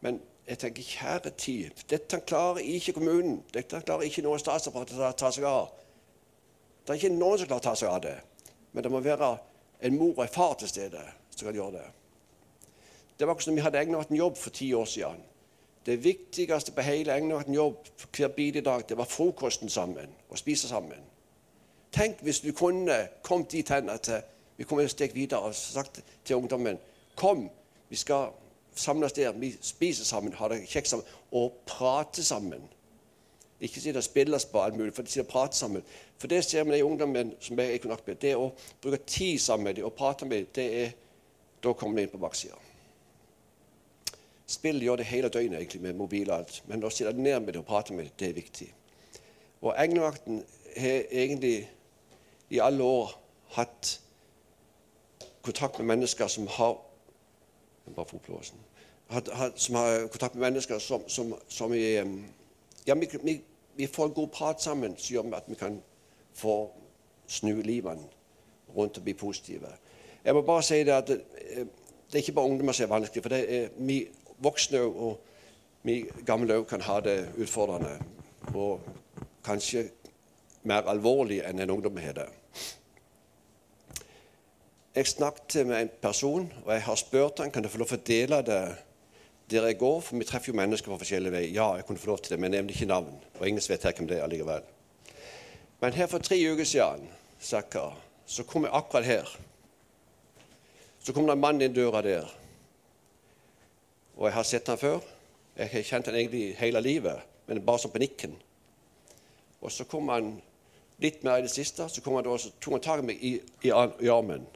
Men 0.00 0.20
jeg 0.48 0.58
tenker, 0.58 0.82
kjære 0.82 1.30
tid, 1.36 1.84
dette 1.90 2.20
klarer 2.26 2.64
ikke 2.64 2.94
kommunen. 2.96 3.42
Dette 3.54 3.80
klarer 3.84 4.06
ikke 4.08 4.24
noe 4.24 4.38
statsapparat 4.40 4.94
å 4.96 5.12
ta 5.18 5.30
seg 5.34 5.44
av. 5.44 5.70
Det 6.84 6.94
er 6.94 7.00
ikke 7.02 7.16
noen 7.18 7.40
som 7.40 7.50
klarer 7.50 7.60
å 7.60 7.68
ta 7.68 7.74
seg 7.76 7.90
av 7.92 8.02
det. 8.06 8.16
Men 8.72 8.86
det 8.86 8.92
må 8.92 9.00
være 9.04 9.34
en 9.84 9.98
mor 9.98 10.14
og 10.14 10.22
en 10.24 10.32
far 10.32 10.54
til 10.60 10.70
stede 10.70 11.02
som 11.34 11.46
kan 11.46 11.56
gjøre 11.56 11.76
det. 11.78 11.88
Det 13.18 13.26
var 13.26 13.34
akkurat 13.34 13.44
som 13.50 13.58
vi 13.58 13.66
hadde 13.66 13.82
egnet 13.82 14.10
en 14.10 14.16
jobb 14.16 14.38
for 14.38 14.54
ti 14.54 14.70
år 14.74 14.86
siden. 14.88 15.20
Det 15.86 16.04
viktigste 16.04 16.72
på 16.72 16.84
hele 16.86 17.14
egnet 17.14 17.48
en 17.48 17.54
jobb 17.54 17.86
hver 18.16 18.28
bidige 18.28 18.64
dag, 18.64 18.82
det 18.88 18.96
var 18.98 19.04
frokosten 19.04 19.68
sammen 19.68 20.10
og 20.28 20.38
spise 20.38 20.68
sammen. 20.68 21.00
Tenk 21.92 22.22
hvis 22.22 22.40
du 22.40 22.52
kunne 22.52 23.08
kommet 23.22 23.52
dit 23.52 23.68
hen 23.68 23.88
at 23.90 24.10
vi 24.56 24.64
kom 24.64 24.80
et 24.80 24.90
steg 24.90 25.14
videre 25.14 25.48
og 25.48 25.54
sagt 25.54 26.02
til 26.24 26.36
ungdommen 26.36 26.78
Kom, 27.18 27.48
vi 27.88 27.96
skal 27.96 28.28
samles 28.78 29.12
der, 29.12 29.32
vi 29.32 29.52
spiser 29.60 30.04
sammen, 30.04 30.32
har 30.32 30.48
det 30.52 30.62
kjekt 30.68 30.88
sammen 30.88 31.06
og 31.32 31.62
prater 31.66 32.22
sammen. 32.22 32.62
Ikke 33.60 33.80
sitte 33.80 33.98
og 33.98 34.06
spille 34.06 34.38
på 34.52 34.62
alt 34.62 34.76
mulig, 34.78 34.94
for 34.94 35.02
de 35.02 35.10
sitter 35.10 35.26
og 35.26 35.32
prater 35.32 35.56
sammen. 35.56 35.82
For 36.18 36.30
det 36.30 36.44
ser 36.44 36.64
vi 36.64 36.76
de 36.76 36.84
ungdommene 36.84 37.34
som 37.40 37.58
jeg 37.58 37.74
er 37.74 37.84
i 37.84 37.98
med. 38.06 38.14
Det 38.22 38.36
å 38.36 38.52
bruke 38.82 39.00
tid 39.06 39.38
sammen 39.38 39.64
med 39.64 39.74
dem 39.74 39.84
og 39.84 39.92
prate 39.98 40.26
med 40.26 40.36
dem, 40.36 40.46
det 40.54 40.66
er, 40.84 40.92
da 41.62 41.72
kommer 41.72 41.96
vi 41.96 42.06
inn 42.06 42.12
på 42.12 42.22
baksida. 42.22 42.54
Spill 44.48 44.82
gjør 44.82 44.96
det 44.96 45.10
hele 45.10 45.28
døgnet 45.28 45.58
egentlig 45.58 45.82
med 45.82 45.98
mobil 45.98 46.30
og 46.30 46.38
alt, 46.38 46.62
men 46.66 46.84
å 46.84 46.90
sitte 46.90 47.12
ned 47.12 47.40
med 47.42 47.52
dem 47.52 47.64
og 47.64 47.68
prate 47.68 47.92
med 47.92 48.06
dem, 48.06 48.14
det 48.18 48.28
er 48.28 48.38
viktig. 48.38 48.68
Og 49.60 49.74
Englevakten 49.74 50.44
har 50.78 51.10
egentlig 51.10 51.68
i 52.48 52.60
alle 52.62 52.84
år 52.84 53.12
hatt 53.58 53.98
kontakt 55.42 55.78
med 55.78 55.90
mennesker 55.90 56.30
som 56.30 56.46
har 56.46 56.78
bare 57.96 58.06
fotblåsen 59.08 59.52
som 59.56 59.74
har 59.74 60.08
kontakt 60.08 60.34
med 60.34 60.42
mennesker 60.42 60.78
som, 60.78 61.08
som, 61.08 61.34
som 61.48 61.72
er, 61.72 62.06
ja, 62.86 62.94
vi, 62.94 63.08
vi, 63.22 63.40
vi, 63.76 63.86
får 63.86 64.04
en 64.04 64.14
god 64.14 64.28
prat 64.28 64.62
sammen 64.62 64.96
som 64.96 65.14
gjør 65.14 65.36
at 65.36 65.48
vi 65.48 65.54
kan 65.54 65.80
få 66.34 66.70
snu 67.26 67.62
livene 67.62 68.04
rundt 68.76 68.98
og 68.98 69.04
bli 69.04 69.14
positive. 69.14 69.70
Jeg 70.24 70.34
må 70.34 70.42
bare 70.42 70.62
si 70.62 70.82
det 70.84 70.92
at 70.92 71.08
det, 71.08 71.22
eh, 71.40 71.66
det 72.08 72.14
er 72.14 72.22
ikke 72.22 72.32
bare 72.32 72.50
ungdommer 72.50 72.72
som 72.72 72.84
er 72.84 72.92
vanskelig. 72.92 73.22
For 73.22 73.34
er 73.34 73.68
vi 73.76 74.08
voksne 74.38 74.80
og 74.80 75.20
vi 75.82 76.02
gamle 76.26 76.58
òg 76.60 76.66
kan 76.68 76.84
ha 76.84 77.00
det 77.00 77.30
utfordrende. 77.38 77.96
Og 78.54 78.80
kanskje 79.44 79.88
mer 80.68 80.88
alvorlig 80.88 81.40
enn 81.44 81.60
en 81.60 81.70
ungdom 81.70 81.96
har 81.96 82.16
det. 82.16 82.28
Jeg 84.94 85.06
snakket 85.06 85.66
med 85.66 85.80
en 85.80 85.90
person, 86.02 86.52
og 86.64 86.72
jeg 86.72 86.82
har 86.82 86.94
spurt 86.96 87.38
han, 87.38 87.50
kan 87.50 87.62
jeg 87.62 87.70
få 87.70 87.78
lov 87.78 87.92
å 87.94 88.00
dele 88.06 88.40
det 88.42 88.62
der 89.50 89.66
jeg 89.66 89.78
går, 89.78 90.00
for 90.00 90.16
vi 90.16 90.24
treffer 90.24 90.52
jo 90.52 90.56
mennesker 90.56 90.92
på 90.92 90.98
forskjellige 91.00 91.32
veier. 91.32 91.52
Ja, 91.54 91.68
jeg 91.76 91.86
kunne 91.86 91.98
få 91.98 92.10
lov 92.10 92.18
til 92.18 92.34
det, 92.34 92.40
men 92.40 92.52
jeg 92.52 92.62
nevner 92.62 92.74
ikke 92.74 92.88
navn. 92.90 93.14
Og 93.40 93.48
ingen 93.48 93.62
vet 93.68 93.86
hvem 93.86 94.08
det 94.08 94.18
er 94.18 94.26
allikevel. 94.26 94.66
Men 95.80 95.92
her 95.92 96.06
for 96.06 96.18
tre 96.18 96.36
uker 96.52 96.64
siden, 96.64 97.08
Sakka, 97.38 97.90
så 98.26 98.44
kom 98.44 98.66
jeg 98.66 98.74
akkurat 98.74 99.04
her. 99.04 99.38
Så 100.98 101.12
kom 101.12 101.26
det 101.26 101.32
en 101.32 101.40
mann 101.40 101.62
inn 101.62 101.72
døra 101.72 102.02
der. 102.02 102.26
Og 104.18 104.26
jeg 104.26 104.34
har 104.34 104.44
sett 104.44 104.68
han 104.68 104.78
før. 104.78 105.00
Jeg 105.56 105.70
har 105.72 105.86
kjent 105.86 106.10
han 106.10 106.18
egentlig 106.18 106.56
hele 106.58 106.82
livet, 106.82 107.22
men 107.46 107.64
bare 107.64 107.78
som 107.78 107.90
på 107.90 108.02
nikken. 108.02 108.34
Og 109.60 109.72
så 109.72 109.86
kom 109.88 110.10
han 110.12 110.34
litt 111.02 111.22
mer 111.24 111.38
i 111.38 111.46
det 111.46 111.52
siste, 111.54 111.88
så 111.88 112.02
kom 112.02 112.18
han 112.18 112.26
da, 112.26 112.36
så 112.38 112.50
tok 112.60 112.76
han 112.76 112.84
tak 112.84 113.02
i 113.02 113.06
meg 113.06 113.22
i, 113.22 113.32
i, 113.62 113.70
i 113.70 114.10
armen. 114.12 114.46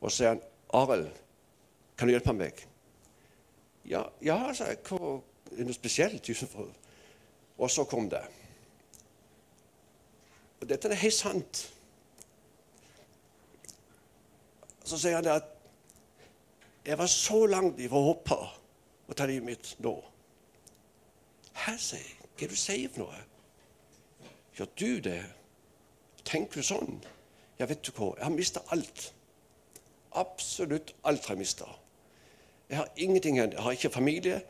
Og 0.00 0.10
så 0.10 0.16
sier 0.16 0.34
han, 0.34 0.42
'Arild, 0.74 1.10
kan 1.96 2.08
du 2.08 2.14
hjelpe 2.14 2.34
meg?' 2.34 2.69
Ja, 3.88 4.04
ja 4.22 4.38
sa 4.54 4.70
jeg. 4.70 4.82
Hva 4.88 5.20
er 5.56 5.64
noe 5.64 5.76
spesielt? 5.76 6.26
du 6.26 6.34
som 6.34 6.48
får-» 6.48 6.76
Og 7.60 7.70
så 7.70 7.84
kom 7.84 8.08
det. 8.10 8.22
Og 10.60 10.68
dette 10.68 10.88
er 10.88 11.00
helt 11.00 11.14
sant. 11.14 11.60
Så 14.84 14.98
sier 14.98 15.18
han 15.18 15.24
det 15.24 15.34
at 15.40 15.50
jeg 16.86 16.98
var 16.98 17.10
så 17.12 17.44
langt 17.46 17.80
ifra 17.80 18.00
å 18.00 18.08
hoppe 18.08 18.38
og 18.40 19.16
ta 19.16 19.26
livet 19.28 19.44
mitt 19.44 19.74
nå. 19.84 19.92
Hæ, 21.52 21.76
sier 21.76 22.00
jeg. 22.00 22.16
Hva 22.40 22.46
er 22.46 22.52
du 22.54 22.56
sier 22.56 22.92
for 22.94 23.04
noe? 23.04 23.20
Gjør 24.56 24.70
du 24.80 25.00
det. 25.04 25.20
Tenker 26.24 26.60
du 26.60 26.66
sånn? 26.66 27.00
Ja, 27.60 27.68
vet 27.68 27.84
du 27.84 27.92
hva. 27.92 28.14
Jeg 28.16 28.24
har 28.24 28.32
mista 28.32 28.64
alt. 28.72 29.10
Absolutt 30.16 30.94
alt 31.04 31.28
har 31.28 31.36
jeg 31.36 31.44
mista. 31.44 31.68
Jeg 32.70 32.78
har 32.78 32.88
ingenting 32.96 33.36
igjen. 33.36 33.52
Jeg 33.52 33.62
har 33.62 33.70
ikke 33.70 33.90
familie. 33.90 34.42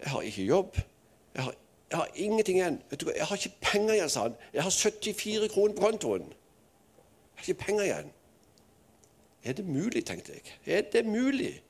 Jeg 0.00 0.10
har 0.10 0.20
ikke 0.20 0.42
jobb. 0.42 0.76
Jeg 1.34 1.42
har, 1.42 1.54
jeg 1.90 1.98
har 1.98 2.08
ingenting 2.14 2.58
igjen. 2.58 2.82
Vet 2.90 3.00
du 3.00 3.06
hva? 3.06 3.14
Jeg 3.16 3.26
har 3.26 3.36
ikke 3.36 3.56
penger 3.60 3.94
igjen, 3.94 4.08
sa 4.08 4.22
han. 4.22 4.34
Jeg 4.52 4.62
har 4.62 4.70
74 4.70 5.52
kroner 5.52 5.74
på 5.74 5.80
kontoen. 5.80 6.20
Jeg 6.20 7.34
har 7.34 7.48
ikke 7.48 7.64
penger 7.64 7.82
igjen. 7.82 8.12
Er 9.44 9.52
det 9.52 9.66
mulig, 9.66 10.06
tenkte 10.06 10.32
jeg. 10.32 10.42
Er 10.66 10.82
det 10.92 11.06
mulig? 11.06 11.62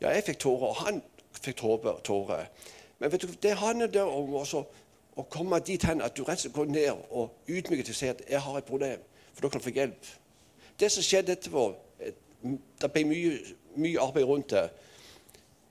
Ja, 0.00 0.08
jeg 0.08 0.24
fikk 0.24 0.38
tårer, 0.38 0.66
og 0.66 0.76
han 0.76 1.02
fikk 1.40 1.56
tårer. 2.04 2.46
Men 2.98 3.12
vet 3.12 3.22
du, 3.22 3.28
det 3.42 3.56
handler 3.56 3.86
der 3.86 4.02
om 4.06 4.34
også, 4.34 4.62
å 5.18 5.24
komme 5.26 5.58
dit 5.66 5.82
hen 5.82 6.02
at 6.02 6.14
du 6.14 6.22
rett 6.22 6.38
og 6.38 6.44
slett 6.44 6.54
går 6.54 6.68
ned 6.70 6.90
og 7.10 7.50
ydmyker 7.50 7.88
til 7.88 7.94
å 7.94 7.98
si 7.98 8.06
at 8.06 8.22
'jeg 8.28 8.40
har 8.40 8.58
et 8.58 8.64
problem', 8.64 9.02
for 9.34 9.42
da 9.42 9.48
kan 9.48 9.60
du 9.60 9.64
få 9.64 9.70
hjelp. 9.70 10.06
Det 10.80 10.92
som 10.92 11.02
skjedde 11.02 11.32
etterpå 11.32 11.74
eh, 12.00 12.12
Det 12.80 12.92
ble 12.92 13.04
mye, 13.04 13.38
mye 13.76 14.00
arbeid 14.00 14.24
rundt 14.24 14.50
det. 14.50 14.70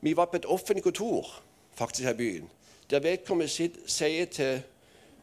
Vi 0.07 0.17
var 0.17 0.25
på 0.25 0.35
et 0.35 0.45
offentlig 0.45 0.83
kontor 0.83 1.27
faktisk 1.75 2.05
her 2.05 2.13
i 2.13 2.17
byen, 2.17 2.49
der 2.89 2.99
vedkommende 2.99 3.69
sier 3.87 4.25
til 4.25 4.61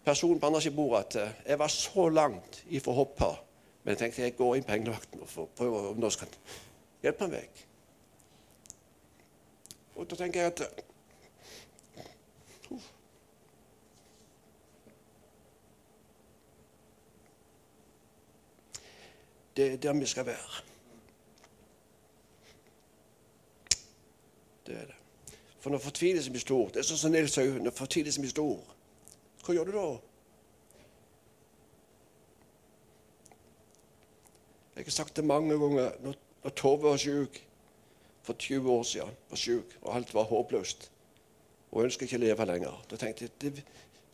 personen 0.04 0.40
på 0.40 0.46
andre 0.46 0.60
siden 0.62 0.76
bordet 0.76 1.04
at 1.04 1.16
eh, 1.16 1.30
'jeg 1.46 1.58
var 1.58 1.68
så 1.68 2.08
langt 2.08 2.64
ifra 2.68 2.92
å 2.92 2.94
hoppe', 2.94 3.36
men 3.84 3.90
jeg 3.90 3.98
tenkte 3.98 4.22
jeg 4.22 4.36
går 4.36 4.54
inn 4.54 4.64
på 4.64 4.72
engevakten 4.72 5.20
og 5.20 5.48
prøver 5.56 5.88
om 5.88 5.96
noen 5.96 6.18
kan 6.18 6.28
hjelpe 7.02 7.28
meg 7.28 7.32
vekk. 7.38 7.64
Og 9.96 10.10
da 10.10 10.16
tenker 10.16 10.40
jeg 10.40 10.52
at 10.52 10.60
eh, 10.60 10.68
Det 19.56 19.72
er 19.72 19.76
der 19.76 19.92
vi 19.92 20.06
skal 20.06 20.26
være. 20.26 20.73
Det 24.66 24.77
er 24.77 24.87
det. 24.90 24.98
For 25.61 25.70
når 25.70 25.79
fortvilelsen 25.79 26.33
blir 26.33 26.42
stor 26.44 26.68
Det 26.68 26.81
er 26.83 26.87
sånn 26.88 27.00
som 27.00 27.12
Nils 27.12 27.37
Haug. 27.40 27.61
når 27.62 27.72
fortvilelsen 27.72 28.24
blir 28.24 28.33
stor, 28.33 28.74
hva 29.44 29.55
gjør 29.55 29.70
du 29.70 29.72
da? 29.77 29.87
Jeg 34.77 34.85
har 34.85 34.90
sagt 34.90 35.16
det 35.16 35.24
mange 35.24 35.57
ganger 35.59 35.96
når, 36.03 36.16
når 36.44 36.55
Tove 36.57 36.83
var 36.83 36.96
syk 37.00 37.40
for 38.24 38.33
20 38.33 38.70
år 38.72 38.83
siden, 38.83 39.16
var 39.31 39.37
syk, 39.37 39.77
og 39.83 39.96
alt 39.96 40.14
var 40.14 40.24
håpløst, 40.29 40.90
og 41.72 41.85
ønsket 41.85 42.07
ikke 42.09 42.20
å 42.20 42.24
leve 42.24 42.46
lenger. 42.48 42.81
Da 42.90 42.96
tenkte 42.96 43.29
jeg 43.29 43.35
det, 43.40 43.64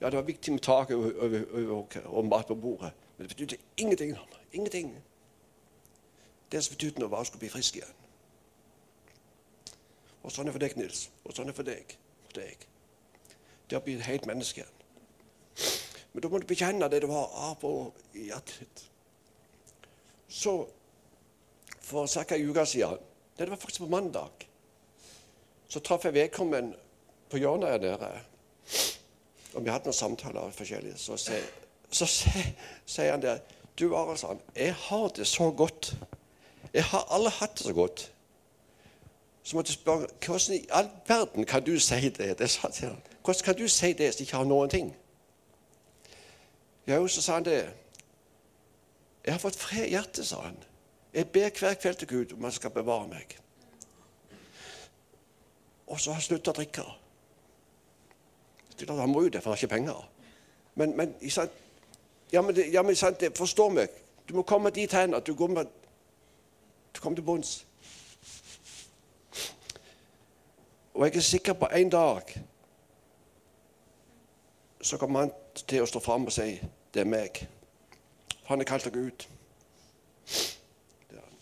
ja, 0.01 0.11
det 0.11 0.19
var 0.19 0.27
viktig 0.27 0.53
med 0.53 0.63
tak 0.65 0.91
og 0.91 2.25
mat 2.27 2.51
på 2.51 2.55
bordet, 2.59 2.91
men 3.17 3.27
det 3.27 3.37
betydde 3.37 3.63
ingenting. 3.77 4.17
Ingenting. 4.53 4.95
Det 6.53 6.65
som 6.65 6.75
betydde 6.75 7.03
noe, 7.03 7.11
var 7.13 7.23
å 7.23 7.29
skulle 7.29 7.47
bli 7.47 7.53
frisk 7.53 7.79
igjen. 7.79 8.00
Og 10.23 10.33
sånn 10.35 10.51
er 10.51 10.55
for 10.55 10.63
deg, 10.63 10.77
Nils. 10.77 11.07
Og 11.25 11.35
sånn 11.37 11.51
er 11.51 11.57
for 11.57 11.67
deg. 11.67 11.97
Og 12.27 12.35
deg. 12.37 12.67
Det 13.71 13.79
å 13.79 13.85
bli 13.85 13.97
et 13.97 14.09
helt 14.09 14.29
menneske 14.29 14.63
igjen. 14.63 14.77
Men 16.13 16.25
da 16.25 16.31
må 16.31 16.41
du 16.43 16.47
bekjenne 16.51 16.89
det 16.91 17.03
du 17.05 17.11
har 17.13 17.35
av 17.51 17.65
og 17.67 17.99
i 18.19 18.27
hjertet 18.31 18.63
ditt. 18.65 18.85
Så 20.31 20.55
for 21.91 22.07
ca. 22.07 22.35
en 22.35 22.51
uke 22.51 22.67
siden, 22.67 22.99
det 23.39 23.49
var 23.51 23.57
faktisk 23.57 23.85
på 23.85 23.91
mandag, 23.91 24.47
så 25.69 25.81
traff 25.81 26.05
jeg 26.05 26.15
vedkommende 26.15 26.77
på 27.31 27.39
hjørnet 27.39 27.71
her 27.71 27.79
nede. 27.79 28.11
Og 29.55 29.65
vi 29.65 29.71
hadde 29.71 29.91
noen 29.91 29.97
samtaler 29.97 30.55
forskjellige. 30.55 30.99
Så 30.99 31.17
sier, 31.19 31.47
så 31.91 32.07
sier, 32.11 32.53
sier 32.87 33.15
han 33.15 33.23
der 33.23 33.41
Du, 33.79 33.95
Arild, 33.97 34.43
jeg 34.57 34.75
har 34.75 35.09
det 35.17 35.27
så 35.27 35.51
godt. 35.57 35.95
Jeg 36.75 36.85
har 36.85 37.07
alle 37.11 37.31
hatt 37.31 37.55
det 37.59 37.65
så 37.65 37.73
godt. 37.73 38.11
Så 39.51 39.57
måtte 39.57 39.71
jeg 39.71 39.79
spørre 39.81 40.07
hvordan 40.27 40.57
i 40.57 40.67
all 40.71 40.89
verden 41.07 41.45
kan 41.45 41.65
du 41.67 41.79
si 41.79 42.09
det? 42.09 42.39
det 42.39 42.51
sa 42.51 42.69
til 42.71 42.89
han. 42.89 43.03
Hvordan 43.25 43.45
kan 43.45 43.57
du 43.57 43.69
si 43.69 43.87
det 43.87 43.97
hvis 43.97 44.21
jeg 44.21 44.21
ikke 44.21 44.37
har 44.37 44.45
noen 44.45 44.71
ting? 44.71 44.97
Jo, 46.87 47.09
så 47.09 47.23
sa 47.23 47.35
han 47.35 47.45
det. 47.45 47.73
Jeg 49.25 49.35
har 49.35 49.39
fått 49.39 49.57
fred 49.57 49.89
i 49.89 49.89
hjertet, 49.91 50.27
sa 50.27 50.41
han. 50.41 50.57
Jeg 51.15 51.29
ber 51.29 51.51
hver 51.59 51.75
kveld 51.75 51.97
til 51.97 52.09
Gud 52.09 52.33
om 52.33 52.45
han 52.45 52.53
skal 52.53 52.71
bevare 52.71 53.09
meg. 53.09 53.35
Og 55.87 56.01
så 56.01 56.11
har 56.11 56.21
han 56.21 56.23
sluttet 56.23 56.53
å 56.53 56.55
drikke. 56.61 56.85
Han 58.87 59.11
må 59.11 59.23
jo 59.23 59.33
det, 59.35 59.43
for 59.43 59.51
han 59.51 59.57
har 59.59 59.65
ikke 59.65 59.75
penger. 59.75 60.05
Men, 60.75 60.95
men, 60.97 61.17
sant, 61.31 61.51
ja, 62.33 62.43
men, 62.43 62.63
ja, 62.73 62.83
men 62.83 62.97
sant, 62.97 63.19
det, 63.21 63.33
forstå 63.39 63.69
meg. 63.69 63.99
Du 64.29 64.37
må 64.39 64.47
komme 64.47 64.71
dit 64.71 64.95
hen 64.95 65.19
at 65.19 65.27
du 65.27 65.35
med 65.49 65.67
Du 66.95 67.01
kommer 67.01 67.17
til 67.17 67.25
bunns. 67.25 67.67
Og 70.95 71.07
jeg 71.07 71.17
er 71.17 71.21
sikker 71.21 71.53
på 71.53 71.69
en 71.77 71.91
dag 71.91 72.23
så 74.83 74.97
kommer 74.97 75.21
han 75.21 75.33
til 75.69 75.83
å 75.83 75.89
stå 75.89 76.01
fram 76.01 76.25
og 76.27 76.33
si 76.33 76.61
'Det 76.95 77.01
er 77.01 77.05
meg'. 77.05 77.47
Han 78.45 78.61
er 78.61 78.65
kalt 78.65 78.87
av 78.87 78.93
Gud. 78.93 79.27
Det 81.11 81.17
er 81.17 81.21
han. 81.21 81.35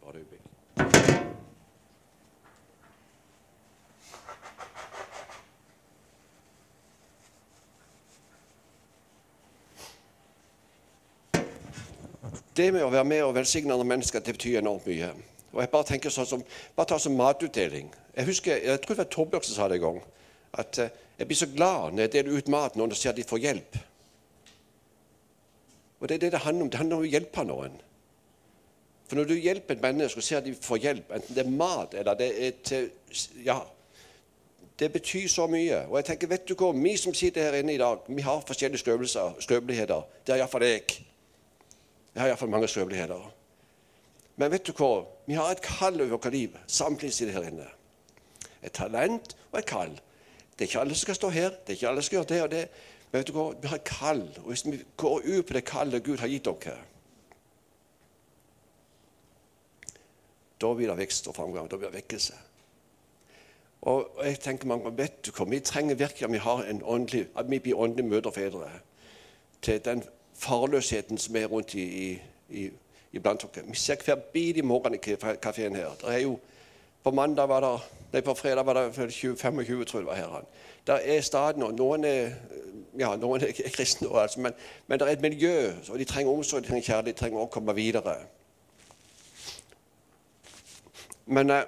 Bare 0.00 0.10
et 0.10 0.16
øyeblikk. 0.16 0.42
Det 12.56 12.68
med 12.72 12.84
å 12.84 12.90
være 12.92 13.08
med 13.08 13.22
og 13.24 13.34
velsigne 13.34 13.72
andre 13.72 13.88
mennesker, 13.94 14.20
det 14.20 14.34
betyr 14.36 14.58
enormt 14.60 14.86
mye. 14.86 15.12
Og 15.52 15.60
jeg 15.60 15.70
Bare 15.72 15.88
tenker 15.88 16.12
sånn 16.12 16.28
som, 16.28 16.42
bare 16.76 16.90
ta 16.90 16.98
som 17.00 17.14
matutdeling. 17.16 17.88
Jeg 18.16 18.28
husker, 18.28 18.58
jeg 18.60 18.80
tror 18.80 18.96
det 18.96 19.04
var 19.04 19.12
Torbjørn 19.12 19.46
som 19.46 19.56
sa 19.56 19.68
det 19.68 19.78
en 19.78 19.86
gang. 19.86 20.02
At 20.60 20.78
eh, 20.78 20.90
jeg 21.18 21.28
blir 21.28 21.38
så 21.40 21.48
glad 21.48 21.94
når 21.94 22.04
jeg 22.04 22.12
deler 22.12 22.36
ut 22.36 22.50
mat 22.52 22.76
når 22.76 22.92
jeg 22.92 23.00
ser 23.00 23.12
at 23.12 23.20
de 23.20 23.24
får 23.28 23.40
hjelp. 23.46 23.78
Og 26.00 26.08
det 26.08 26.16
er 26.16 26.24
det 26.24 26.32
det 26.34 26.42
handler 26.44 26.66
om. 26.66 26.70
Det 26.70 26.80
handler 26.80 26.96
om 26.96 27.06
å 27.06 27.12
hjelpe 27.12 27.44
noen. 27.48 27.78
For 29.06 29.20
når 29.20 29.28
du 29.28 29.34
hjelper 29.36 29.76
et 29.76 29.84
menneske 29.84 30.20
og 30.20 30.26
ser 30.26 30.40
at 30.40 30.48
de 30.48 30.52
får 30.56 30.82
hjelp, 30.82 31.12
enten 31.12 31.36
det 31.36 31.44
er 31.44 31.54
mat 31.56 31.94
eller 31.94 32.18
det 32.20 32.32
er 32.32 32.58
til 32.64 32.90
Ja. 33.46 33.62
Det 34.78 34.88
betyr 34.92 35.28
så 35.28 35.46
mye. 35.46 35.84
Og 35.86 35.98
jeg 36.00 36.04
tenker, 36.04 36.28
vet 36.32 36.46
du 36.48 36.54
hva, 36.56 36.72
vi 36.74 36.96
som 36.96 37.14
sitter 37.14 37.44
her 37.44 37.60
inne 37.60 37.74
i 37.76 37.78
dag, 37.78 38.00
vi 38.08 38.22
har 38.24 38.40
forskjellige 38.44 38.80
støvelser. 38.80 39.36
Det 39.46 40.32
er 40.32 40.40
iallfall 40.40 40.64
jeg. 40.64 41.11
Jeg 42.14 42.22
har 42.22 42.28
iallfall 42.28 42.50
mange 42.52 42.68
støveligheter. 42.68 43.32
Men 44.36 44.50
vet 44.52 44.66
du 44.66 44.72
hva? 44.76 45.04
Vi 45.26 45.36
har 45.36 45.52
et 45.52 45.62
kall 45.64 46.00
over 46.00 46.16
vårt 46.16 46.32
liv. 46.32 46.56
Samtlige 46.66 47.32
her 47.32 47.48
inne. 47.48 47.66
Et 48.62 48.72
talent 48.72 49.36
og 49.52 49.58
et 49.58 49.66
kall. 49.66 49.94
Det 50.52 50.64
er 50.64 50.70
ikke 50.70 50.80
alle 50.80 50.94
som 50.94 51.06
skal 51.06 51.14
stå 51.14 51.28
her. 51.28 51.50
Det 51.50 51.72
er 51.72 51.78
ikke 51.78 51.88
alle 51.88 52.02
som 52.02 52.06
skal 52.06 52.18
gjøre 52.18 52.28
det 52.34 52.42
og 52.42 52.50
det. 52.50 52.62
Men 53.10 53.18
vet 53.18 53.28
du 53.28 53.36
hva? 53.36 53.48
Vi 53.60 53.68
har 53.68 53.80
et 53.80 53.88
kall. 53.88 54.22
Og 54.42 54.52
hvis 54.52 54.66
vi 54.66 54.84
går 54.96 55.20
ut 55.24 55.46
på 55.46 55.56
det 55.56 55.64
kallet 55.64 56.04
Gud 56.04 56.18
har 56.18 56.32
gitt 56.32 56.48
dere, 56.48 56.78
da 60.62 60.70
blir 60.74 60.88
det 60.92 60.98
vekst 60.98 61.28
og 61.28 61.36
framgang. 61.36 61.68
Da 61.70 61.76
blir 61.76 61.90
det 61.90 62.02
vekkelse. 62.02 62.38
Og 63.82 64.18
jeg 64.22 64.38
tenker 64.40 64.68
mange 64.70 64.84
ganger, 64.84 64.96
vet 64.96 65.24
du 65.26 65.32
hva, 65.34 65.44
Vi 65.50 65.60
trenger 65.60 65.94
virkelig 65.94 66.24
at 66.24 66.32
vi 66.32 66.38
har 66.38 66.64
en 66.64 66.82
åndelig, 66.82 67.28
at 67.36 67.50
vi 67.50 67.58
blir 67.58 67.78
åndelige 67.78 68.08
mødre 68.08 68.30
og 68.30 68.34
fedre 68.34 68.70
til 69.62 69.84
den 69.84 70.04
farløsheten 70.38 71.18
som 71.18 71.36
er 71.36 71.46
rundt 71.46 71.74
i, 71.74 71.82
i, 71.82 72.20
i, 72.48 72.70
iblant 73.12 73.44
dere. 73.54 73.66
Vi 73.68 73.76
ser 73.76 74.00
hver 74.04 74.14
bil 74.14 74.58
i 74.58 74.66
morgen 74.66 74.94
i 74.94 75.16
kafeen 75.42 75.76
her. 75.76 75.94
Det 76.00 76.14
er 76.14 76.18
jo, 76.24 76.38
på 77.04 77.10
mandag 77.10 77.48
var 77.48 77.60
det, 77.60 77.72
nei, 78.12 78.20
på 78.20 78.34
fredag 78.34 78.66
var 78.66 78.80
det 78.80 79.12
25, 79.12 79.64
tror 79.84 80.00
jeg 80.00 80.06
det 80.06 80.06
var 80.06 80.14
her. 80.14 80.44
Der 80.86 80.94
er 80.94 81.20
stadig 81.20 81.60
noen. 81.60 81.76
Noen 81.76 82.04
er 82.04 82.32
ja, 82.98 83.14
noen 83.16 83.42
er 83.42 83.52
kristne, 83.76 84.10
altså, 84.20 84.40
men, 84.40 84.56
men 84.86 85.00
det 85.00 85.08
er 85.08 85.16
et 85.16 85.24
miljø, 85.24 85.72
og 85.90 85.98
de 85.98 86.04
trenger 86.08 86.32
omsorg, 86.32 86.62
de 86.62 86.68
trenger 86.68 86.88
kjærlighet, 86.88 87.16
de 87.16 87.20
trenger 87.20 87.44
å 87.44 87.52
komme 87.52 87.74
videre. 87.76 88.16
Men 91.32 91.50
eh, 91.54 91.62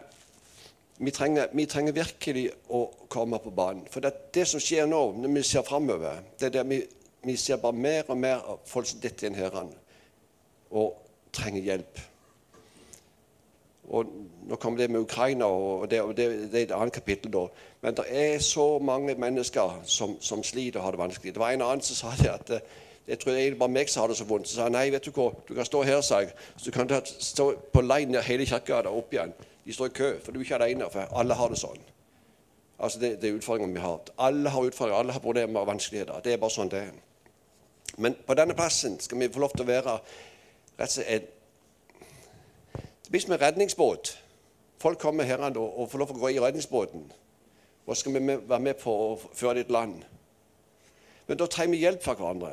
vi, 0.98 1.12
trenger, 1.14 1.48
vi, 1.52 1.66
trenger, 1.70 1.96
virkelig 1.96 2.48
å 2.68 2.84
komme 3.08 3.38
på 3.40 3.52
banen. 3.54 3.86
For 3.90 4.04
det, 4.04 4.12
det 4.34 4.46
som 4.50 4.62
skjer 4.62 4.88
nå, 4.90 5.00
når 5.22 5.34
vi 5.38 5.46
ser 5.46 5.64
framover, 5.66 6.20
det 6.40 6.50
er 6.50 6.56
det 6.58 6.66
vi, 6.70 6.80
vi 7.26 7.36
ser 7.36 7.56
bare 7.62 7.72
mer 7.72 8.02
og 8.08 8.18
mer 8.18 8.42
av 8.42 8.60
folk 8.66 8.86
som 8.86 9.00
detter 9.00 9.28
inn 9.28 9.38
her 9.38 9.54
og 10.70 10.96
trenger 11.32 11.62
hjelp. 11.62 12.00
Og 13.88 14.12
Nå 14.44 14.56
kommer 14.60 14.78
det 14.78 14.90
med 14.90 15.00
Ukraina, 15.00 15.44
og 15.44 15.90
det, 15.90 16.02
og 16.02 16.16
det, 16.16 16.52
det 16.52 16.58
er 16.58 16.66
et 16.66 16.72
annet 16.72 16.92
kapittel. 16.92 17.32
da. 17.32 17.46
Men 17.80 17.96
det 17.96 18.04
er 18.10 18.38
så 18.38 18.78
mange 18.78 19.14
mennesker 19.14 19.80
som, 19.84 20.16
som 20.20 20.42
sliter 20.42 20.80
og 20.80 20.84
har 20.84 20.90
det 20.90 20.98
vanskelig. 20.98 21.34
Det 21.34 21.40
var 21.40 21.50
en 21.50 21.62
annen 21.62 21.80
som 21.80 21.96
sa 21.96 22.12
det 22.22 22.28
at 22.28 22.50
eh, 22.50 22.60
jeg 23.08 23.18
tror 23.18 23.32
egentlig 23.32 23.58
bare 23.58 23.72
meg 23.72 23.88
som 23.88 24.00
har 24.00 24.08
det 24.08 24.16
så 24.16 24.24
vondt. 24.24 24.48
Så 24.48 24.54
sa 24.56 24.68
han 24.68 24.72
nei, 24.76 24.90
vet 24.92 25.04
du 25.04 25.10
hva, 25.16 25.30
du 25.48 25.54
kan 25.54 25.64
stå 25.64 25.82
her, 25.82 26.00
sa 26.00 26.20
jeg. 26.20 26.32
Så 26.56 26.70
du 26.70 26.76
kan 26.76 26.92
stå 27.04 27.50
på 27.72 27.80
leien 27.84 28.12
ned 28.12 28.24
hele 28.24 28.46
kirkegata 28.46 28.92
opp 28.92 29.12
igjen. 29.12 29.32
De 29.64 29.72
står 29.72 29.90
i 29.90 29.96
kø, 29.96 30.12
for 30.24 30.32
du 30.32 30.40
er 30.40 30.44
ikke 30.44 30.60
alene. 30.60 30.88
For 30.92 31.16
alle 31.20 31.36
har 31.40 31.52
det 31.52 31.60
sånn. 31.60 31.80
Altså, 32.78 33.00
Det, 33.00 33.10
det 33.22 33.30
er 33.30 33.36
utfordringer 33.40 33.74
vi 33.74 33.80
har. 33.80 34.00
Alle 34.18 34.50
har 34.50 34.70
utfordringer, 34.70 34.98
alle 34.98 35.12
har 35.12 35.20
problemer 35.20 35.60
og 35.60 35.66
vanskeligheter. 35.66 36.20
Det 36.24 36.32
er 36.32 36.40
bare 36.40 36.56
sånn 36.56 36.72
det 36.72 36.80
er. 36.84 36.96
Men 37.96 38.16
på 38.26 38.34
denne 38.34 38.54
plassen 38.54 38.98
skal 39.00 39.20
vi 39.20 39.30
få 39.32 39.44
lov 39.44 39.54
til 39.54 39.64
å 39.64 39.70
være 39.70 39.98
rett 40.78 40.88
og 40.88 40.94
slett 40.94 41.30
Det 43.04 43.10
blir 43.10 43.20
som 43.20 43.34
en 43.36 43.40
redningsbåt. 43.40 44.18
Folk 44.80 44.98
kommer 44.98 45.24
her 45.24 45.38
og, 45.38 45.90
får 45.90 45.98
lov 45.98 46.08
til 46.08 46.16
å 46.16 46.20
gå 46.24 46.30
i 46.34 46.40
redningsbåten. 46.40 47.04
Og 47.86 47.96
skal 47.96 48.14
vi 48.16 48.36
være 48.48 48.60
med 48.60 48.80
på 48.80 48.92
å 48.92 49.10
føre 49.20 49.60
ditt 49.60 49.70
land. 49.70 50.02
Men 51.26 51.38
da 51.38 51.46
trenger 51.46 51.76
vi 51.76 51.82
hjelp 51.84 52.02
fra 52.02 52.14
hverandre. 52.18 52.50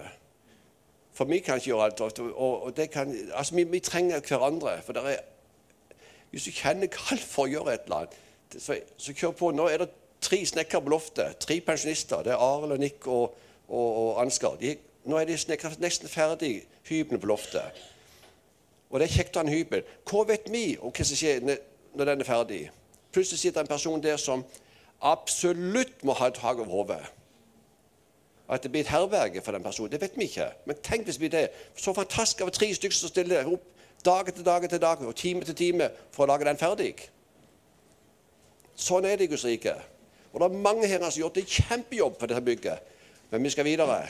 For 1.16 1.28
vi 1.28 1.40
kan 1.44 1.60
ikke 1.60 1.72
gjøre 1.72 1.88
alt. 1.88 2.20
Og 2.20 2.82
kan, 2.92 3.16
altså 3.34 3.56
vi, 3.56 3.64
vi, 3.64 3.80
trenger 3.80 4.20
hverandre. 4.20 4.78
For 4.86 5.00
er, 5.00 5.24
hvis 6.32 6.48
du 6.48 6.52
kjenner 6.52 6.92
kall 6.92 7.20
for 7.20 7.48
å 7.48 7.52
gjøre 7.52 7.74
et 7.74 7.88
eller 7.88 8.04
annet, 8.04 8.20
så, 8.60 8.78
så 8.98 9.16
kjør 9.16 9.36
på. 9.40 9.52
Nå 9.56 9.68
er 9.72 9.84
det 9.84 9.90
tre 10.24 10.40
snekkere 10.46 10.86
på 10.86 10.94
loftet. 10.94 11.40
Tre 11.44 11.60
pensjonister. 11.66 12.24
Det 12.28 12.36
er 12.36 12.44
Arild 12.44 12.76
og 12.78 12.80
Nick 12.84 13.08
og, 13.08 13.36
og, 13.68 13.90
og 14.04 14.22
Ansgar. 14.24 14.56
De, 14.62 14.76
nå 15.06 15.18
er 15.18 15.26
de 15.26 15.38
nesten 15.82 16.10
ferdig, 16.10 16.66
hyblene 16.90 17.22
på 17.22 17.30
loftet. 17.32 17.82
Og 18.92 19.00
det 19.00 19.08
er 19.08 19.16
kjekt 19.16 19.38
å 19.38 19.42
ha 19.42 19.48
en 19.48 19.54
hybel. 19.54 19.86
Hva 20.08 20.26
vet 20.28 20.50
vi 20.52 20.66
om 20.78 20.92
hva 20.92 21.06
som 21.08 21.18
skjer 21.18 21.42
når 21.48 22.12
den 22.12 22.22
er 22.22 22.28
ferdig? 22.28 22.62
Plutselig 23.12 23.40
sitter 23.40 23.64
en 23.64 23.72
person 23.72 24.04
der 24.04 24.20
som 24.20 24.44
absolutt 25.02 26.04
må 26.04 26.14
ha 26.20 26.30
et 26.30 26.38
tak 26.38 26.60
over 26.60 26.72
hodet. 26.72 27.02
At 28.52 28.64
det 28.64 28.72
blir 28.72 28.84
et 28.84 28.92
herberge 28.92 29.42
for 29.42 29.56
den 29.56 29.64
personen, 29.64 29.92
det 29.92 30.02
vet 30.02 30.18
vi 30.20 30.28
ikke. 30.28 30.50
Men 30.68 30.80
tenk 30.84 31.08
hvis 31.08 31.16
det 31.16 31.24
blir 31.24 31.34
det. 31.34 31.46
Så 31.76 31.94
fantastisk 31.96 32.44
av 32.44 32.52
tre 32.52 32.68
stykker 32.76 32.98
som 32.98 33.10
stiller 33.10 33.48
opp 33.48 33.64
dag 34.06 34.28
etter 34.28 34.44
dag 34.44 34.66
etter 34.66 34.82
dag 34.82 35.02
og 35.06 35.16
time 35.16 35.46
til 35.46 35.56
time 35.56 35.88
for 36.12 36.26
å 36.26 36.34
lage 36.34 36.48
den 36.48 36.60
ferdig. 36.60 36.94
Sånn 38.76 39.06
er 39.06 39.16
det 39.18 39.30
i 39.30 39.32
Guds 39.32 39.46
rike. 39.48 39.76
Og 40.34 40.42
det 40.42 40.48
er 40.48 40.64
mange 40.64 40.88
her 40.88 41.00
som 41.00 41.08
har 41.08 41.20
gjort 41.24 41.40
en 41.40 41.54
kjempejobb 41.56 42.20
for 42.20 42.32
dette 42.32 42.44
bygget. 42.44 42.92
Men 43.32 43.44
vi 43.44 43.54
skal 43.54 43.68
videre. 43.68 44.02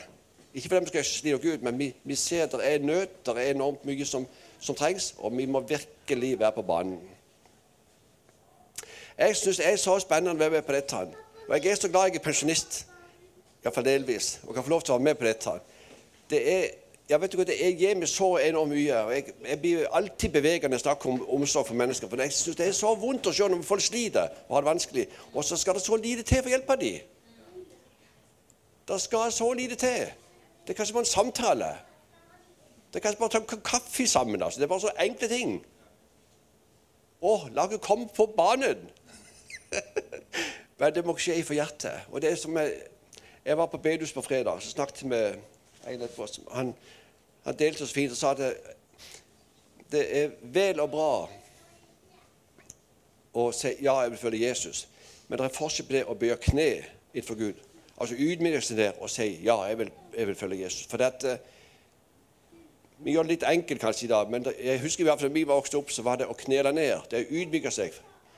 Ikke 0.53 0.69
fordi 0.69 0.83
vi 0.83 0.87
skal 0.87 1.05
slite 1.05 1.35
oss 1.35 1.45
ut, 1.45 1.63
men 1.63 1.79
vi, 1.79 1.93
vi 2.03 2.15
ser 2.15 2.43
at 2.43 2.51
det 2.51 2.73
er 2.73 2.79
nød, 2.79 3.07
det 3.25 3.37
er 3.37 3.53
enormt 3.53 3.85
mye 3.85 4.05
som, 4.05 4.27
som 4.59 4.75
trengs, 4.75 5.13
og 5.17 5.37
vi 5.37 5.45
må 5.45 5.59
virkelig 5.59 6.39
være 6.39 6.51
på 6.51 6.61
banen. 6.61 6.99
Jeg 9.17 9.35
syns 9.35 9.57
det 9.57 9.67
er 9.67 9.75
så 9.75 9.99
spennende 9.99 10.33
å 10.33 10.39
være 10.39 10.57
med 10.57 10.67
på 10.67 10.75
dette. 10.75 11.01
Og 11.47 11.55
jeg 11.55 11.71
er 11.71 11.79
så 11.79 11.89
glad 11.91 12.09
jeg 12.09 12.19
er 12.19 12.25
pensjonist, 12.25 12.85
iallfall 13.63 13.85
delvis, 13.85 14.39
og 14.47 14.55
kan 14.55 14.63
få 14.63 14.73
lov 14.73 14.81
til 14.81 14.95
å 14.95 14.97
være 14.97 15.07
med 15.07 15.19
på 15.19 15.27
dette. 15.27 15.55
Det 16.31 16.41
er, 16.53 16.67
jeg 17.09 17.21
vet 17.21 17.35
ikke, 17.35 17.57
jeg 17.59 17.77
gir 17.79 17.99
meg 17.99 18.09
så 18.09 18.29
enormt 18.41 18.73
mye. 18.73 19.01
og 19.05 19.13
Jeg, 19.15 19.35
jeg 19.47 19.59
blir 19.61 19.87
alltid 19.91 20.29
bevegende 20.35 20.73
når 20.73 20.79
jeg 20.79 20.85
snakker 20.87 21.09
om 21.09 21.25
omsorg 21.37 21.67
for 21.67 21.79
mennesker. 21.79 22.09
For 22.09 22.23
jeg 22.23 22.33
synes 22.33 22.57
det 22.57 22.67
er 22.67 22.75
så 22.75 22.93
vondt 22.95 23.27
å 23.27 23.33
se 23.35 23.47
når 23.51 23.63
folk 23.67 23.83
sliter 23.83 24.27
og 24.47 24.55
har 24.55 24.65
det 24.65 24.71
vanskelig, 24.71 25.07
og 25.33 25.45
så 25.47 25.59
skal 25.59 25.79
det 25.79 25.83
så 25.85 25.99
lite 25.99 26.23
til 26.27 26.41
for 26.41 26.51
å 26.51 26.55
hjelpe 26.55 26.79
dem. 26.81 26.99
Det 28.87 28.99
skal 29.01 29.31
så 29.31 29.53
lite 29.53 29.79
til. 29.79 30.09
Det 30.72 30.76
er 30.76 30.78
kanskje 30.78 30.93
bare 30.93 31.01
en 31.01 31.05
samtale. 31.05 31.65
Det 32.93 32.95
er 32.95 33.03
kanskje 33.03 33.19
bare 33.19 33.28
å 33.28 33.43
ta 33.43 33.57
kaffe 33.59 34.05
sammen. 34.07 34.39
altså. 34.39 34.59
Det 34.59 34.63
er 34.63 34.69
bare 34.72 34.84
så 34.86 34.91
enkle 35.03 35.28
ting. 35.28 35.49
Å, 37.19 37.32
laget 37.51 37.82
kom 37.84 38.05
på 38.15 38.30
banen! 38.38 38.86
Men 40.80 40.93
det 40.95 41.03
må 41.03 41.17
skje 41.19 41.36
for 41.43 41.59
hjertet. 41.59 42.05
Og 42.07 42.24
det 42.24 42.30
er 42.32 42.39
som 42.39 42.55
jeg, 42.55 42.78
jeg 43.43 43.57
var 43.59 43.67
på 43.67 43.82
bedehus 43.84 44.15
på 44.15 44.24
fredag 44.24 44.63
så 44.63 44.72
snakket 44.72 45.03
med 45.11 45.41
en 45.91 46.05
etterpå. 46.07 46.30
Han, 46.55 46.72
han 47.43 47.59
delte 47.59 47.84
så 47.84 47.91
fint 47.91 48.15
og 48.15 48.22
sa 48.22 48.32
at 48.32 48.39
det 49.91 50.05
er 50.22 50.38
vel 50.55 50.80
og 50.80 50.93
bra 50.93 51.13
å 53.43 53.49
si 53.51 53.74
ja, 53.84 53.97
jeg 54.05 54.15
vil 54.15 54.24
følge 54.24 54.47
Jesus, 54.47 54.86
men 55.28 55.36
det 55.36 55.49
er 55.49 55.59
forskjell 55.59 55.89
på 55.89 55.97
det 55.97 56.05
å 56.07 56.15
bøye 56.15 56.39
kne 56.47 56.69
innenfor 57.11 57.43
Gud. 57.43 57.59
Altså 57.97 58.15
ydmyke 58.15 58.63
seg 58.63 58.80
der 58.80 59.03
og 59.03 59.11
si 59.11 59.34
ja, 59.43 59.59
jeg 59.67 59.82
vil, 59.84 59.91
jeg 60.18 60.28
vil 60.28 60.36
følge 60.36 60.64
Jesus. 60.64 60.88
For 60.89 61.01
dette, 61.01 61.39
Vi 63.01 63.16
gjør 63.16 63.26
det 63.26 63.34
litt 63.34 63.43
enkelt 63.49 63.82
kanskje 63.82 64.05
i 64.05 64.09
dag, 64.12 64.28
men 64.30 64.43
jeg 64.62 64.80
husker 64.84 65.01
i 65.01 65.05
hvert 65.07 65.18
fall 65.18 65.32
da 65.32 65.34
vi 65.34 65.41
vokste 65.49 65.78
opp, 65.80 65.89
så 65.89 66.03
var 66.05 66.20
det 66.22 66.28
å 66.30 66.36
knele 66.38 66.70
ned. 66.70 67.07
Det 67.09 67.24
å 67.24 67.32
ydmyke 67.34 67.72
seg. 67.74 67.95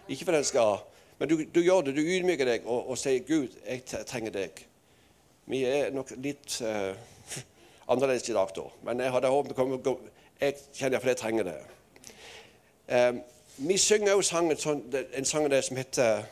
Ikke 0.08 0.24
for 0.24 0.38
den 0.38 0.46
skal 0.48 0.78
men 1.20 1.30
du, 1.30 1.46
du, 1.56 1.62
gjør 1.62 1.82
det, 1.82 1.96
du 1.96 2.02
ydmyker 2.02 2.48
deg 2.48 2.66
og, 2.66 2.90
og 2.90 2.98
sier 3.00 3.22
'Gud, 3.24 3.54
jeg 3.64 3.84
trenger 4.08 4.34
deg'. 4.34 4.66
Vi 5.46 5.62
er 5.64 5.92
nok 5.96 6.10
litt 6.24 6.58
uh, 6.64 6.96
annerledes 7.92 8.30
i 8.30 8.36
dag, 8.36 8.50
da. 8.56 8.66
Men 8.84 9.00
jeg 9.00 9.12
hadde 9.12 9.32
håpet 9.32 9.62
Jeg 10.42 10.56
kjenner 10.74 10.98
iallfall 10.98 11.12
jeg 11.14 11.18
trenger 11.18 11.48
det. 11.48 11.56
Um, 12.88 13.22
vi 13.58 13.78
synger 13.78 14.18
også 14.18 14.30
sang, 14.30 14.52
sånn, 14.60 14.82
en 15.14 15.26
sang 15.26 15.48
som 15.62 15.78
heter 15.78 16.26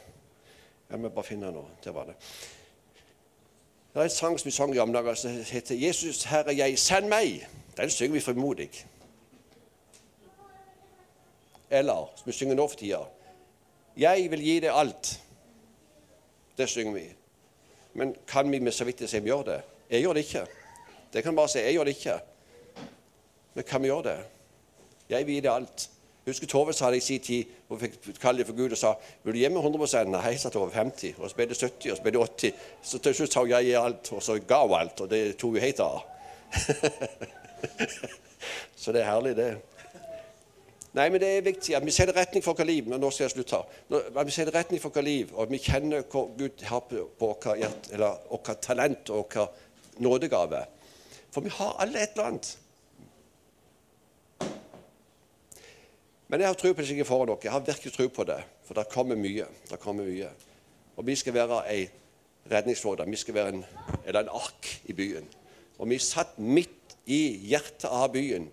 Jeg 0.89 0.99
må 0.99 1.09
bare 1.09 1.23
finne 1.23 1.47
den 1.47 1.55
nå. 1.55 1.65
Der 1.83 1.95
var 1.95 2.09
det. 2.09 2.15
Det 3.93 3.99
er 3.99 4.03
en 4.03 4.09
sang 4.09 4.39
som 4.39 4.45
vi 4.45 4.51
sang 4.51 4.71
i 4.71 4.77
gamle 4.77 4.97
dager 4.97 5.13
som 5.13 5.31
heter 5.31 5.75
'Jesus, 5.75 6.23
Herre, 6.23 6.55
jeg, 6.55 6.79
send 6.79 7.13
meg'. 7.13 7.47
Den 7.77 7.89
synger 7.89 8.13
vi 8.13 8.19
frimodig. 8.19 8.69
Eller 11.69 12.11
som 12.15 12.25
vi 12.25 12.31
synger 12.31 12.55
nå 12.55 12.67
for 12.67 12.75
tida 12.75 12.99
'Jeg 13.97 14.31
vil 14.31 14.41
gi 14.41 14.59
deg 14.59 14.71
alt'. 14.71 15.19
Det 16.57 16.69
synger 16.69 16.93
vi. 16.93 17.05
Men 17.93 18.15
kan 18.27 18.51
vi 18.51 18.59
med 18.59 18.85
vidt 18.85 19.09
si 19.09 19.19
vi 19.19 19.29
gjør 19.29 19.43
det? 19.43 19.61
Jeg 19.89 20.01
gjør 20.01 20.13
det 20.13 20.19
ikke. 20.19 20.47
Det 21.13 21.23
kan 21.23 21.35
bare 21.35 21.47
si. 21.47 21.59
Jeg 21.59 21.73
gjør 21.73 21.83
det 21.83 21.97
ikke. 21.97 22.19
Men 23.53 23.63
kan 23.63 23.81
vi 23.81 23.87
gjøre 23.87 24.03
det? 24.03 24.19
Jeg 25.09 25.25
vil 25.25 25.35
gi 25.35 25.41
deg 25.41 25.51
alt. 25.51 25.89
Husker 26.25 26.47
Tove 26.47 26.73
sa 26.73 26.91
det 26.93 27.01
i 27.01 27.05
sin 27.05 27.19
tid 27.19 27.49
hun 27.69 27.79
fikk 27.81 28.19
kalle 28.21 28.43
det 28.43 28.49
for 28.51 28.57
Gud 28.57 28.75
og 28.75 28.77
sa 28.77 28.93
vil 29.23 29.33
du 29.33 29.39
gi 29.41 29.49
meg 29.49 29.65
100% 29.65 30.11
Nei, 30.13 30.35
sa 30.37 30.51
Tove. 30.53 30.69
50. 30.73 31.17
Og 31.17 31.31
så 31.31 31.39
ble 31.39 31.47
det 31.49 31.57
70, 31.57 31.91
og 31.91 31.97
så 31.97 32.05
ble 32.05 32.13
det 32.13 32.21
80. 32.21 32.61
Så 32.91 33.01
til 33.01 33.17
slutt 33.17 33.33
sa 33.33 33.41
hun 33.41 33.53
jeg 33.55 33.71
gir 33.71 33.81
alt, 33.81 34.13
og 34.13 34.21
så 34.21 34.37
ga 34.37 34.61
hun 34.65 34.77
alt. 34.77 35.01
Og 35.01 35.09
det 35.09 35.23
tok 35.41 35.57
hun 35.57 35.65
helt 35.65 35.81
av. 35.81 36.05
så 38.81 38.93
det 38.93 39.01
er 39.01 39.09
herlig, 39.09 39.33
det. 39.39 39.49
Nei, 40.91 41.05
men 41.07 41.21
det 41.23 41.29
er 41.37 41.45
viktig 41.45 41.75
at 41.77 41.85
vi 41.87 41.93
setter 41.95 42.17
retning 42.19 42.43
for 42.43 42.53
vårt 42.53 42.67
liv. 42.67 42.87
men 42.87 42.99
nå 42.99 43.09
skal 43.09 43.25
jeg 43.25 43.35
slutte. 43.37 43.63
At 44.11 44.27
vi 44.27 44.33
setter 44.35 44.53
retning 44.53 44.81
for 44.83 44.93
vårt 44.93 45.07
liv, 45.07 45.31
og 45.33 45.47
at 45.47 45.53
vi 45.53 45.63
kjenner 45.63 46.03
hva 46.03 46.25
Gud 46.37 46.65
har 46.67 46.81
på 46.85 47.05
vårt 47.21 48.51
talent 48.61 49.09
og 49.09 49.35
vår 49.35 49.47
nådegave. 50.03 50.65
For 51.31 51.41
vi 51.41 51.53
har 51.55 51.79
alle 51.79 52.03
et 52.03 52.17
eller 52.17 52.27
annet. 52.27 52.57
Men 56.31 56.39
jeg 56.39 56.47
har 56.47 56.55
tro 56.55 56.71
på 56.71 56.81
det 56.81 56.93
ikke 56.95 57.05
foran 57.05 57.27
dere. 57.27 57.43
Jeg 57.43 57.51
har 57.51 57.59
virkelig 57.59 57.93
tro 57.93 58.07
på 58.07 58.23
det. 58.23 58.37
For 58.63 58.73
det 58.73 58.87
kommer 58.89 59.17
mye. 59.19 59.45
Det 59.69 59.79
kommer 59.79 60.05
mye. 60.07 60.29
Og 60.97 61.03
vi 61.07 61.15
skal 61.19 61.33
være 61.35 61.57
ei 61.73 61.89
redningsflåte. 62.51 63.03
Vi 63.07 63.19
skal 63.19 63.35
være 63.35 63.49
en, 63.49 63.65
eller 64.05 64.23
en 64.23 64.31
ark 64.31 64.69
i 64.85 64.93
byen. 64.93 65.27
Og 65.79 65.89
vi 65.89 65.95
er 65.95 66.05
satt 66.05 66.39
midt 66.39 66.95
i 67.05 67.19
hjertet 67.51 67.89
av 67.89 68.13
byen. 68.13 68.47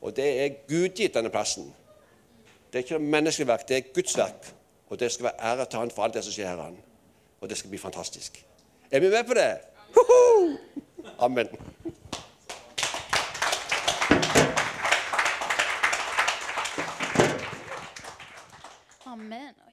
Og 0.00 0.14
det 0.16 0.28
er 0.44 0.62
Gud 0.68 0.94
gitt 0.94 1.18
denne 1.18 1.30
plassen. 1.34 1.72
Det 2.70 2.78
er 2.78 2.86
ikke 2.86 3.02
menneskelig 3.02 3.48
verk, 3.48 3.68
det 3.68 3.76
er 3.76 3.92
Guds 3.94 4.14
verk. 4.16 4.52
Og 4.88 5.00
det 5.00 5.10
skal 5.12 5.24
være 5.24 5.50
ære 5.50 5.66
til 5.66 5.78
Han 5.78 5.90
for 5.90 6.06
alt 6.06 6.14
det 6.14 6.24
som 6.24 6.32
skjer 6.32 6.54
her. 6.54 6.78
Og 7.40 7.50
det 7.50 7.58
skal 7.58 7.70
bli 7.70 7.82
fantastisk. 7.82 8.44
Er 8.90 9.00
vi 9.00 9.10
med 9.10 9.24
på 9.24 9.34
det? 9.34 9.58
Hoho! 9.96 10.56
Amen. 11.18 11.48
Amen. 19.18 19.67